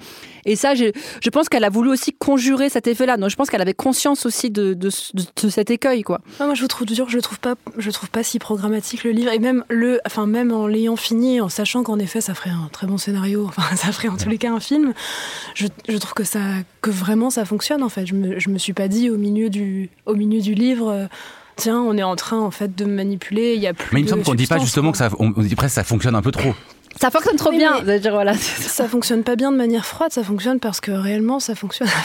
Et 0.45 0.57
ça, 0.57 0.75
je, 0.75 0.87
je 1.23 1.31
pense 1.31 1.49
qu'elle 1.49 1.65
a 1.65 1.71
voulu 1.71 1.91
aussi 1.91 2.13
conjurer 2.13 2.69
cet 2.69 2.87
effet-là. 2.87 3.17
Donc 3.17 3.31
je 3.31 3.37
pense 3.37 3.51
qu'elle 3.51 3.63
avait 3.63 3.75
conscience 3.75 4.27
aussi 4.27 4.51
de, 4.51 4.75
de, 4.75 4.91
cet 4.91 5.71
écueil, 5.71 6.03
quoi. 6.03 6.21
moi, 6.39 6.55
je 6.55 6.63
vous 6.63 6.69
trouve 6.69 6.87
dur, 6.87 7.09
je 7.09 7.17
le 7.17 7.23
trouve 7.23 7.39
pas, 7.39 7.55
je 7.77 7.91
trouve 7.91 8.11
pas 8.11 8.23
si 8.23 8.39
programmatique 8.39 9.05
le 9.05 9.11
livre. 9.11 9.33
Et 9.33 9.39
même 9.39 9.65
le, 9.69 10.01
enfin 10.07 10.27
même 10.27 10.53
en 10.53 10.67
l'ayant 10.67 10.97
fini, 10.97 11.41
en 11.41 11.49
sachant 11.49 11.83
qu'en 11.83 11.99
effet, 11.99 12.21
ça 12.21 12.35
ferait 12.35 12.51
un 12.51 12.69
très 12.73 12.87
bon 12.87 12.99
scénario. 12.99 13.51
Enfin, 13.57 13.77
ça 13.77 13.93
ferait 13.93 14.09
en 14.09 14.17
tous 14.17 14.29
les 14.29 14.39
cas 14.39 14.51
un 14.51 14.59
film. 14.59 14.95
Je, 15.55 15.67
je 15.89 15.97
trouve 15.97 16.15
que 16.15 16.25
ça, 16.25 16.41
que 16.83 16.91
vraiment 16.91 17.31
ça 17.31 17.45
fonctionne. 17.45 17.83
En 17.83 17.89
fait, 17.89 18.05
je 18.07 18.15
me, 18.15 18.41
je 18.41 18.49
me 18.51 18.59
suis 18.59 18.73
pas 18.73 18.89
dit 18.89 19.11
au 19.11 19.17
milieu 19.17 19.49
du, 19.49 19.91
au 20.07 20.15
milieu 20.15 20.41
du 20.41 20.55
livre. 20.55 20.89
Euh, 20.89 21.07
tiens, 21.57 21.81
on 21.81 21.97
est 21.97 22.03
en 22.03 22.17
train 22.17 22.41
en 22.41 22.51
fait 22.51 22.75
de 22.75 22.85
manipuler, 22.85 23.55
il 23.55 23.61
y 23.61 23.67
a 23.67 23.75
plus 23.75 23.95
Mais 23.95 24.01
il 24.01 24.05
me 24.05 24.09
semble 24.09 24.25
qu'on 24.25 24.35
dit 24.35 24.47
pas 24.47 24.59
justement 24.59 24.91
que 24.93 24.99
ça, 24.99 25.11
on 25.19 25.31
dit 25.31 25.55
presque 25.55 25.75
ça 25.75 25.85
fonctionne 25.85 26.15
un 26.15 26.23
peu 26.23 26.33
trop. 26.33 26.53
Ça 27.01 27.11
fonctionne 27.11 27.37
trop 27.37 27.51
bien. 27.51 27.81
voilà. 28.11 28.35
Ça 28.35 28.89
fonctionne 28.89 29.23
pas 29.25 29.37
bien 29.37 29.53
de 29.53 29.57
manière 29.57 29.85
froide, 29.87 30.13
ça 30.13 30.23
fonctionne 30.25 30.61
parce 30.61 30.81
que 30.81 30.91
réellement 30.91 31.41
ça 31.41 31.55
fonctionne. 31.55 31.89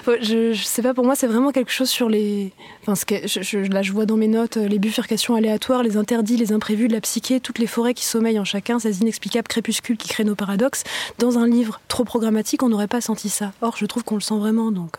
Enfin, 0.00 0.14
je, 0.22 0.52
je 0.54 0.64
sais 0.64 0.82
pas, 0.82 0.94
pour 0.94 1.04
moi 1.04 1.14
c'est 1.14 1.26
vraiment 1.26 1.52
quelque 1.52 1.72
chose 1.72 1.90
sur 1.90 2.08
les. 2.08 2.52
Enfin, 2.82 2.94
ce 2.94 3.04
que, 3.04 3.26
je, 3.26 3.58
là 3.70 3.82
je 3.82 3.92
vois 3.92 4.06
dans 4.06 4.16
mes 4.16 4.28
notes 4.28 4.56
les 4.56 4.78
bifurcations 4.78 5.34
aléatoires, 5.34 5.82
les 5.82 5.96
interdits, 5.96 6.36
les 6.36 6.52
imprévus 6.52 6.88
de 6.88 6.92
la 6.94 7.00
psyché, 7.00 7.40
toutes 7.40 7.58
les 7.58 7.66
forêts 7.66 7.92
qui 7.94 8.04
sommeillent 8.04 8.38
en 8.38 8.44
chacun, 8.44 8.78
ces 8.78 9.00
inexplicables 9.02 9.48
crépuscules 9.48 9.96
qui 9.96 10.08
créent 10.08 10.24
nos 10.24 10.34
paradoxes. 10.34 10.84
Dans 11.18 11.38
un 11.38 11.46
livre 11.46 11.80
trop 11.88 12.04
programmatique, 12.04 12.62
on 12.62 12.68
n'aurait 12.70 12.88
pas 12.88 13.00
senti 13.00 13.28
ça. 13.28 13.52
Or, 13.60 13.76
je 13.76 13.86
trouve 13.86 14.04
qu'on 14.04 14.14
le 14.16 14.20
sent 14.20 14.38
vraiment 14.38 14.70
donc. 14.70 14.96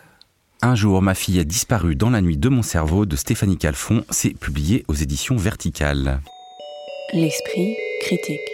Un 0.60 0.76
jour, 0.76 1.02
ma 1.02 1.14
fille 1.14 1.40
a 1.40 1.44
disparu 1.44 1.96
dans 1.96 2.10
la 2.10 2.20
nuit 2.20 2.36
de 2.36 2.48
mon 2.48 2.62
cerveau 2.62 3.04
de 3.06 3.16
Stéphanie 3.16 3.56
Calfon. 3.58 4.04
C'est 4.10 4.30
publié 4.30 4.84
aux 4.86 4.94
éditions 4.94 5.36
Verticales. 5.36 6.20
L'esprit 7.12 7.74
critique. 8.02 8.51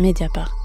Mediapart. 0.00 0.59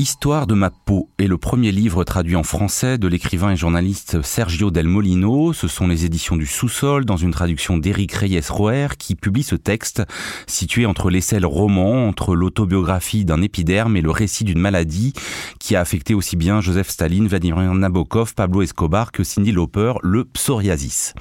Histoire 0.00 0.46
de 0.46 0.54
ma 0.54 0.70
peau 0.70 1.10
est 1.18 1.26
le 1.26 1.36
premier 1.36 1.72
livre 1.72 2.04
traduit 2.04 2.34
en 2.34 2.42
français 2.42 2.96
de 2.96 3.06
l'écrivain 3.06 3.50
et 3.50 3.56
journaliste 3.56 4.22
Sergio 4.22 4.70
Del 4.70 4.88
Molino. 4.88 5.52
Ce 5.52 5.68
sont 5.68 5.86
les 5.86 6.06
éditions 6.06 6.38
du 6.38 6.46
Sous-sol 6.46 7.04
dans 7.04 7.18
une 7.18 7.32
traduction 7.32 7.76
d'Éric 7.76 8.14
Reyes-Roer 8.14 8.96
qui 8.98 9.14
publie 9.14 9.42
ce 9.42 9.56
texte 9.56 10.02
situé 10.46 10.86
entre 10.86 11.10
l'essai 11.10 11.38
le 11.38 11.46
roman, 11.46 12.08
entre 12.08 12.34
l'autobiographie 12.34 13.26
d'un 13.26 13.42
épiderme 13.42 13.94
et 13.94 14.00
le 14.00 14.10
récit 14.10 14.44
d'une 14.44 14.58
maladie 14.58 15.12
qui 15.58 15.76
a 15.76 15.80
affecté 15.82 16.14
aussi 16.14 16.36
bien 16.36 16.62
Joseph 16.62 16.88
Staline, 16.88 17.28
Vladimir 17.28 17.74
Nabokov, 17.74 18.32
Pablo 18.32 18.62
Escobar 18.62 19.12
que 19.12 19.22
Cindy 19.22 19.52
Lauper, 19.52 19.92
le 20.02 20.24
psoriasis. 20.24 21.12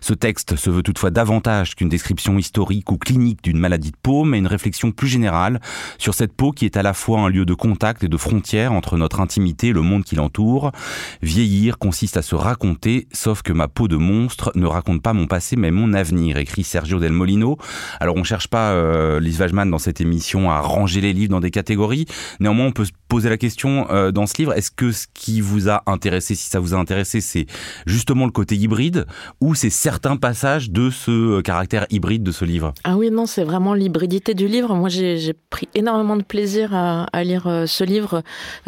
Ce 0.00 0.12
texte 0.12 0.56
se 0.56 0.70
veut 0.70 0.82
toutefois 0.82 1.12
davantage 1.12 1.76
qu'une 1.76 1.88
description 1.88 2.36
historique 2.36 2.90
ou 2.90 2.98
clinique 2.98 3.44
d'une 3.44 3.60
maladie 3.60 3.92
de 3.92 3.96
peau, 4.02 4.24
mais 4.24 4.38
une 4.38 4.48
réflexion 4.48 4.90
plus 4.90 5.06
générale 5.06 5.60
sur 5.98 6.14
cette 6.14 6.32
peau 6.32 6.50
qui 6.50 6.64
est 6.64 6.76
à 6.76 6.82
la 6.82 6.94
fois 6.94 7.20
un 7.20 7.28
lieu 7.28 7.44
de 7.44 7.54
contact 7.54 8.02
et 8.02 8.08
de 8.08 8.16
frontière 8.24 8.72
entre 8.72 8.96
notre 8.96 9.20
intimité 9.20 9.68
et 9.68 9.72
le 9.72 9.82
monde 9.82 10.02
qui 10.02 10.16
l'entoure. 10.16 10.72
Vieillir 11.20 11.78
consiste 11.78 12.16
à 12.16 12.22
se 12.22 12.34
raconter, 12.34 13.06
sauf 13.12 13.42
que 13.42 13.52
ma 13.52 13.68
peau 13.68 13.86
de 13.86 13.96
monstre 13.96 14.50
ne 14.54 14.66
raconte 14.66 15.02
pas 15.02 15.12
mon 15.12 15.26
passé 15.26 15.56
mais 15.56 15.70
mon 15.70 15.92
avenir, 15.92 16.38
écrit 16.38 16.64
Sergio 16.64 16.98
Del 16.98 17.12
Molino. 17.12 17.58
Alors 18.00 18.16
on 18.16 18.24
cherche 18.24 18.48
pas, 18.48 18.72
euh, 18.72 19.20
Lise 19.20 19.40
Wajman, 19.40 19.70
dans 19.70 19.78
cette 19.78 20.00
émission 20.00 20.50
à 20.50 20.60
ranger 20.60 21.02
les 21.02 21.12
livres 21.12 21.32
dans 21.32 21.40
des 21.40 21.50
catégories. 21.50 22.06
Néanmoins, 22.40 22.66
on 22.66 22.72
peut 22.72 22.86
se 22.86 22.92
poser 23.08 23.28
la 23.28 23.36
question 23.36 23.86
euh, 23.90 24.10
dans 24.10 24.26
ce 24.26 24.34
livre, 24.38 24.54
est-ce 24.54 24.70
que 24.70 24.90
ce 24.90 25.06
qui 25.12 25.42
vous 25.42 25.68
a 25.68 25.82
intéressé, 25.86 26.34
si 26.34 26.48
ça 26.48 26.60
vous 26.60 26.72
a 26.74 26.78
intéressé, 26.78 27.20
c'est 27.20 27.46
justement 27.86 28.24
le 28.24 28.32
côté 28.32 28.56
hybride 28.56 29.06
ou 29.42 29.54
c'est 29.54 29.70
certains 29.70 30.16
passages 30.16 30.70
de 30.70 30.88
ce 30.88 31.10
euh, 31.10 31.42
caractère 31.42 31.84
hybride 31.90 32.22
de 32.22 32.32
ce 32.32 32.46
livre? 32.46 32.72
Ah 32.84 32.96
oui, 32.96 33.10
non, 33.10 33.26
c'est 33.26 33.44
vraiment 33.44 33.74
l'hybridité 33.74 34.32
du 34.32 34.48
livre. 34.48 34.74
Moi, 34.74 34.88
j'ai 34.88 35.34
pris 35.50 35.68
énormément 35.74 36.16
de 36.16 36.22
plaisir 36.22 36.74
à, 36.74 37.04
à 37.12 37.22
lire 37.22 37.64
ce 37.66 37.84
livre 37.84 38.13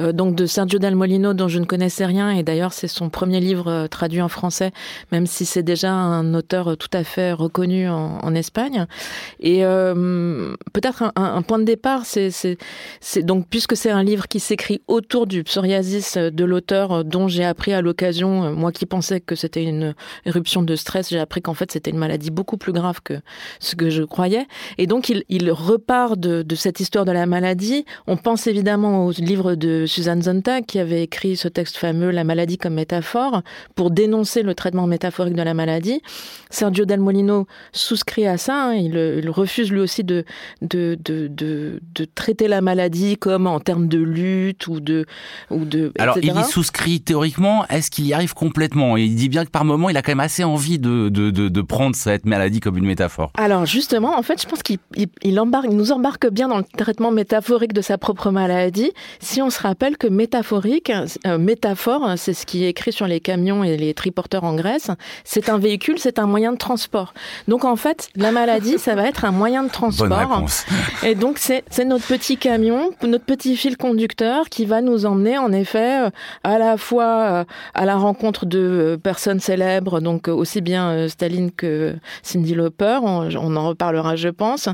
euh, 0.01 0.13
donc 0.13 0.35
de 0.35 0.47
Sergio 0.47 0.79
Dal 0.79 0.95
Molino 0.95 1.35
dont 1.35 1.49
je 1.49 1.59
ne 1.59 1.65
connaissais 1.65 2.07
rien 2.07 2.31
et 2.31 2.43
d'ailleurs 2.43 2.73
c'est 2.73 2.89
son 2.89 3.11
premier 3.11 3.41
livre 3.41 3.69
euh, 3.69 3.87
traduit 3.87 4.23
en 4.23 4.29
français, 4.29 4.73
même 5.13 5.27
si 5.27 5.45
c'est 5.45 5.63
déjà 5.63 5.93
un 5.93 6.35
auteur 6.35 6.77
tout 6.77 6.89
à 6.93 7.05
fait 7.05 7.33
reconnu 7.33 7.89
en, 7.89 8.35
Espagne. 8.37 8.87
Et 9.41 9.65
euh, 9.65 10.55
peut-être 10.75 11.13
un, 11.17 11.41
point 11.43 11.59
de 11.59 11.65
départ, 11.65 12.03
c'est 12.05 12.47
donc 13.23 13.47
puisque 13.49 13.77
c'est 13.77 13.91
un 13.91 14.03
livre 14.03 14.29
qui 14.29 14.41
s'écrit 14.41 14.83
autour 14.89 15.27
du 15.27 15.43
psoriasis 15.43 16.19
de 16.19 16.45
l'auteur 16.45 17.03
dont 17.05 17.29
j'ai 17.29 17.45
appris 17.45 17.73
à 17.73 17.81
l'occasion, 17.81 18.53
moi 18.53 18.73
qui 18.73 18.85
pensais 18.85 19.21
que 19.21 19.35
c'était 19.35 19.65
une 19.65 19.95
éruption 20.27 20.63
de 20.63 20.77
stress, 20.77 21.09
j'ai 21.09 21.19
appris 21.19 21.41
qu'en 21.41 21.55
fait 21.55 21.73
c'était 21.73 21.91
une 21.91 21.99
maladie 21.99 22.31
beaucoup 22.31 22.59
plus 22.59 22.73
grave 22.73 23.01
que 23.03 23.15
ce 23.59 23.75
que 23.75 23.89
je 23.89 24.03
croyais. 24.03 24.47
Et 24.77 24.87
donc 24.87 25.09
il, 25.09 25.51
repart 25.51 26.19
de, 26.19 26.43
de 26.43 26.55
cette 26.55 26.81
histoire 26.81 27.05
de 27.05 27.13
la 27.13 27.27
maladie. 27.27 27.85
On 28.07 28.17
pense 28.17 28.47
évidemment 28.47 29.07
aux 29.07 29.13
livre 29.37 29.55
de 29.55 29.85
Suzanne 29.85 30.23
Zontag 30.23 30.65
qui 30.65 30.79
avait 30.79 31.03
écrit 31.03 31.37
ce 31.37 31.47
texte 31.47 31.77
fameux 31.77 32.11
La 32.11 32.25
maladie 32.25 32.57
comme 32.57 32.73
métaphore 32.73 33.43
pour 33.75 33.91
dénoncer 33.91 34.43
le 34.43 34.55
traitement 34.55 34.87
métaphorique 34.87 35.35
de 35.35 35.43
la 35.43 35.53
maladie. 35.53 36.01
Sergio 36.49 36.87
Del 36.87 37.01
Molino 37.01 37.47
souscrit 37.73 38.27
à 38.27 38.39
ça. 38.39 38.69
Hein. 38.69 38.75
il, 38.77 39.29
refuse 39.29 39.71
lui 39.71 39.81
aussi 39.81 40.05
de 40.05 40.25
de, 40.63 40.97
de, 41.05 41.29
de, 41.29 42.05
traiter 42.15 42.49
la 42.49 42.63
maladie 42.63 43.19
comme 43.19 43.47
en 43.47 43.61
termes 43.61 43.89
de 43.89 43.99
lutte 43.99 44.69
ou 44.69 44.81
de. 44.81 45.05
Ou 45.51 45.67
de 45.67 45.93
Alors 45.99 46.17
il 46.17 46.35
y 46.35 46.45
souscrit 46.45 47.03
théoriquement. 47.03 47.67
Est-ce 47.69 47.91
qu'il 47.91 48.07
y 48.07 48.15
arrive 48.15 48.33
complètement? 48.33 48.97
Il 48.97 49.17
dit 49.17 49.29
bien 49.29 49.45
que 49.45 49.51
par 49.51 49.67
moment 49.67 49.91
il 49.91 49.99
a 49.99 50.03
quand 50.03 50.13
même 50.13 50.21
assez 50.21 50.45
envie 50.45 50.79
de, 50.79 51.11
de, 51.11 51.31
de, 51.31 51.61
prendre 51.61 51.95
cette 51.95 52.25
maladie 52.25 52.61
comme 52.61 52.79
une 52.79 52.87
métaphore. 52.87 53.33
Alors 53.37 53.67
justement, 53.67 54.17
en 54.17 54.23
fait, 54.23 54.41
je 54.41 54.49
pense 54.49 54.63
qu'il 54.63 54.79
il, 55.23 55.39
embarque, 55.39 55.67
il 55.69 55.77
nous 55.77 55.93
embarque 55.93 56.29
bien 56.31 56.49
dans 56.49 56.59
le 56.59 56.65
traitement 56.65 57.11
métaphorique 57.11 57.75
de 57.75 57.83
sa 57.83 57.99
propre 57.99 58.31
maladie 58.31 58.93
si 59.21 59.43
on 59.43 59.51
se 59.51 59.61
rappelle 59.61 59.97
que 59.97 60.07
métaphorique, 60.07 60.93
euh, 61.27 61.39
métaphore, 61.39 62.15
c'est 62.17 62.35
ce 62.35 62.47
qui 62.47 62.65
est 62.65 62.69
écrit 62.71 62.93
sur 62.93 63.07
les 63.07 63.21
camions 63.21 63.65
et 63.65 63.77
les 63.77 63.95
triporteurs 63.95 64.45
en 64.45 64.55
Grèce, 64.55 64.91
c'est 65.25 65.49
un 65.49 65.59
véhicule, 65.59 65.99
c'est 65.99 66.19
un 66.19 66.27
moyen 66.27 66.53
de 66.53 66.59
transport. 66.59 67.15
Donc 67.49 67.65
en 67.65 67.77
fait, 67.77 68.09
la 68.17 68.33
maladie, 68.33 68.79
ça 68.79 68.95
va 68.95 69.07
être 69.07 69.25
un 69.25 69.33
moyen 69.33 69.63
de 69.63 69.71
transport. 69.71 70.45
Et 71.03 71.15
donc 71.15 71.39
c'est 71.39 71.85
notre 71.85 72.07
petit 72.07 72.37
camion, 72.37 72.91
notre 73.03 73.25
petit 73.25 73.57
fil 73.57 73.77
conducteur 73.77 74.49
qui 74.49 74.65
va 74.65 74.81
nous 74.81 75.07
emmener 75.07 75.39
en 75.39 75.53
effet 75.53 76.07
euh, 76.07 76.11
à 76.45 76.59
la 76.59 76.77
fois 76.77 77.05
euh, 77.05 77.45
à 77.75 77.85
la 77.85 77.97
rencontre 77.97 78.47
de 78.47 78.99
personnes 79.03 79.41
célèbres, 79.41 80.01
donc 80.01 80.29
aussi 80.29 80.61
bien 80.61 81.09
Staline 81.09 81.51
que 81.53 81.95
Cindy 82.23 82.55
Lauper, 82.55 82.99
on, 83.03 83.57
en 83.57 83.69
reparlera 83.69 84.17
je 84.17 84.29
pense. 84.29 84.69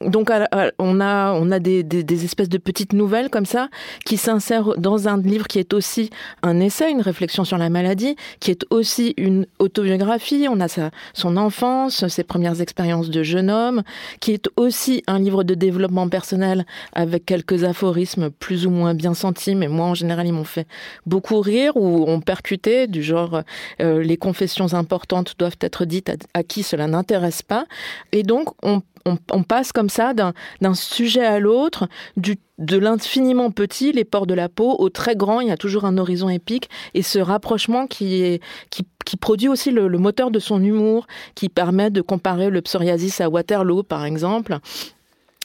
Donc 0.00 0.30
on 0.78 1.00
a 1.00 1.32
on 1.32 1.50
a 1.50 1.58
des, 1.58 1.82
des, 1.82 2.02
des 2.02 2.24
espèces 2.24 2.48
de 2.48 2.58
petites 2.58 2.92
nouvelles 2.92 3.30
comme 3.30 3.46
ça 3.46 3.68
qui 4.04 4.16
s'insère 4.16 4.76
dans 4.78 5.08
un 5.08 5.20
livre 5.20 5.46
qui 5.46 5.58
est 5.58 5.72
aussi 5.72 6.10
un 6.42 6.60
essai, 6.60 6.90
une 6.90 7.00
réflexion 7.00 7.44
sur 7.44 7.58
la 7.58 7.70
maladie, 7.70 8.16
qui 8.40 8.50
est 8.50 8.64
aussi 8.70 9.14
une 9.16 9.46
autobiographie. 9.58 10.46
On 10.48 10.60
a 10.60 10.68
sa, 10.68 10.90
son 11.14 11.36
enfance, 11.36 12.06
ses 12.08 12.24
premières 12.24 12.60
expériences 12.60 13.10
de 13.10 13.22
jeune 13.22 13.50
homme, 13.50 13.82
qui 14.20 14.32
est 14.32 14.48
aussi 14.56 15.02
un 15.06 15.18
livre 15.18 15.44
de 15.44 15.54
développement 15.54 16.08
personnel 16.08 16.66
avec 16.92 17.26
quelques 17.26 17.64
aphorismes 17.64 18.30
plus 18.30 18.66
ou 18.66 18.70
moins 18.70 18.94
bien 18.94 19.14
sentis, 19.14 19.54
mais 19.54 19.68
moi 19.68 19.86
en 19.86 19.94
général 19.94 20.26
ils 20.26 20.32
m'ont 20.32 20.44
fait 20.44 20.66
beaucoup 21.06 21.40
rire 21.40 21.76
ou 21.76 22.08
ont 22.08 22.20
percuté, 22.20 22.86
du 22.86 23.02
genre 23.02 23.42
euh, 23.80 24.02
les 24.02 24.16
confessions 24.16 24.74
importantes 24.74 25.34
doivent 25.38 25.58
être 25.60 25.84
dites 25.84 26.08
à, 26.08 26.14
à 26.34 26.42
qui 26.42 26.62
cela 26.62 26.86
n'intéresse 26.86 27.42
pas. 27.42 27.66
Et 28.12 28.22
donc 28.22 28.50
on 28.62 28.82
on, 29.04 29.42
passe 29.42 29.72
comme 29.72 29.88
ça 29.88 30.14
d'un 30.14 30.74
sujet 30.74 31.24
à 31.24 31.38
l'autre, 31.38 31.88
de 32.16 32.78
l'infiniment 32.78 33.50
petit, 33.50 33.92
les 33.92 34.04
pores 34.04 34.26
de 34.26 34.34
la 34.34 34.48
peau, 34.48 34.76
au 34.78 34.88
très 34.88 35.16
grand, 35.16 35.40
il 35.40 35.48
y 35.48 35.52
a 35.52 35.56
toujours 35.56 35.84
un 35.84 35.98
horizon 35.98 36.28
épique, 36.28 36.68
et 36.94 37.02
ce 37.02 37.18
rapprochement 37.18 37.86
qui, 37.86 38.22
est, 38.22 38.42
qui, 38.70 39.16
produit 39.16 39.48
aussi 39.48 39.70
le, 39.70 39.88
moteur 39.98 40.30
de 40.30 40.38
son 40.38 40.62
humour, 40.62 41.06
qui 41.34 41.48
permet 41.48 41.90
de 41.90 42.00
comparer 42.00 42.50
le 42.50 42.62
psoriasis 42.62 43.20
à 43.20 43.28
Waterloo, 43.28 43.82
par 43.82 44.04
exemple, 44.04 44.58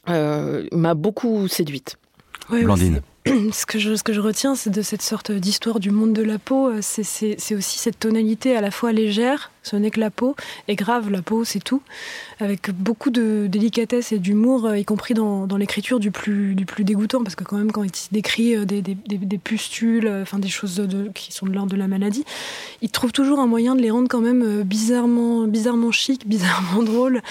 euh, 0.10 0.66
m'a 0.72 0.94
beaucoup 0.94 1.48
séduite. 1.48 1.98
Blandine. 2.50 3.02
ce 3.52 3.66
que 3.66 3.80
je, 3.80 3.96
ce 3.96 4.04
que 4.04 4.14
je 4.14 4.22
retiens, 4.22 4.56
c'est 4.56 4.70
de 4.70 4.82
cette 4.82 5.02
sorte 5.02 5.32
d'histoire 5.32 5.80
du 5.80 5.92
monde 5.92 6.14
de 6.14 6.24
la 6.24 6.40
peau, 6.40 6.70
euh, 6.70 6.80
c'est 6.82 7.56
aussi 7.56 7.80
cette 7.80 8.00
tonalité 8.00 8.56
à 8.56 8.62
la 8.62 8.72
fois 8.72 8.92
légère, 8.92 9.52
ce 9.68 9.76
n'est 9.76 9.92
que 9.92 10.00
la 10.00 10.10
peau, 10.10 10.36
et 10.68 10.76
grave, 10.76 11.10
la 11.12 11.22
peau, 11.22 11.44
c'est 11.44 11.64
tout, 11.64 11.82
avec 12.40 12.72
beaucoup 12.72 13.10
de 13.10 13.48
délicatesse 13.48 14.12
et 14.12 14.20
d'humour, 14.20 14.66
euh, 14.66 14.78
y 14.78 14.86
compris 14.86 15.14
dans, 15.14 15.48
l'écriture 15.58 16.00
du 16.00 16.12
plus, 16.12 16.56
du 16.56 16.66
plus 16.66 16.84
dégoûtant, 16.84 17.24
parce 17.24 17.36
que 17.36 17.44
quand 17.44 17.58
même, 17.58 17.72
quand 17.72 17.84
il 17.84 17.92
décrit 18.12 18.56
euh, 18.56 18.66
des, 18.66 18.82
des, 18.82 18.96
des, 18.96 19.38
pustules, 19.38 20.08
enfin 20.22 20.40
des 20.40 20.50
choses 20.50 20.82
qui 21.14 21.32
sont 21.32 21.46
de 21.46 21.52
l'ordre 21.52 21.72
de 21.72 21.78
la 21.78 21.88
maladie, 21.88 22.26
il 22.82 22.90
trouve 22.90 23.12
toujours 23.12 23.40
un 23.40 23.48
moyen 23.48 23.76
de 23.76 23.82
les 23.82 23.92
rendre 23.92 24.08
quand 24.08 24.22
même 24.22 24.64
bizarrement, 24.64 25.46
bizarrement 25.48 25.92
chic, 25.92 26.28
bizarrement 26.28 26.84
drôles. 26.84 27.22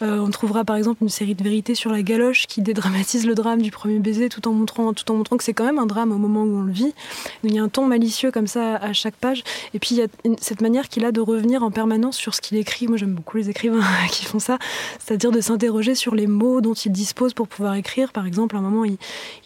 on 0.00 0.30
trouvera 0.30 0.64
par 0.64 0.76
exemple 0.76 1.02
une 1.02 1.08
série 1.08 1.34
de 1.34 1.42
vérités 1.42 1.74
sur 1.74 1.90
la 1.90 2.02
galoche 2.02 2.46
qui 2.46 2.62
dédramatise 2.62 3.26
le 3.26 3.34
drame 3.34 3.62
du 3.62 3.70
premier 3.70 3.98
baiser 3.98 4.28
tout 4.28 4.46
en 4.48 4.52
montrant, 4.52 4.92
tout 4.92 5.10
en 5.10 5.16
montrant 5.16 5.36
que 5.36 5.44
c'est 5.44 5.54
quand 5.54 5.64
même 5.64 5.78
un 5.78 5.86
drame 5.86 6.12
au 6.12 6.18
moment 6.18 6.42
où 6.42 6.58
on 6.58 6.62
le 6.62 6.72
vit. 6.72 6.94
Il 7.42 7.54
y 7.54 7.58
a 7.58 7.62
un 7.62 7.68
ton 7.68 7.86
malicieux 7.86 8.30
comme 8.30 8.46
ça 8.46 8.76
à 8.76 8.92
chaque 8.92 9.14
page. 9.14 9.44
Et 9.74 9.78
puis 9.78 9.94
il 9.94 9.98
y 9.98 10.02
a 10.02 10.06
cette 10.40 10.60
manière 10.60 10.88
qu'il 10.88 11.04
a 11.04 11.12
de 11.12 11.20
revenir 11.20 11.62
en 11.62 11.70
permanence 11.70 11.83
sur 12.12 12.34
ce 12.34 12.40
qu'il 12.40 12.56
écrit. 12.56 12.86
Moi 12.88 12.96
j'aime 12.96 13.14
beaucoup 13.14 13.36
les 13.36 13.50
écrivains 13.50 13.82
qui 14.10 14.24
font 14.24 14.38
ça, 14.38 14.58
c'est-à-dire 14.98 15.30
de 15.30 15.40
s'interroger 15.40 15.94
sur 15.94 16.14
les 16.14 16.26
mots 16.26 16.60
dont 16.60 16.74
il 16.74 16.92
dispose 16.92 17.34
pour 17.34 17.48
pouvoir 17.48 17.74
écrire. 17.74 18.12
Par 18.12 18.26
exemple, 18.26 18.56
à 18.56 18.58
un 18.58 18.62
moment 18.62 18.84
il, 18.84 18.98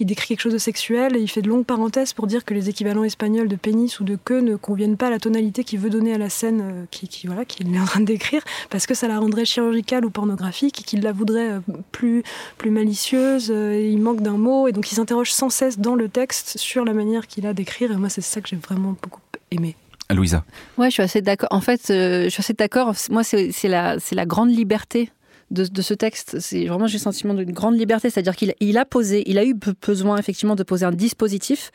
décrit 0.06 0.28
quelque 0.28 0.40
chose 0.40 0.52
de 0.52 0.58
sexuel 0.58 1.16
et 1.16 1.20
il 1.20 1.28
fait 1.28 1.42
de 1.42 1.48
longues 1.48 1.64
parenthèses 1.64 2.12
pour 2.12 2.26
dire 2.26 2.44
que 2.44 2.54
les 2.54 2.68
équivalents 2.68 3.04
espagnols 3.04 3.48
de 3.48 3.56
pénis 3.56 4.00
ou 4.00 4.04
de 4.04 4.16
queue 4.16 4.40
ne 4.40 4.56
conviennent 4.56 4.96
pas 4.96 5.08
à 5.08 5.10
la 5.10 5.18
tonalité 5.18 5.64
qu'il 5.64 5.78
veut 5.78 5.90
donner 5.90 6.14
à 6.14 6.18
la 6.18 6.30
scène 6.30 6.60
euh, 6.62 6.84
qui, 6.90 7.26
voilà 7.26 7.44
qu'il 7.44 7.74
est 7.74 7.80
en 7.80 7.84
train 7.84 8.00
d'écrire 8.00 8.42
parce 8.70 8.86
que 8.86 8.94
ça 8.94 9.08
la 9.08 9.18
rendrait 9.18 9.44
chirurgicale 9.44 10.04
ou 10.04 10.10
pornographique 10.10 10.80
et 10.80 10.82
qu'il 10.82 11.02
la 11.02 11.12
voudrait 11.12 11.50
euh, 11.50 11.60
plus 11.92 12.22
plus 12.56 12.70
malicieuse. 12.70 13.50
Euh, 13.50 13.78
il 13.78 14.00
manque 14.00 14.22
d'un 14.22 14.38
mot 14.38 14.68
et 14.68 14.72
donc 14.72 14.90
il 14.90 14.94
s'interroge 14.94 15.32
sans 15.32 15.50
cesse 15.50 15.78
dans 15.78 15.94
le 15.94 16.08
texte 16.08 16.58
sur 16.58 16.84
la 16.84 16.92
manière 16.92 17.26
qu'il 17.26 17.46
a 17.46 17.54
d'écrire. 17.54 17.92
Et 17.92 17.96
moi, 17.96 18.08
c'est 18.08 18.20
ça 18.20 18.40
que 18.40 18.48
j'ai 18.48 18.56
vraiment 18.56 18.94
beaucoup 19.02 19.20
aimé. 19.50 19.76
Louisa. 20.14 20.44
Ouais, 20.78 20.88
je 20.88 20.94
suis 20.94 21.02
assez 21.02 21.22
d'accord. 21.22 21.48
En 21.52 21.60
fait, 21.60 21.90
euh, 21.90 22.24
je 22.24 22.28
suis 22.30 22.40
assez 22.40 22.54
d'accord. 22.54 22.94
Moi, 23.10 23.22
c'est 23.24 23.52
la, 23.64 23.96
la 24.12 24.26
grande 24.26 24.50
liberté 24.50 25.10
de, 25.50 25.64
de 25.64 25.82
ce 25.82 25.94
texte. 25.94 26.38
C'est 26.40 26.66
vraiment 26.66 26.86
j'ai 26.86 26.98
le 26.98 27.02
sentiment 27.02 27.34
d'une 27.34 27.52
grande 27.52 27.78
liberté, 27.78 28.10
c'est-à-dire 28.10 28.36
qu'il 28.36 28.54
il 28.60 28.76
a 28.78 28.84
posé, 28.84 29.22
il 29.26 29.38
a 29.38 29.44
eu 29.44 29.54
besoin 29.86 30.16
effectivement 30.18 30.54
de 30.56 30.62
poser 30.62 30.84
un 30.86 30.92
dispositif. 30.92 31.70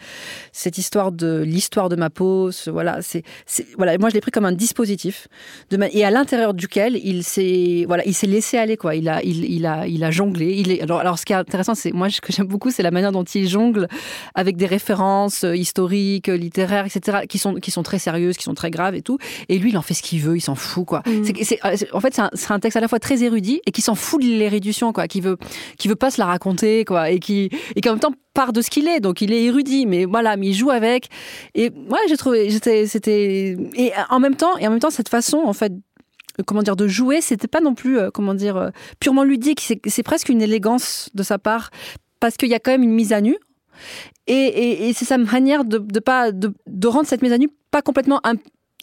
Cette 0.52 0.78
histoire 0.78 1.12
de 1.12 1.42
l'histoire 1.46 1.90
de 1.90 1.96
ma 1.96 2.10
peau, 2.10 2.52
ce, 2.52 2.70
voilà, 2.70 3.00
c'est 3.02 3.24
voilà, 3.78 3.98
moi 3.98 4.10
je 4.10 4.14
l'ai 4.16 4.22
pris 4.22 4.32
comme 4.32 4.46
un 4.46 4.52
dispositif 4.52 5.28
de 5.70 5.78
et 5.92 6.06
à 6.06 6.12
l'intérieur 6.12 6.54
duquel 6.54 6.96
il 7.04 7.24
s'est 7.24 7.84
voilà, 7.88 8.04
il 8.06 8.14
s'est 8.14 8.28
laissé 8.28 8.58
aller 8.58 8.78
quoi. 8.78 8.96
Il 8.96 9.10
a 9.10 9.22
il, 9.24 9.44
il 9.46 9.66
a 9.66 9.88
il 9.88 10.04
a 10.04 10.12
jonglé. 10.12 10.54
Il 10.56 10.72
est 10.72 10.82
alors, 10.82 11.00
alors 11.00 11.20
ce 11.20 11.26
qui 11.26 11.34
est 11.34 11.36
intéressant, 11.36 11.76
c'est 11.76 11.92
moi 11.92 12.10
ce 12.10 12.22
que 12.22 12.32
j'aime 12.32 12.48
beaucoup, 12.48 12.72
c'est 12.72 12.84
la 12.84 12.92
manière 12.92 13.12
dont 13.12 13.24
il 13.24 13.48
jongle 13.50 13.88
avec 14.36 14.56
des 14.56 14.66
références 14.66 15.44
historiques, 15.44 16.28
littéraires, 16.28 16.86
etc., 16.86 17.20
qui 17.28 17.38
sont 17.38 17.56
qui 17.56 17.72
sont 17.72 17.84
très 17.84 18.00
sérieuses, 18.00 18.38
qui 18.38 18.44
sont 18.44 18.54
très 18.54 18.72
graves 18.72 18.96
et 18.96 19.02
tout. 19.02 19.18
Et 19.50 19.58
lui, 19.58 19.70
il 19.72 19.78
en 19.78 19.82
fait 19.82 19.94
ce 19.94 20.04
qu'il 20.04 20.20
veut, 20.22 20.38
il 20.38 20.42
s'en 20.42 20.56
fout 20.56 20.86
quoi. 20.86 21.02
Mm. 21.06 21.24
C'est- 21.26 21.44
c'est- 21.44 21.60
euh, 21.66 21.76
en 21.94 22.00
fait, 22.00 22.14
c'est 22.14 22.22
un, 22.22 22.30
c'est 22.34 22.52
un 22.52 22.60
texte 22.60 22.78
à 22.78 22.82
la 22.82 22.88
fois 22.88 23.00
très 23.00 23.24
érudit 23.24 23.62
et 23.66 23.72
qui 23.72 23.82
s'en 23.82 23.96
fout 23.96 24.22
de 24.22 24.28
l'érudition, 24.28 24.94
quoi, 24.94 25.08
qui 25.08 25.22
veut, 25.22 25.38
qui 25.78 25.88
veut 25.88 25.96
pas 25.96 26.12
se 26.12 26.20
la 26.20 26.26
raconter, 26.26 26.86
quoi, 26.86 27.10
et 27.10 27.20
qui, 27.20 27.50
et 27.76 27.88
en 27.88 27.94
même 27.94 28.00
temps 28.00 28.14
part 28.34 28.52
de 28.54 28.62
ce 28.62 28.70
qu'il 28.70 28.88
est. 28.88 29.00
Donc, 29.00 29.22
il 29.22 29.32
est 29.32 29.44
érudit, 29.44 29.86
mais 29.86 30.06
voilà, 30.06 30.38
mais 30.38 30.48
il 30.48 30.54
joue 30.54 30.72
avec. 30.72 31.10
Et 31.56 31.70
ouais, 31.70 32.00
j'ai 32.10 32.18
trouvé, 32.18 32.50
j'étais, 32.50 32.88
c'était, 32.88 33.56
et 33.76 33.92
en 34.10 34.20
même 34.20 34.36
temps, 34.36 34.58
et 34.58 34.68
en 34.68 34.72
même 34.72 34.80
temps, 34.80 34.90
cette 34.90 35.10
façon, 35.10 35.38
en 35.46 35.54
fait, 35.54 35.72
euh, 36.40 36.44
comment 36.46 36.64
dire, 36.64 36.76
de 36.76 36.88
jouer, 36.88 37.22
c'était 37.22 37.48
pas 37.48 37.62
non 37.62 37.76
plus, 37.76 38.00
euh, 38.00 38.10
comment 38.12 38.34
dire, 38.34 38.58
euh, 38.58 38.70
purement 39.00 39.24
ludique. 39.24 39.62
C'est, 39.86 40.04
presque 40.04 40.30
une 40.30 40.42
élégance 40.42 41.10
de 41.14 41.24
sa 41.24 41.38
part, 41.38 41.70
parce 42.20 42.38
qu'il 42.38 42.50
y 42.50 42.56
a 42.56 42.60
quand 42.60 42.72
même 42.72 42.84
une 42.84 42.94
mise 42.94 43.14
à 43.14 43.22
nu. 43.22 43.38
Et, 44.28 44.88
et- 44.90 44.94
c'est 44.94 45.06
sa 45.06 45.18
manière 45.18 45.66
de, 45.66 45.78
pas 46.00 46.32
de, 46.32 46.54
de 46.68 46.88
rendre 46.88 47.08
cette 47.08 47.22
mise 47.22 47.34
à 47.34 47.38
nu 47.38 47.50
pas 47.72 47.82
complètement 47.82 48.20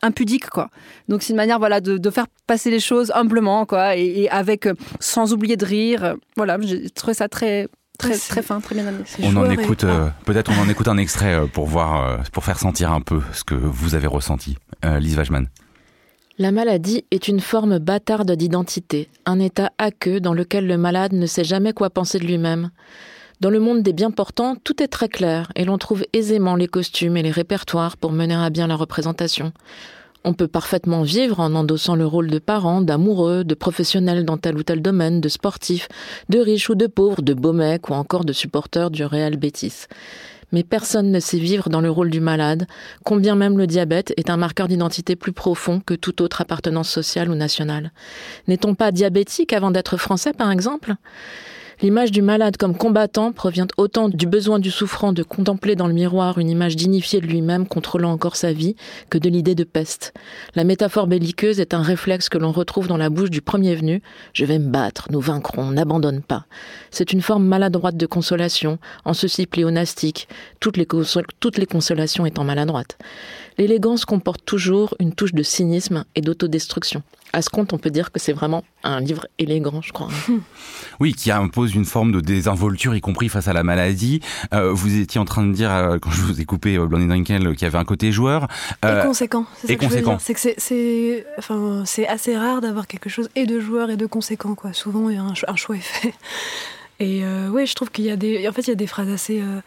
impudique 0.03 0.49
quoi. 0.49 0.71
Donc 1.09 1.23
c'est 1.23 1.31
une 1.33 1.37
manière 1.37 1.59
voilà 1.59 1.81
de, 1.81 1.99
de 1.99 2.11
faire 2.11 2.27
passer 2.47 2.71
les 2.71 2.81
choses 2.81 3.11
humblement 3.15 3.67
quoi 3.67 3.97
et, 3.97 4.05
et 4.23 4.31
avec 4.31 4.67
euh, 4.67 4.75
sans 4.99 5.33
oublier 5.33 5.57
de 5.57 5.65
rire. 5.65 6.17
Voilà, 6.37 6.59
j'ai 6.61 6.89
trouvé 6.91 7.15
ça 7.15 7.29
très 7.29 7.69
très 7.99 8.17
très 8.17 8.43
fin, 8.43 8.61
très 8.61 8.75
bien 8.75 8.87
amené. 8.87 9.05
On 9.23 9.37
en 9.37 9.51
et- 9.51 9.55
écoute, 9.55 9.85
euh, 9.85 10.09
peut-être 10.25 10.51
on 10.51 10.61
en 10.63 10.69
écoute 10.71 10.89
un 10.89 10.97
extrait 10.97 11.35
euh, 11.35 11.47
pour 11.47 11.67
voir, 11.67 12.21
pour 12.33 12.45
faire 12.45 12.59
sentir 12.59 12.93
un 12.93 13.03
peu 13.03 13.21
ce 13.33 13.45
que 13.45 13.55
vous 13.55 13.95
avez 13.95 14.07
ressenti. 14.07 14.57
Euh, 14.87 14.99
Lise 14.99 15.19
Wajman. 15.19 15.49
La 16.39 16.53
maladie 16.53 17.05
est 17.11 17.29
une 17.29 17.41
forme 17.41 17.79
bâtarde 17.79 18.31
d'identité, 18.33 19.11
un 19.27 19.39
état 19.39 19.73
aqueux 19.77 20.21
dans 20.21 20.33
lequel 20.33 20.67
le 20.67 20.79
malade 20.79 21.13
ne 21.13 21.27
sait 21.27 21.45
jamais 21.45 21.75
quoi 21.75 21.91
penser 21.91 22.19
de 22.19 22.25
lui-même. 22.25 22.71
Dans 23.41 23.49
le 23.49 23.59
monde 23.59 23.83
des 23.83 23.95
bien 23.95 24.11
portants, 24.11 24.55
tout 24.55 24.83
est 24.83 24.89
très 24.89 25.09
clair 25.09 25.51
et 25.57 25.65
l'on 25.65 25.79
trouve 25.79 26.05
aisément 26.13 26.57
les 26.57 26.67
costumes 26.67 27.17
et 27.17 27.23
les 27.23 27.31
répertoires 27.31 27.97
pour 27.97 28.13
mener 28.13 28.35
à 28.35 28.51
bien 28.51 28.67
la 28.67 28.77
représentation. 28.77 29.55
On 30.25 30.35
peut 30.35 30.47
parfaitement 30.47 31.01
vivre 31.01 31.41
en 31.41 31.55
endossant 31.55 31.97
le 31.97 32.05
rôle 32.05 32.29
de 32.29 32.39
parent, 32.39 32.83
d'amoureux, 32.83 33.43
de 33.43 33.55
professionnel 33.55 34.27
dans 34.27 34.37
tel 34.37 34.59
ou 34.59 34.63
tel 34.63 34.83
domaine, 34.83 35.23
de 35.23 35.29
sportif, 35.31 35.89
de 36.29 36.39
riche 36.39 36.69
ou 36.69 36.75
de 36.75 36.87
pauvre, 36.87 37.23
de 37.23 37.33
beau 37.33 37.55
mec 37.55 37.89
ou 37.89 37.95
encore 37.95 38.27
de 38.27 38.35
supporter 38.35 38.91
du 38.91 39.07
Real 39.07 39.39
Bétis. 39.39 39.87
Mais 40.53 40.63
personne 40.63 41.11
ne 41.11 41.21
sait 41.21 41.39
vivre 41.39 41.71
dans 41.71 41.81
le 41.81 41.91
rôle 41.91 42.11
du 42.11 42.21
malade, 42.21 42.67
combien 43.07 43.37
même 43.37 43.57
le 43.57 43.67
diabète 43.67 44.13
est 44.19 44.29
un 44.29 44.37
marqueur 44.37 44.69
d'identité 44.69 45.17
plus 45.17 45.33
profond 45.33 45.81
que 45.81 45.95
toute 45.95 46.21
autre 46.21 46.43
appartenance 46.43 46.91
sociale 46.91 47.31
ou 47.31 47.35
nationale. 47.35 47.93
N'est-on 48.49 48.75
pas 48.75 48.93
diabétique 48.93 49.55
avant 49.55 49.71
d'être 49.71 49.97
français, 49.97 50.35
par 50.35 50.51
exemple? 50.51 50.97
L'image 51.83 52.13
du 52.13 52.21
malade 52.21 52.59
comme 52.59 52.77
combattant 52.77 53.33
provient 53.33 53.67
autant 53.79 54.11
du 54.11 54.27
besoin 54.27 54.59
du 54.59 54.71
souffrant 54.71 55.15
de 55.15 55.23
contempler 55.23 55.77
dans 55.77 55.87
le 55.87 55.95
miroir 55.95 56.37
une 56.37 56.51
image 56.51 56.77
dignifiée 56.77 57.23
de 57.23 57.27
lui-même 57.27 57.67
contrôlant 57.67 58.13
encore 58.13 58.37
sa 58.37 58.53
vie 58.53 58.77
que 59.09 59.17
de 59.17 59.31
l'idée 59.31 59.55
de 59.55 59.65
peste. 59.65 60.13
La 60.55 60.65
métaphore 60.65 61.07
belliqueuse 61.07 61.59
est 61.59 61.73
un 61.73 61.81
réflexe 61.81 62.29
que 62.29 62.37
l'on 62.37 62.53
retrouve 62.53 62.87
dans 62.87 62.99
la 62.99 63.09
bouche 63.09 63.31
du 63.31 63.41
premier 63.41 63.75
venu. 63.75 64.03
Je 64.35 64.45
vais 64.45 64.59
me 64.59 64.69
battre, 64.69 65.09
nous 65.11 65.21
vaincrons, 65.21 65.71
n'abandonne 65.71 66.21
pas. 66.21 66.45
C'est 66.91 67.15
une 67.15 67.23
forme 67.23 67.47
maladroite 67.47 67.97
de 67.97 68.07
consolation, 68.07 68.79
en 69.07 69.15
ceci 69.15 69.47
pléonastique, 69.47 70.29
toutes 70.61 70.77
les, 70.77 70.87
toutes 71.41 71.57
les 71.57 71.67
consolations 71.67 72.27
étant 72.27 72.45
maladroites. 72.45 72.99
L'élégance 73.61 74.07
comporte 74.07 74.43
toujours 74.47 74.95
une 75.01 75.13
touche 75.15 75.35
de 75.35 75.43
cynisme 75.43 76.05
et 76.15 76.23
d'autodestruction. 76.23 77.03
À 77.35 77.43
ce 77.43 77.51
compte, 77.51 77.75
on 77.75 77.79
peut 77.79 77.91
dire 77.91 78.11
que 78.11 78.19
c'est 78.19 78.33
vraiment 78.33 78.65
un 78.85 79.01
livre 79.01 79.27
élégant, 79.39 79.83
je 79.83 79.93
crois. 79.93 80.09
Oui, 80.99 81.13
qui 81.15 81.31
impose 81.31 81.75
une 81.75 81.85
forme 81.85 82.11
de 82.11 82.21
désinvolture, 82.21 82.95
y 82.95 83.01
compris 83.03 83.29
face 83.29 83.49
à 83.49 83.53
la 83.53 83.63
maladie. 83.63 84.21
Euh, 84.55 84.73
vous 84.73 84.99
étiez 84.99 85.21
en 85.21 85.27
train 85.27 85.47
de 85.47 85.53
dire, 85.53 85.71
euh, 85.73 85.99
quand 85.99 86.11
je 86.11 86.23
vous 86.23 86.41
ai 86.41 86.45
coupé, 86.47 86.77
euh, 86.77 86.87
Blondie 86.87 87.07
Drinkel, 87.07 87.47
euh, 87.47 87.53
qu'il 87.53 87.63
y 87.63 87.67
avait 87.67 87.77
un 87.79 87.85
côté 87.85 88.13
joueur. 88.13 88.49
Euh, 88.85 89.03
et 89.03 89.07
conséquent. 89.07 89.45
C'est 89.59 89.67
ça 89.67 89.73
et 89.75 89.77
que 89.77 89.85
conséquent. 89.85 90.19
C'est 90.19 90.33
que 90.35 90.41
c'est- 90.41 90.55
c'est 90.59 91.27
enfin, 91.39 91.83
c'est 91.85 92.09
assez 92.09 92.37
rare 92.39 92.63
d'avoir 92.63 92.87
quelque 92.87 93.11
chose 93.11 93.29
et 93.37 93.45
de 93.45 93.61
joueur 93.61 93.91
et 93.91 93.97
de 93.99 94.07
conséquent. 94.07 94.55
Quoi. 94.55 94.73
Souvent, 94.73 95.11
il 95.11 95.17
y 95.17 95.19
a 95.19 95.23
un, 95.23 95.35
un 95.49 95.57
choix 95.57 95.77
est 95.77 95.81
fait. 95.81 96.15
Et 96.99 97.25
euh, 97.25 97.49
oui, 97.51 97.67
je 97.67 97.75
trouve 97.75 97.91
qu'il 97.91 98.05
y 98.05 98.11
a 98.11 98.17
des, 98.17 98.47
en 98.49 98.53
fait, 98.53 98.63
il 98.63 98.69
y 98.69 98.73
a 98.73 98.75
des 98.75 98.87
phrases 98.87 99.09
assez 99.11 99.41
euh, 99.41 99.61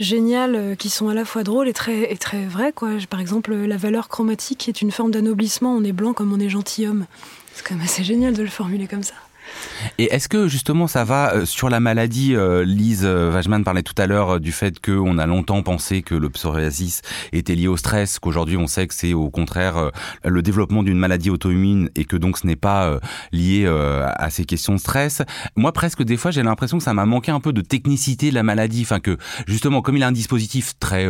géniales 0.00 0.56
euh, 0.56 0.74
qui 0.74 0.90
sont 0.90 1.08
à 1.08 1.14
la 1.14 1.24
fois 1.24 1.44
drôles 1.44 1.68
et 1.68 1.72
très, 1.72 2.12
et 2.12 2.16
très 2.16 2.44
vraies. 2.46 2.72
Quoi. 2.72 2.90
Par 3.08 3.20
exemple, 3.20 3.54
la 3.54 3.76
valeur 3.76 4.08
chromatique 4.08 4.68
est 4.68 4.82
une 4.82 4.90
forme 4.90 5.12
d'anoblissement. 5.12 5.72
On 5.76 5.84
est 5.84 5.92
blanc 5.92 6.14
comme 6.14 6.32
on 6.32 6.40
est 6.40 6.48
gentilhomme. 6.48 7.06
C'est 7.54 7.64
quand 7.64 7.76
même 7.76 7.84
assez 7.84 8.02
génial 8.02 8.34
de 8.34 8.42
le 8.42 8.48
formuler 8.48 8.88
comme 8.88 9.02
ça. 9.04 9.14
Et 9.98 10.04
est-ce 10.14 10.28
que 10.28 10.48
justement 10.48 10.86
ça 10.86 11.04
va 11.04 11.34
euh, 11.34 11.46
sur 11.46 11.68
la 11.68 11.80
maladie 11.80 12.34
euh, 12.34 12.64
Lise 12.64 13.02
euh, 13.04 13.32
Wajman 13.32 13.64
parlait 13.64 13.82
tout 13.82 13.94
à 13.98 14.06
l'heure 14.06 14.40
du 14.40 14.52
fait 14.52 14.80
qu'on 14.80 15.18
a 15.18 15.26
longtemps 15.26 15.62
pensé 15.62 16.02
que 16.02 16.14
le 16.14 16.30
psoriasis 16.30 17.02
était 17.32 17.54
lié 17.54 17.68
au 17.68 17.76
stress, 17.76 18.18
qu'aujourd'hui 18.18 18.56
on 18.56 18.66
sait 18.66 18.86
que 18.86 18.94
c'est 18.94 19.14
au 19.14 19.30
contraire 19.30 19.90
le 20.24 20.42
développement 20.42 20.82
d'une 20.82 20.98
maladie 20.98 21.30
auto-immune 21.30 21.90
et 21.96 22.04
que 22.04 22.16
donc 22.16 22.38
ce 22.38 22.46
n'est 22.46 22.56
pas 22.56 22.98
lié 23.32 23.66
à 23.66 24.30
ces 24.30 24.44
questions 24.44 24.74
de 24.74 24.80
stress. 24.80 25.22
Moi 25.56 25.72
presque 25.72 26.02
des 26.02 26.16
fois 26.16 26.30
j'ai 26.30 26.42
l'impression 26.42 26.78
que 26.78 26.84
ça 26.84 26.94
m'a 26.94 27.06
manqué 27.06 27.30
un 27.30 27.40
peu 27.40 27.52
de 27.52 27.60
technicité 27.60 28.30
de 28.30 28.34
la 28.34 28.42
maladie, 28.42 28.82
enfin 28.82 29.00
que 29.00 29.16
justement 29.46 29.82
comme 29.82 29.96
il 29.96 30.02
a 30.02 30.08
un 30.08 30.12
dispositif 30.12 30.74
très 30.78 31.06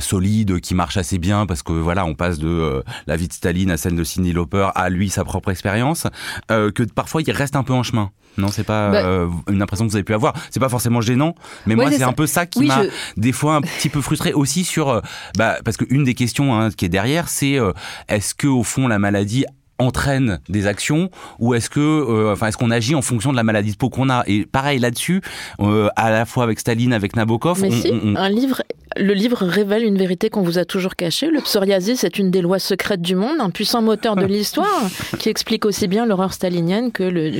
solide 0.00 0.60
qui 0.60 0.74
marche 0.74 0.96
assez 0.96 1.18
bien 1.18 1.46
parce 1.46 1.62
que 1.62 1.72
voilà 1.72 2.04
on 2.04 2.14
passe 2.14 2.38
de 2.38 2.82
la 3.06 3.16
vie 3.16 3.28
de 3.28 3.32
Staline 3.32 3.70
à 3.70 3.76
celle 3.76 3.96
de 3.96 4.04
Cindy 4.04 4.32
Lauper 4.32 4.68
à 4.74 4.88
lui 4.90 5.10
sa 5.10 5.24
propre 5.24 5.50
expérience, 5.50 6.06
que 6.48 6.82
parfois 6.94 7.22
il 7.22 7.30
reste 7.36 7.56
un 7.56 7.62
peu 7.62 7.72
en 7.72 7.82
chemin. 7.82 8.10
Non, 8.38 8.48
c'est 8.48 8.64
pas 8.64 8.90
Bah- 8.90 9.04
euh, 9.06 9.28
une 9.48 9.62
impression 9.62 9.86
que 9.86 9.90
vous 9.90 9.96
avez 9.96 10.04
pu 10.04 10.12
avoir. 10.12 10.34
C'est 10.50 10.60
pas 10.60 10.68
forcément 10.68 11.00
gênant, 11.00 11.34
mais 11.66 11.74
Ouais, 11.74 11.82
moi 11.88 11.90
c'est 11.92 12.02
un 12.02 12.12
peu 12.12 12.26
ça 12.26 12.44
qui 12.44 12.58
Oui, 12.60 12.66
m'a 12.66 12.82
je- 12.84 12.88
des 13.16 13.32
fois 13.32 13.54
un 13.56 13.60
petit 13.62 13.88
peu 13.88 14.02
frustré 14.02 14.34
aussi 14.34 14.62
sur 14.64 14.90
euh, 14.90 15.00
bah 15.38 15.56
parce 15.64 15.76
qu'une 15.78 16.04
des 16.04 16.12
questions 16.14 16.54
hein, 16.54 16.70
qui 16.70 16.84
est 16.84 16.90
derrière 16.90 17.28
c'est 17.30 17.58
euh, 17.58 17.72
est-ce 18.08 18.34
que 18.34 18.46
au 18.46 18.62
fond 18.62 18.88
la 18.88 18.98
maladie 18.98 19.46
entraîne 19.78 20.40
des 20.48 20.66
actions 20.66 21.10
ou 21.38 21.54
est-ce 21.54 21.68
que 21.70 21.80
euh, 21.80 22.32
enfin 22.32 22.46
est-ce 22.48 22.56
qu'on 22.56 22.70
agit 22.70 22.94
en 22.94 23.02
fonction 23.02 23.30
de 23.30 23.36
la 23.36 23.42
maladie 23.42 23.72
de 23.72 23.76
peau 23.76 23.88
qu'on 23.90 24.08
a? 24.10 24.22
Et 24.26 24.44
pareil 24.46 24.78
là-dessus 24.78 25.20
euh, 25.60 25.88
à 25.96 26.10
la 26.10 26.24
fois 26.26 26.44
avec 26.44 26.58
Staline 26.60 26.92
avec 26.92 27.16
Nabokov 27.16 27.60
Mais 27.62 27.68
on- 27.68 27.80
si, 27.82 27.92
on- 28.04 28.16
un 28.16 28.28
livre, 28.28 28.62
le 28.98 29.14
livre 29.14 29.44
révèle 29.44 29.84
une 29.84 29.96
vérité 29.98 30.30
qu'on 30.30 30.42
vous 30.42 30.58
a 30.58 30.64
toujours 30.64 30.96
cachée. 30.96 31.28
Le 31.28 31.40
psoriasis 31.40 32.04
est 32.04 32.18
une 32.18 32.30
des 32.30 32.40
lois 32.40 32.58
secrètes 32.58 33.02
du 33.02 33.14
monde, 33.14 33.36
un 33.40 33.50
puissant 33.50 33.82
moteur 33.82 34.16
de 34.16 34.24
l'histoire 34.26 34.88
qui 35.18 35.28
explique 35.28 35.64
aussi 35.64 35.86
bien 35.88 36.06
l'horreur 36.06 36.32
stalinienne 36.32 36.92
que 36.92 37.02
le, 37.02 37.30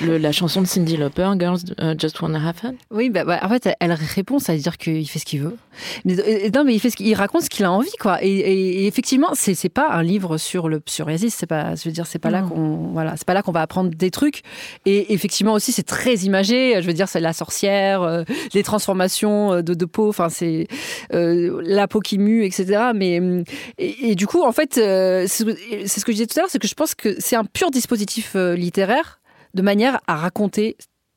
le- 0.00 0.18
la 0.18 0.32
chanson 0.32 0.60
de 0.62 0.66
Cindy 0.66 0.96
Lauper, 0.96 1.30
Girls 1.38 1.60
uh, 1.80 1.94
Just 1.98 2.20
Wanna 2.20 2.46
Have 2.48 2.56
Fun. 2.56 2.74
Oui, 2.90 3.10
bah, 3.10 3.24
bah, 3.24 3.40
en 3.42 3.48
fait, 3.48 3.68
elle- 3.80 3.92
répond, 3.92 4.38
ça 4.38 4.54
veut 4.54 4.58
dire 4.60 4.76
qu'il 4.78 5.08
fait 5.08 5.18
ce 5.18 5.24
qu'il 5.24 5.40
veut. 5.40 5.56
Mais, 6.04 6.18
euh, 6.18 6.50
non, 6.54 6.64
mais 6.64 6.74
il, 6.74 6.80
fait 6.80 6.90
ce 6.90 6.96
qu'il- 6.96 7.06
il 7.06 7.14
raconte 7.14 7.42
ce 7.42 7.50
qu'il 7.50 7.64
a 7.64 7.72
envie, 7.72 7.90
quoi. 8.00 8.22
Et, 8.22 8.28
et- 8.28 8.82
et 8.82 8.86
effectivement, 8.86 9.30
c'est 9.34 9.54
c'est 9.54 9.68
pas 9.68 9.88
un 9.90 10.02
livre 10.02 10.36
sur 10.38 10.68
le 10.68 10.80
psoriasis. 10.80 11.34
C'est 11.34 11.46
pas, 11.46 11.74
je 11.74 11.84
veux 11.88 11.92
dire, 11.92 12.06
c'est 12.06 12.18
pas 12.18 12.30
là 12.30 12.42
qu'on, 12.42 12.90
voilà, 12.92 13.14
c'est 13.16 13.26
pas 13.26 13.34
là 13.34 13.42
qu'on 13.42 13.52
va 13.52 13.62
apprendre 13.62 13.90
des 13.90 14.10
trucs. 14.10 14.42
Et 14.86 15.12
effectivement 15.14 15.52
aussi, 15.54 15.72
c'est 15.72 15.82
très 15.82 16.14
imagé. 16.16 16.80
Je 16.80 16.86
veux 16.86 16.92
dire, 16.92 17.08
c'est 17.08 17.20
la 17.20 17.32
sorcière, 17.32 18.02
euh, 18.02 18.22
les 18.54 18.62
transformations 18.62 19.52
euh, 19.54 19.62
de, 19.62 19.74
de 19.74 19.84
peau. 19.84 20.08
Enfin, 20.08 20.28
c'est 20.28 20.66
euh, 21.12 21.60
la 21.62 21.88
peau 21.88 22.00
qui 22.00 22.18
mue, 22.18 22.44
etc. 22.44 22.90
Mais 22.94 23.20
hum, 23.20 23.44
et, 23.78 24.14
du 24.14 24.26
coup, 24.26 24.42
en 24.42 24.52
fait, 24.52 24.78
euh, 24.78 25.26
c'est 25.28 25.44
ce 25.44 26.04
que 26.04 26.12
je 26.12 26.16
disais 26.16 26.26
tout 26.26 26.38
à 26.38 26.42
l'heure, 26.42 26.50
c'est 26.50 26.58
que 26.58 26.68
je 26.68 26.74
pense 26.74 26.94
que 26.94 27.16
c'est 27.18 27.36
un 27.36 27.44
pur 27.44 27.70
dispositif 27.70 28.32
euh, 28.36 28.54
littéraire 28.54 29.20
de 29.54 29.62
manière 29.62 30.00
à 30.06 30.16
raconter 30.16 30.76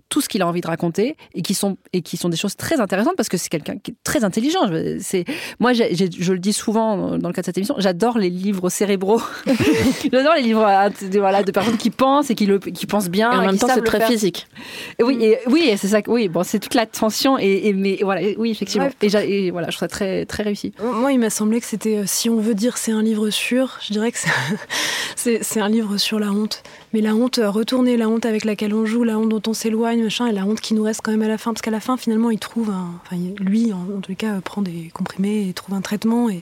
tout 0.09 0.21
ce 0.21 0.29
qu'il 0.29 0.41
a 0.41 0.47
envie 0.47 0.61
de 0.61 0.67
raconter 0.67 1.17
et 1.33 1.41
qui 1.41 1.53
sont 1.53 1.77
et 1.93 2.01
qui 2.01 2.15
sont 2.17 2.29
des 2.29 2.37
choses 2.37 2.55
très 2.55 2.79
intéressantes 2.79 3.15
parce 3.17 3.29
que 3.29 3.37
c'est 3.37 3.49
quelqu'un 3.49 3.77
qui 3.77 3.91
est 3.91 3.95
très 4.03 4.23
intelligent. 4.23 4.59
C'est 5.01 5.25
moi, 5.59 5.73
j'ai- 5.73 5.93
je 5.95 6.33
le 6.33 6.39
dis 6.39 6.53
souvent 6.53 7.17
dans 7.17 7.27
le 7.27 7.33
cadre 7.33 7.41
de 7.41 7.45
cette 7.45 7.57
émission, 7.57 7.75
j'adore 7.77 8.17
les 8.17 8.29
livres 8.29 8.69
cérébraux. 8.69 9.21
j'adore 10.11 10.35
les 10.35 10.41
livres 10.43 10.65
euh, 10.65 10.89
de, 11.09 11.19
voilà 11.19 11.43
de 11.43 11.51
personnes 11.51 11.77
qui 11.77 11.89
pensent 11.89 12.29
et 12.29 12.35
qui 12.35 12.45
le 12.45 12.59
qui 12.59 12.85
pensent 12.85 13.09
bien. 13.09 13.31
Et 13.31 13.35
en 13.35 13.41
et 13.41 13.45
même 13.47 13.55
qui 13.55 13.59
temps, 13.59 13.67
c'est 13.73 13.81
très 13.81 13.99
faire. 13.99 14.07
physique. 14.09 14.47
Et 14.99 15.03
oui, 15.03 15.17
et, 15.21 15.37
oui, 15.47 15.67
et 15.69 15.77
c'est 15.77 15.87
ça. 15.89 15.99
Oui, 16.07 16.27
bon, 16.29 16.43
c'est 16.43 16.59
toute 16.59 16.73
la 16.75 16.85
tension 16.85 17.37
et, 17.37 17.67
et- 17.67 17.73
mais 17.73 17.99
voilà, 18.01 18.21
oui, 18.37 18.51
effectivement. 18.51 18.87
Ouais. 19.01 19.25
Et, 19.29 19.51
voilà, 19.51 19.67
je 19.69 19.75
trouve 19.77 19.87
ça 19.87 19.87
très 19.89 20.25
très 20.25 20.43
réussi. 20.43 20.71
Moi, 20.81 21.11
il 21.11 21.19
m'a 21.19 21.29
semblé 21.29 21.59
que 21.59 21.65
c'était, 21.65 21.97
euh, 21.97 22.03
si 22.05 22.29
on 22.29 22.37
veut 22.39 22.55
dire 22.55 22.77
c'est 22.77 22.91
un 22.91 23.01
livre 23.03 23.29
sûr, 23.29 23.77
je 23.85 23.91
dirais 23.93 24.11
que 24.11 24.17
c'est- 24.19 24.29
c'est 25.15 25.43
c'est 25.43 25.59
un 25.59 25.69
livre 25.69 25.97
sur 25.97 26.19
la 26.19 26.31
honte. 26.31 26.63
Mais 26.93 27.01
la 27.01 27.13
honte 27.15 27.39
euh, 27.39 27.49
retournée, 27.49 27.97
la 27.97 28.07
honte 28.09 28.25
avec 28.25 28.45
laquelle 28.45 28.73
on 28.73 28.85
joue, 28.85 29.03
la 29.03 29.17
honte 29.17 29.29
dont 29.29 29.41
on 29.47 29.53
s'éloigne, 29.53 29.96
compagne, 29.97 30.03
machin, 30.03 30.27
et 30.27 30.31
la 30.31 30.45
honte 30.45 30.61
qui 30.61 30.73
nous 30.73 30.83
reste 30.83 31.01
quand 31.03 31.11
même 31.11 31.21
à 31.21 31.27
la 31.27 31.37
fin, 31.37 31.51
parce 31.53 31.61
qu'à 31.61 31.71
la 31.71 31.79
fin, 31.79 31.97
finalement, 31.97 32.29
il 32.29 32.39
trouve 32.39 32.69
un, 32.69 32.91
enfin, 33.03 33.17
lui, 33.39 33.73
en, 33.73 33.77
en, 33.97 34.01
tous 34.01 34.11
les 34.11 34.15
cas, 34.15 34.39
prend 34.41 34.61
des 34.61 34.89
comprimés 34.93 35.49
et 35.49 35.53
trouve 35.53 35.75
un 35.75 35.81
traitement, 35.81 36.29
et 36.29 36.41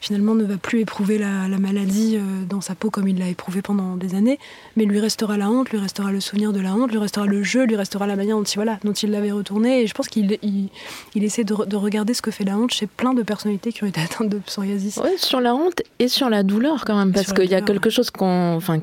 finalement 0.00 0.34
ne 0.34 0.44
va 0.44 0.56
plus 0.56 0.80
éprouver 0.80 1.18
la, 1.18 1.48
la 1.48 1.58
maladie 1.58 2.16
euh, 2.16 2.44
dans 2.48 2.60
sa 2.60 2.74
peau 2.74 2.90
comme 2.90 3.08
il 3.08 3.18
l'a 3.18 3.28
éprouvé 3.28 3.62
pendant 3.62 3.96
des 3.96 4.14
années, 4.14 4.38
mais 4.76 4.84
lui 4.84 5.00
restera 5.00 5.36
la 5.36 5.50
honte, 5.50 5.70
lui 5.70 5.78
restera 5.78 6.12
le 6.12 6.20
souvenir 6.20 6.52
de 6.52 6.60
la 6.60 6.74
honte, 6.74 6.90
lui 6.90 6.98
restera 6.98 7.26
le 7.26 7.42
jeu, 7.42 7.64
lui 7.64 7.76
restera 7.76 8.06
la 8.06 8.16
manière 8.16 8.36
dont 8.36 8.44
il, 8.44 8.56
voilà, 8.56 8.78
dont 8.84 8.92
il 8.92 9.10
l'avait 9.10 9.32
retourné, 9.32 9.82
et 9.82 9.86
je 9.86 9.94
pense 9.94 10.08
qu'il 10.08 10.38
il, 10.42 10.68
il 11.14 11.24
essaie 11.24 11.44
de, 11.44 11.54
de, 11.64 11.76
regarder 11.76 12.14
ce 12.14 12.22
que 12.22 12.30
fait 12.30 12.44
la 12.44 12.56
honte 12.56 12.72
chez 12.72 12.86
plein 12.86 13.14
de 13.14 13.22
personnalités 13.22 13.72
qui 13.72 13.84
ont 13.84 13.86
été 13.86 14.00
atteintes 14.04 14.28
de 14.28 14.38
psoriasis. 14.38 15.00
Oui, 15.02 15.10
sur 15.16 15.40
la 15.40 15.54
honte 15.54 15.82
et 15.98 16.08
sur 16.08 16.30
la 16.30 16.42
douleur 16.42 16.84
quand 16.84 16.96
même, 16.96 17.12
parce 17.12 17.32
qu'il 17.32 17.50
y 17.50 17.54
a 17.54 17.60
quelque 17.60 17.90
chose 17.90 18.10
qu'on 18.10 18.54
enfin, 18.56 18.78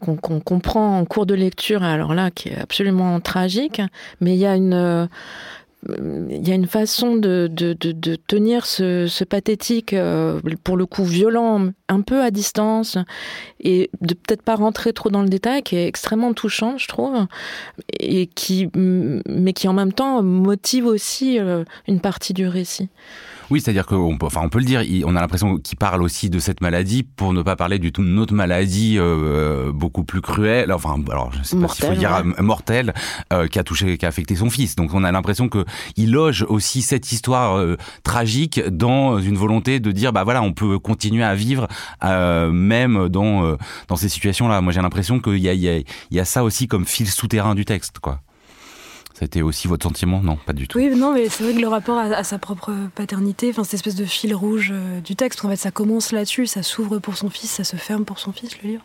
qu'on 0.00 0.16
qu 0.16 0.40
comprend 0.44 0.98
en 0.98 1.04
cours 1.04 1.26
de 1.26 1.34
lecture, 1.34 1.82
alors 1.82 2.14
là, 2.14 2.30
qui 2.30 2.48
est 2.48 2.58
absolument 2.58 3.20
tragique, 3.20 3.65
mais 4.20 4.34
il 4.34 4.38
y 4.38 4.46
a 4.46 4.56
une 4.56 5.08
il 5.88 6.46
y 6.46 6.50
a 6.50 6.54
une 6.54 6.66
façon 6.66 7.16
de, 7.16 7.48
de, 7.50 8.16
tenir 8.26 8.66
ce, 8.66 9.06
ce, 9.06 9.24
pathétique, 9.24 9.92
euh, 9.92 10.40
pour 10.64 10.76
le 10.76 10.86
coup 10.86 11.04
violent, 11.04 11.70
un 11.88 12.00
peu 12.00 12.22
à 12.22 12.30
distance, 12.30 12.98
et 13.60 13.90
de 14.00 14.14
peut-être 14.14 14.42
pas 14.42 14.56
rentrer 14.56 14.92
trop 14.92 15.10
dans 15.10 15.22
le 15.22 15.28
détail, 15.28 15.62
qui 15.62 15.76
est 15.76 15.86
extrêmement 15.86 16.32
touchant, 16.32 16.78
je 16.78 16.88
trouve, 16.88 17.26
et 18.00 18.26
qui, 18.26 18.68
mais 18.74 19.52
qui 19.52 19.68
en 19.68 19.74
même 19.74 19.92
temps 19.92 20.22
motive 20.22 20.86
aussi 20.86 21.38
euh, 21.38 21.64
une 21.86 22.00
partie 22.00 22.32
du 22.32 22.48
récit. 22.48 22.88
Oui, 23.50 23.60
c'est-à-dire 23.60 23.86
qu'on 23.86 24.18
peut, 24.18 24.26
enfin, 24.26 24.40
on 24.42 24.48
peut 24.48 24.58
le 24.58 24.64
dire, 24.64 24.82
on 25.04 25.14
a 25.14 25.20
l'impression 25.20 25.58
qu'il 25.58 25.78
parle 25.78 26.02
aussi 26.02 26.30
de 26.30 26.38
cette 26.38 26.60
maladie 26.60 27.04
pour 27.04 27.32
ne 27.32 27.42
pas 27.42 27.56
parler 27.56 27.78
du 27.78 27.92
tout 27.92 28.02
d'une 28.02 28.18
autre 28.18 28.34
maladie 28.34 28.96
euh, 28.98 29.72
beaucoup 29.72 30.04
plus 30.04 30.20
cruelle, 30.20 30.72
enfin, 30.72 30.96
alors 31.10 31.32
je 31.32 31.42
sais 31.42 31.56
pas 31.56 31.68
s'il 31.68 31.84
faut 31.84 31.94
dire 31.94 32.22
ouais. 32.24 32.42
mortelle, 32.42 32.92
euh, 33.32 33.46
qui 33.46 33.58
a 33.58 33.64
touché, 33.64 33.98
qui 33.98 34.04
a 34.04 34.08
affecté 34.08 34.34
son 34.34 34.50
fils. 34.50 34.74
Donc 34.74 34.94
on 34.94 35.04
a 35.04 35.12
l'impression 35.12 35.48
que 35.48 35.64
il 35.96 36.10
loge 36.10 36.44
aussi 36.48 36.82
cette 36.82 37.12
histoire 37.12 37.56
euh, 37.56 37.76
tragique 38.02 38.60
dans 38.68 39.18
une 39.20 39.36
volonté 39.36 39.78
de 39.80 39.92
dire, 39.92 40.12
bah 40.12 40.24
voilà, 40.24 40.42
on 40.42 40.52
peut 40.52 40.78
continuer 40.78 41.22
à 41.22 41.34
vivre 41.34 41.68
euh, 42.04 42.50
même 42.50 43.08
dans 43.08 43.56
dans 43.88 43.96
ces 43.96 44.08
situations-là. 44.08 44.60
Moi, 44.60 44.72
j'ai 44.72 44.82
l'impression 44.82 45.20
qu'il 45.20 45.38
y 45.38 45.48
a, 45.48 45.52
il 45.52 45.60
y 45.60 45.68
a, 45.68 45.76
il 45.76 45.84
y 46.10 46.20
a 46.20 46.24
ça 46.24 46.42
aussi 46.42 46.66
comme 46.66 46.84
fil 46.84 47.08
souterrain 47.08 47.54
du 47.54 47.64
texte, 47.64 47.98
quoi. 48.00 48.20
C'était 49.18 49.40
aussi 49.40 49.66
votre 49.66 49.84
sentiment? 49.84 50.20
Non, 50.20 50.36
pas 50.36 50.52
du 50.52 50.68
tout. 50.68 50.76
Oui, 50.76 50.90
non, 50.94 51.14
mais 51.14 51.30
c'est 51.30 51.42
vrai 51.42 51.54
que 51.54 51.58
le 51.58 51.68
rapport 51.68 51.96
à, 51.96 52.02
à, 52.02 52.22
sa 52.22 52.38
propre 52.38 52.74
paternité, 52.94 53.48
enfin, 53.48 53.64
cette 53.64 53.74
espèce 53.74 53.94
de 53.94 54.04
fil 54.04 54.34
rouge 54.34 54.72
euh, 54.74 55.00
du 55.00 55.16
texte, 55.16 55.42
en 55.42 55.48
fait, 55.48 55.56
ça 55.56 55.70
commence 55.70 56.12
là-dessus, 56.12 56.46
ça 56.46 56.62
s'ouvre 56.62 56.98
pour 56.98 57.16
son 57.16 57.30
fils, 57.30 57.50
ça 57.50 57.64
se 57.64 57.76
ferme 57.76 58.04
pour 58.04 58.18
son 58.18 58.32
fils, 58.32 58.60
le 58.62 58.68
livre. 58.68 58.82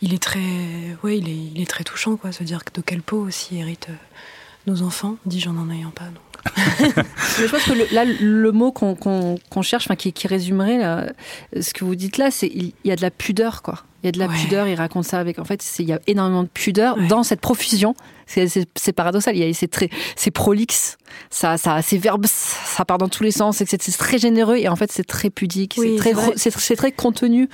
Il 0.00 0.14
est 0.14 0.22
très, 0.22 0.38
ouais, 1.02 1.18
il 1.18 1.28
est, 1.28 1.52
il 1.56 1.60
est 1.60 1.68
très 1.68 1.82
touchant, 1.82 2.16
quoi, 2.16 2.30
se 2.30 2.44
dire 2.44 2.60
de 2.72 2.80
quelle 2.80 3.02
peau 3.02 3.16
aussi 3.16 3.58
héritent 3.58 3.88
euh, 3.90 4.70
nos 4.70 4.82
enfants, 4.82 5.16
dis-je 5.26 5.48
en 5.48 5.56
en 5.56 5.70
ayant 5.70 5.90
pas. 5.90 6.04
Donc. 6.04 6.54
Mais 6.96 7.46
je 7.46 7.50
pense 7.50 7.64
que 7.64 7.72
le, 7.72 7.88
là, 7.90 8.04
le 8.04 8.52
mot 8.52 8.70
qu'on 8.70 8.94
qu 8.94 9.42
qu 9.50 9.62
cherche, 9.64 9.86
enfin, 9.86 9.96
qui, 9.96 10.12
qui 10.12 10.28
résumerait 10.28 10.78
là, 10.78 11.12
ce 11.60 11.74
que 11.74 11.84
vous 11.84 11.96
dites 11.96 12.16
là, 12.16 12.30
c'est 12.30 12.46
il 12.46 12.74
y 12.84 12.92
a 12.92 12.96
de 12.96 13.02
la 13.02 13.10
pudeur, 13.10 13.62
quoi. 13.62 13.82
Il 14.04 14.06
y 14.06 14.08
a 14.08 14.12
de 14.12 14.18
la 14.20 14.28
ouais. 14.28 14.36
pudeur, 14.36 14.68
il 14.68 14.76
raconte 14.76 15.04
ça 15.04 15.18
avec. 15.18 15.40
En 15.40 15.44
fait, 15.44 15.64
il 15.80 15.86
y 15.86 15.92
a 15.92 15.98
énormément 16.06 16.44
de 16.44 16.48
pudeur 16.48 16.96
ouais. 16.96 17.08
dans 17.08 17.24
cette 17.24 17.40
profusion. 17.40 17.96
C'est 18.28 18.92
paradoxal, 18.92 19.36
c'est 19.54 19.70
très, 19.70 19.88
c'est 20.16 20.30
prolixe, 20.30 20.98
ça, 21.30 21.56
ça, 21.56 21.80
c'est 21.82 21.96
verbe, 21.96 22.26
ça 22.26 22.84
part 22.84 22.98
dans 22.98 23.08
tous 23.08 23.22
les 23.22 23.30
sens, 23.30 23.62
c'est 23.64 23.96
très 23.96 24.18
généreux 24.18 24.56
et 24.56 24.68
en 24.68 24.76
fait 24.76 24.92
c'est 24.92 25.06
très 25.06 25.30
pudique, 25.30 25.76
oui, 25.78 25.98
c'est 26.02 26.14
très, 26.14 26.50
c'est 26.56 26.76
très 26.76 26.92
contenu. 26.92 27.48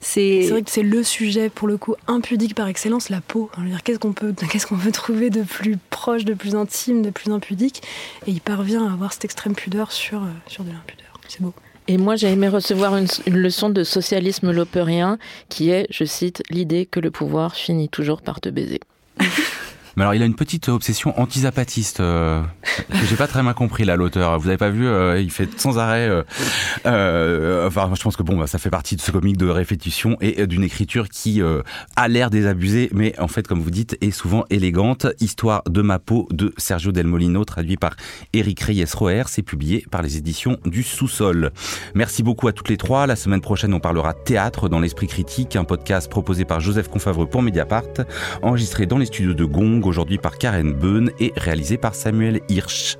C'est 0.00 0.48
vrai 0.50 0.62
que 0.62 0.70
c'est 0.70 0.82
le 0.82 1.02
sujet 1.02 1.48
pour 1.48 1.68
le 1.68 1.76
coup 1.76 1.94
impudique 2.06 2.54
par 2.54 2.68
excellence, 2.68 3.08
la 3.08 3.20
peau. 3.20 3.50
Qu'est-ce 3.84 3.98
qu'on 3.98 4.12
peut, 4.12 4.34
qu'est-ce 4.50 4.66
qu'on 4.66 4.76
peut 4.76 4.92
trouver 4.92 5.30
de 5.30 5.42
plus 5.42 5.76
proche, 5.90 6.24
de 6.24 6.34
plus 6.34 6.54
intime, 6.54 7.02
de 7.02 7.10
plus 7.10 7.30
impudique? 7.30 7.82
Et 8.26 8.32
il 8.32 8.40
parvient 8.40 8.86
à 8.88 8.92
avoir 8.92 9.12
cette 9.12 9.24
extrême 9.24 9.54
pudeur 9.54 9.92
sur, 9.92 10.22
sur 10.46 10.64
de 10.64 10.70
l'impudeur. 10.70 11.20
C'est 11.28 11.40
beau. 11.40 11.54
Et 11.86 11.96
moi, 11.96 12.16
j'ai 12.16 12.28
aimé 12.28 12.48
recevoir 12.48 12.96
une, 12.96 13.06
une, 13.26 13.36
leçon 13.36 13.70
de 13.70 13.82
socialisme 13.82 14.50
lopérien 14.50 15.18
qui 15.48 15.70
est, 15.70 15.86
je 15.90 16.04
cite, 16.04 16.42
l'idée 16.50 16.84
que 16.84 17.00
le 17.00 17.10
pouvoir 17.10 17.54
finit 17.54 17.88
toujours 17.88 18.20
par 18.20 18.42
te 18.42 18.50
baiser. 18.50 18.80
Alors, 20.00 20.14
il 20.14 20.22
a 20.22 20.26
une 20.26 20.34
petite 20.34 20.68
obsession 20.68 21.18
anti-zapatiste 21.20 22.00
euh, 22.00 22.42
j'ai 23.08 23.16
pas 23.16 23.26
très 23.26 23.42
mal 23.42 23.54
compris 23.54 23.84
là, 23.84 23.96
l'auteur. 23.96 24.38
Vous 24.38 24.48
avez 24.48 24.56
pas 24.56 24.70
vu 24.70 24.86
euh, 24.86 25.20
Il 25.20 25.30
fait 25.30 25.48
sans 25.58 25.78
arrêt. 25.78 26.08
Euh, 26.08 26.22
euh, 26.86 27.66
enfin, 27.66 27.90
je 27.94 28.02
pense 28.02 28.16
que 28.16 28.22
bon, 28.22 28.36
bah, 28.36 28.46
ça 28.46 28.58
fait 28.58 28.70
partie 28.70 28.96
de 28.96 29.00
ce 29.00 29.10
comique 29.10 29.36
de 29.36 29.48
répétition 29.48 30.16
et 30.20 30.46
d'une 30.46 30.62
écriture 30.62 31.08
qui 31.08 31.42
euh, 31.42 31.62
a 31.96 32.08
l'air 32.08 32.30
désabusée, 32.30 32.88
mais 32.92 33.18
en 33.18 33.28
fait, 33.28 33.46
comme 33.46 33.60
vous 33.60 33.70
dites, 33.70 33.96
est 34.00 34.10
souvent 34.10 34.44
élégante. 34.50 35.06
Histoire 35.20 35.62
de 35.68 35.82
ma 35.82 35.98
peau 35.98 36.28
de 36.30 36.52
Sergio 36.56 36.92
Del 36.92 37.06
Molino, 37.06 37.44
traduit 37.44 37.76
par 37.76 37.96
Eric 38.32 38.60
Reyes-Roer. 38.60 39.24
C'est 39.26 39.42
publié 39.42 39.84
par 39.90 40.02
les 40.02 40.16
éditions 40.16 40.58
du 40.64 40.82
Sous-sol. 40.82 41.52
Merci 41.94 42.22
beaucoup 42.22 42.48
à 42.48 42.52
toutes 42.52 42.68
les 42.68 42.76
trois. 42.76 43.06
La 43.06 43.16
semaine 43.16 43.40
prochaine, 43.40 43.74
on 43.74 43.80
parlera 43.80 44.14
théâtre 44.14 44.68
dans 44.68 44.80
l'esprit 44.80 45.06
critique, 45.06 45.56
un 45.56 45.64
podcast 45.64 46.10
proposé 46.10 46.44
par 46.44 46.60
Joseph 46.60 46.88
Confavreux 46.88 47.26
pour 47.26 47.42
Mediapart, 47.42 47.84
enregistré 48.42 48.86
dans 48.86 48.98
les 48.98 49.06
studios 49.06 49.34
de 49.34 49.44
Gong 49.44 49.80
aujourd'hui 49.88 50.18
par 50.18 50.38
Karen 50.38 50.72
Beun 50.72 51.06
et 51.18 51.32
réalisé 51.36 51.78
par 51.78 51.94
Samuel 51.94 52.40
Hirsch. 52.48 52.98